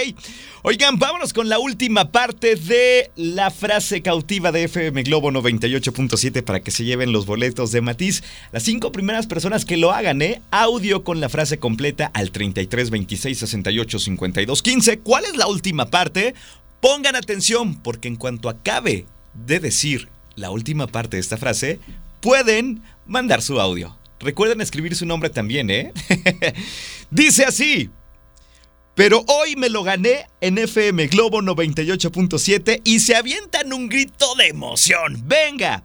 Oigan, 0.62 1.00
vámonos 1.00 1.34
con 1.34 1.50
la 1.50 1.60
última 1.60 2.12
parte 2.12 2.56
de 2.56 3.12
la 3.16 3.52
frase 3.52 4.02
cautiva 4.02 4.52
de 4.52 4.64
FM 4.66 5.04
Globo 5.04 5.32
98.7 5.32 6.44
para 6.44 6.60
que 6.60 6.72
se 6.72 6.84
lleven 6.84 7.12
los 7.12 7.26
boletos 7.26 7.72
de 7.72 7.82
Matiz. 7.82 8.24
Las 8.52 8.64
cinco 8.64 8.92
primeras 8.92 9.28
personas 9.28 9.66
que 9.66 9.78
lo 9.78 9.92
hagan, 9.92 10.22
¿eh? 10.22 10.42
Audio 10.52 11.04
con 11.04 11.20
la 11.20 11.30
frase 11.30 11.60
completa 11.60 12.12
al 12.14 12.32
33 12.32 12.90
26 12.90 13.38
68 13.38 14.00
52 14.00 14.62
15. 14.62 15.00
¿Cuál 15.00 15.26
es 15.26 15.36
la 15.36 15.48
última 15.48 15.90
parte? 15.90 16.36
Pongan 16.82 17.16
atención, 17.16 17.76
porque 17.76 18.08
en 18.08 18.16
cuanto 18.16 18.48
acabe 18.48 19.06
de 19.34 19.60
decir 19.60 20.10
la 20.36 20.52
última 20.52 20.88
parte 20.88 21.18
de 21.18 21.22
esta 21.22 21.38
frase, 21.38 21.80
pueden 22.22 22.82
mandar 23.06 23.42
su 23.42 23.60
audio. 23.60 23.99
Recuerden 24.20 24.62
escribir 24.62 24.96
su 24.96 25.06
nombre 25.06 25.30
también, 25.30 25.70
¿eh? 25.70 25.94
Dice 27.12 27.46
así. 27.46 27.90
Pero 28.96 29.24
hoy 29.28 29.56
me 29.56 29.70
lo 29.70 29.84
gané 29.84 30.28
en 30.42 30.58
FM 30.58 31.08
Globo 31.08 31.42
98.7 31.42 32.82
y 32.84 33.00
se 33.00 33.16
avientan 33.16 33.72
un 33.72 33.88
grito 33.88 34.36
de 34.36 34.48
emoción. 34.48 35.24
Venga, 35.26 35.84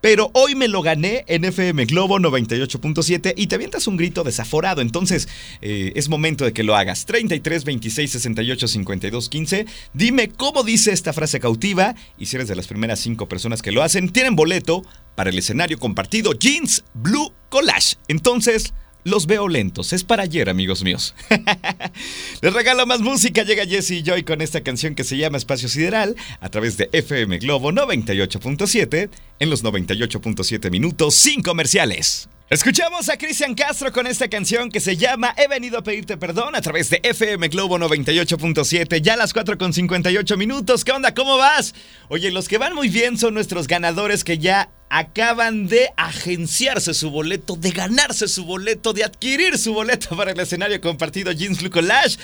pero 0.00 0.30
hoy 0.34 0.54
me 0.54 0.68
lo 0.68 0.82
gané 0.82 1.24
en 1.26 1.44
FM 1.44 1.86
Globo 1.86 2.18
98.7 2.18 3.34
y 3.36 3.46
te 3.46 3.54
avientas 3.54 3.86
un 3.86 3.96
grito 3.96 4.24
desaforado. 4.24 4.80
Entonces, 4.80 5.28
eh, 5.60 5.92
es 5.96 6.08
momento 6.08 6.44
de 6.44 6.52
que 6.52 6.62
lo 6.62 6.76
hagas. 6.76 7.06
33 7.06 7.64
26 7.64 8.10
68 8.10 8.68
52 8.68 9.28
15. 9.28 9.66
Dime 9.94 10.28
cómo 10.28 10.62
dice 10.62 10.92
esta 10.92 11.12
frase 11.12 11.40
cautiva. 11.40 11.94
Y 12.18 12.26
si 12.26 12.36
eres 12.36 12.48
de 12.48 12.56
las 12.56 12.66
primeras 12.66 13.00
cinco 13.00 13.28
personas 13.28 13.62
que 13.62 13.72
lo 13.72 13.82
hacen, 13.82 14.10
tienen 14.10 14.36
boleto 14.36 14.82
para 15.14 15.30
el 15.30 15.38
escenario 15.38 15.78
compartido 15.78 16.32
Jeans 16.32 16.84
Blue 16.94 17.32
Collage. 17.48 17.96
Entonces, 18.08 18.74
los 19.06 19.26
veo 19.26 19.48
lentos. 19.48 19.92
Es 19.92 20.02
para 20.02 20.24
ayer, 20.24 20.50
amigos 20.50 20.82
míos. 20.82 21.14
Les 22.42 22.52
regalo 22.52 22.86
más 22.86 23.00
música. 23.00 23.42
Llega 23.42 23.64
Jesse 23.64 24.02
Joy 24.04 24.22
con 24.22 24.40
esta 24.40 24.62
canción 24.62 24.94
que 24.94 25.04
se 25.04 25.16
llama 25.16 25.38
Espacio 25.38 25.68
Sideral 25.68 26.16
a 26.40 26.48
través 26.48 26.76
de 26.76 26.88
FM 26.92 27.38
Globo 27.38 27.72
98.7 27.72 29.08
en 29.38 29.50
los 29.50 29.64
98.7 29.64 30.70
minutos 30.70 31.14
sin 31.14 31.42
comerciales. 31.42 32.28
Escuchamos 32.48 33.08
a 33.08 33.18
Cristian 33.18 33.56
Castro 33.56 33.90
con 33.90 34.06
esta 34.06 34.28
canción 34.28 34.70
que 34.70 34.78
se 34.78 34.96
llama 34.96 35.34
He 35.36 35.48
venido 35.48 35.78
a 35.78 35.82
pedirte 35.82 36.16
perdón 36.16 36.54
a 36.54 36.60
través 36.60 36.88
de 36.90 37.00
FM 37.02 37.48
Globo 37.48 37.76
98.7, 37.76 39.00
ya 39.00 39.14
a 39.14 39.16
las 39.16 39.32
4 39.32 39.58
con 39.58 39.72
58 39.72 40.36
minutos. 40.36 40.84
¿Qué 40.84 40.92
onda? 40.92 41.12
¿Cómo 41.12 41.38
vas? 41.38 41.74
Oye, 42.08 42.30
los 42.30 42.46
que 42.46 42.58
van 42.58 42.72
muy 42.72 42.88
bien 42.88 43.18
son 43.18 43.34
nuestros 43.34 43.66
ganadores 43.66 44.22
que 44.22 44.38
ya 44.38 44.70
acaban 44.90 45.66
de 45.66 45.90
agenciarse 45.96 46.94
su 46.94 47.10
boleto, 47.10 47.56
de 47.56 47.72
ganarse 47.72 48.28
su 48.28 48.44
boleto, 48.44 48.92
de 48.92 49.02
adquirir 49.02 49.58
su 49.58 49.74
boleto 49.74 50.16
para 50.16 50.30
el 50.30 50.38
escenario 50.38 50.80
compartido 50.80 51.32
Jeans 51.32 51.58
Blue 51.58 51.70
Collage. 51.70 52.16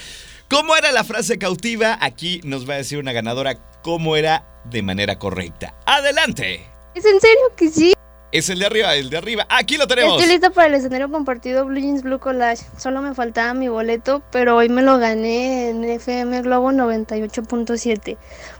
¿Cómo 0.49 0.77
era 0.77 0.93
la 0.93 1.03
frase 1.03 1.37
cautiva? 1.37 1.99
Aquí 2.01 2.41
nos 2.45 2.68
va 2.68 2.75
a 2.75 2.77
decir 2.77 2.99
una 2.99 3.11
ganadora 3.11 3.59
cómo 3.83 4.14
era 4.16 4.45
de 4.66 4.83
manera 4.83 5.18
correcta. 5.18 5.75
¡Adelante! 5.85 6.64
¿Es 6.95 7.05
en 7.07 7.20
serio 7.20 7.57
que 7.57 7.70
sí? 7.70 7.93
Es 8.33 8.49
el 8.49 8.59
de 8.59 8.66
arriba, 8.66 8.95
el 8.97 9.11
de 9.11 9.18
arriba. 9.18 9.47
Aquí 9.51 9.76
lo 9.76 9.87
tenemos. 9.87 10.14
Estoy 10.14 10.33
lista 10.33 10.51
para 10.51 10.68
el 10.68 10.74
escenario 10.74 11.11
compartido 11.11 11.66
Blue 11.66 11.78
Jeans 11.78 12.03
Blue 12.03 12.18
Collage. 12.18 12.64
Solo 12.78 13.03
me 13.03 13.14
faltaba 13.14 13.53
mi 13.53 13.68
boleto, 13.68 14.22
pero 14.33 14.57
hoy 14.57 14.70
me 14.70 14.83
lo 14.83 14.99
gané 14.99 15.68
en 15.68 15.85
FM 15.85 16.41
Globo 16.43 16.72
98.7. 16.72 18.16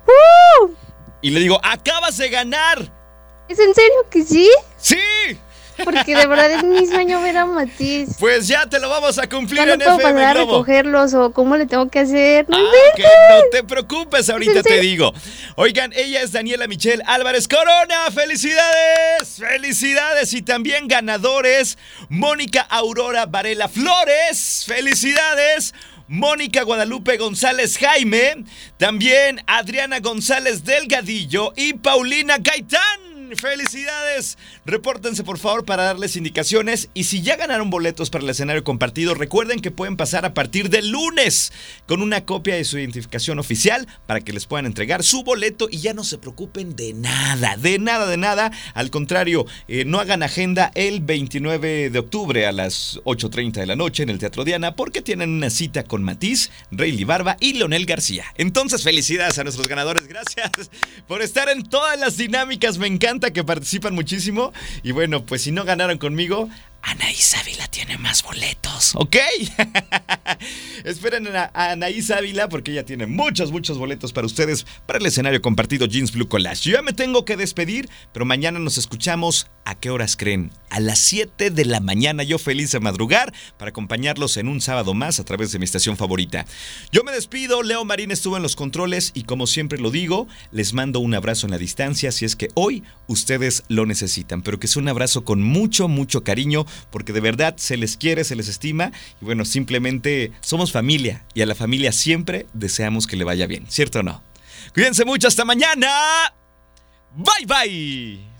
¡Uh! 0.07 0.71
Y 1.23 1.31
le 1.31 1.41
digo, 1.41 1.59
acabas 1.63 2.19
de 2.19 2.29
ganar 2.29 2.91
¿Es 3.49 3.59
en 3.59 3.75
serio 3.75 4.07
que 4.11 4.23
sí? 4.23 4.51
¡Sí! 4.79 4.97
Porque 5.85 6.15
de 6.17 6.27
verdad 6.27 6.51
es 6.51 6.63
mi 6.65 6.87
sueño 6.87 7.21
ver 7.23 7.37
a 7.39 7.47
Matiz. 7.47 8.11
Pues 8.19 8.49
ya 8.49 8.67
te 8.69 8.79
lo 8.81 8.89
vamos 8.89 9.19
a 9.19 9.29
cumplir 9.29 9.69
en 9.69 9.79
puedo 9.79 9.97
FM 9.97 10.13
pasar 10.15 10.29
a 10.29 10.35
Globo. 10.35 10.53
recogerlos 10.59 11.15
o 11.15 11.33
cómo 11.33 11.57
le 11.57 11.67
tengo 11.67 11.89
que 11.89 12.01
hacer. 12.01 12.49
No, 12.49 12.57
Ah, 12.57 12.63
no 13.31 13.43
te 13.51 13.65
preocupes, 13.65 14.29
ahorita 14.31 14.63
te 14.63 14.81
digo. 14.81 15.13
Oigan, 15.57 15.93
ella 15.95 16.23
es 16.23 16.33
Daniela 16.33 16.67
Michelle 16.67 17.03
Álvarez 17.07 17.49
Corona. 17.49 18.11
¡Felicidades! 18.15 19.37
¡Felicidades! 19.39 20.33
Y 20.35 20.43
también 20.43 20.89
ganadores, 20.89 21.79
Mónica 22.09 22.63
Aurora 22.63 23.27
Varela 23.27 23.69
Flores. 23.69 24.65
¡Felicidades! 24.67 25.75
Mónica 26.09 26.63
Guadalupe 26.65 27.17
González 27.17 27.79
Jaime, 27.79 28.45
también 28.77 29.43
Adriana 29.47 30.01
González 30.01 30.63
Delgadillo 30.65 31.53
y 31.57 31.73
Paulina 31.75 32.37
Gaitán. 32.39 33.12
¡Felicidades! 33.37 34.39
Repórtense 34.67 35.25
por 35.25 35.39
favor 35.39 35.65
para 35.65 35.85
darles 35.85 36.17
indicaciones 36.17 36.89
y 36.95 37.05
si 37.05 37.23
ya 37.23 37.37
ganaron 37.37 37.71
boletos 37.71 38.11
para 38.11 38.25
el 38.25 38.31
escenario 38.31 38.65
compartido, 38.65 39.15
recuerden 39.15 39.61
que 39.61 39.71
pueden 39.71 39.97
pasar 39.97 40.25
a 40.25 40.35
partir 40.35 40.71
del 40.71 40.91
lunes 40.91 41.53
con 41.87 42.03
una 42.03 42.25
copia 42.25 42.55
de 42.55 42.65
su 42.65 42.79
identificación 42.79 43.39
oficial 43.39 43.87
para 44.07 44.21
que 44.21 44.33
les 44.33 44.47
puedan 44.47 44.67
entregar 44.67 45.03
su 45.03 45.23
boleto 45.23 45.69
y 45.71 45.79
ya 45.79 45.95
no 45.95 46.05
se 46.05 46.19
preocupen 46.19 46.77
de 46.77 46.93
nada, 46.93 47.57
de 47.57 47.79
nada, 47.79 48.07
de 48.07 48.17
nada. 48.17 48.53
Al 48.75 48.91
contrario, 48.91 49.47
eh, 49.69 49.85
no 49.85 50.01
hagan 50.01 50.23
agenda 50.23 50.71
el 50.75 51.01
29 51.01 51.91
de 51.91 51.99
octubre 51.99 52.47
a 52.47 52.53
las 52.53 53.01
8.30 53.05 53.53
de 53.53 53.67
la 53.67 53.77
noche 53.77 54.03
en 54.03 54.11
el 54.11 54.19
Teatro 54.19 54.45
Diana 54.45 54.77
porque 54.77 55.03
tienen 55.03 55.31
una 55.31 55.51
cita 55.51 55.85
con 55.85 56.03
Matiz, 56.03 56.51
Rayleigh 56.71 57.05
Barba 57.05 57.37
y 57.41 57.55
Leonel 57.55 57.87
García. 57.87 58.25
Entonces, 58.37 58.83
felicidades 58.83 59.39
a 59.39 59.45
nuestros 59.45 59.69
ganadores. 59.69 60.07
Gracias 60.07 60.71
por 61.07 61.23
estar 61.23 61.49
en 61.49 61.63
todas 61.63 61.99
las 61.99 62.17
dinámicas. 62.17 62.79
Me 62.79 62.87
encanta 62.87 63.22
que 63.31 63.45
participan 63.45 63.95
muchísimo. 63.95 64.53
Y 64.83 64.93
bueno, 64.93 65.25
pues 65.25 65.43
si 65.43 65.53
no 65.53 65.65
ganaron 65.65 65.99
conmigo, 65.99 66.49
Anaís 66.83 67.35
Ávila 67.37 67.69
tiene 67.69 67.97
más 67.97 68.23
boletos, 68.23 68.93
¿ok? 68.97 69.17
Esperen 70.85 71.29
a, 71.29 71.51
Anaís 71.55 72.11
Ávila 72.11 72.49
porque 72.49 72.73
ella 72.73 72.85
tiene 72.85 73.07
muchos, 73.07 73.53
muchos 73.53 73.79
boletos 73.79 74.13
para 74.13 74.27
ustedes 74.27 74.67
para 74.87 74.99
el 74.99 75.07
escenario 75.07 75.41
compartido 75.41 75.87
Jeans 75.87 76.13
Blue 76.13 76.29
Collage. 76.29 76.71
Yo 76.71 76.77
ya 76.77 76.83
me 76.83 76.93
tengo 76.93 77.25
que 77.25 77.37
despedir, 77.37 77.89
pero 78.13 78.25
mañana 78.25 78.59
nos 78.59 78.79
escuchamos. 78.79 79.47
¿A 79.65 79.77
qué 79.77 79.91
horas 79.91 80.17
creen? 80.17 80.51
A 80.71 80.81
las 80.81 80.99
7 80.99 81.51
de 81.51 81.65
la 81.65 81.79
mañana, 81.79 82.25
yo 82.25 82.39
feliz 82.39 82.73
de 82.73 82.81
madrugar 82.81 83.33
para 83.59 83.69
acompañarlos 83.69 84.37
en 84.37 84.49
un 84.49 84.61
sábado 84.61 84.93
más 84.93 85.21
a 85.21 85.25
través 85.25 85.53
de 85.53 85.61
mi 85.61 85.65
estación 85.65 85.97
favorita. 85.97 86.47
Yo 86.91 87.05
me 87.05 87.13
despido, 87.13 87.63
Leo 87.63 87.85
Marín 87.85 88.11
estuvo 88.11 88.37
en 88.37 88.43
los 88.43 88.57
controles 88.57 89.13
y 89.15 89.23
como 89.23 89.47
siempre 89.47 89.79
lo 89.79 89.93
digo, 89.93 90.27
les 90.51 90.73
mando 90.75 90.99
un 90.99 91.15
abrazo 91.15 91.47
en 91.47 91.53
la 91.53 91.59
distancia 91.59 92.11
si 92.11 92.25
es 92.25 92.35
que 92.35 92.49
hoy 92.55 92.83
ustedes 93.07 93.63
lo 93.69 93.87
necesitan, 93.87 94.43
pero 94.43 94.59
que 94.59 94.67
sea 94.67 94.83
un 94.83 94.89
abrazo 94.89 95.25
con 95.25 95.43
mucho, 95.43 95.87
mucho 95.87 96.25
cariño 96.25 96.67
porque 96.91 97.13
de 97.13 97.21
verdad 97.21 97.55
se 97.57 97.77
les 97.77 97.97
quiere, 97.97 98.25
se 98.25 98.37
les 98.37 98.49
estima 98.49 98.93
y 99.21 99.25
bueno, 99.25 99.45
simplemente 99.45 100.33
somos 100.41 100.73
familia 100.73 101.25
y 101.35 101.43
a 101.43 101.47
la 101.47 101.55
familia 101.55 101.93
siempre 101.93 102.47
deseamos 102.53 103.07
que 103.07 103.17
le 103.17 103.25
vaya 103.25 103.47
bien, 103.47 103.67
¿cierto 103.69 104.01
o 104.01 104.03
no? 104.03 104.23
Cuídense 104.75 105.05
mucho, 105.05 105.29
hasta 105.29 105.45
mañana. 105.45 105.89
Bye 107.15 107.47
bye. 107.47 108.32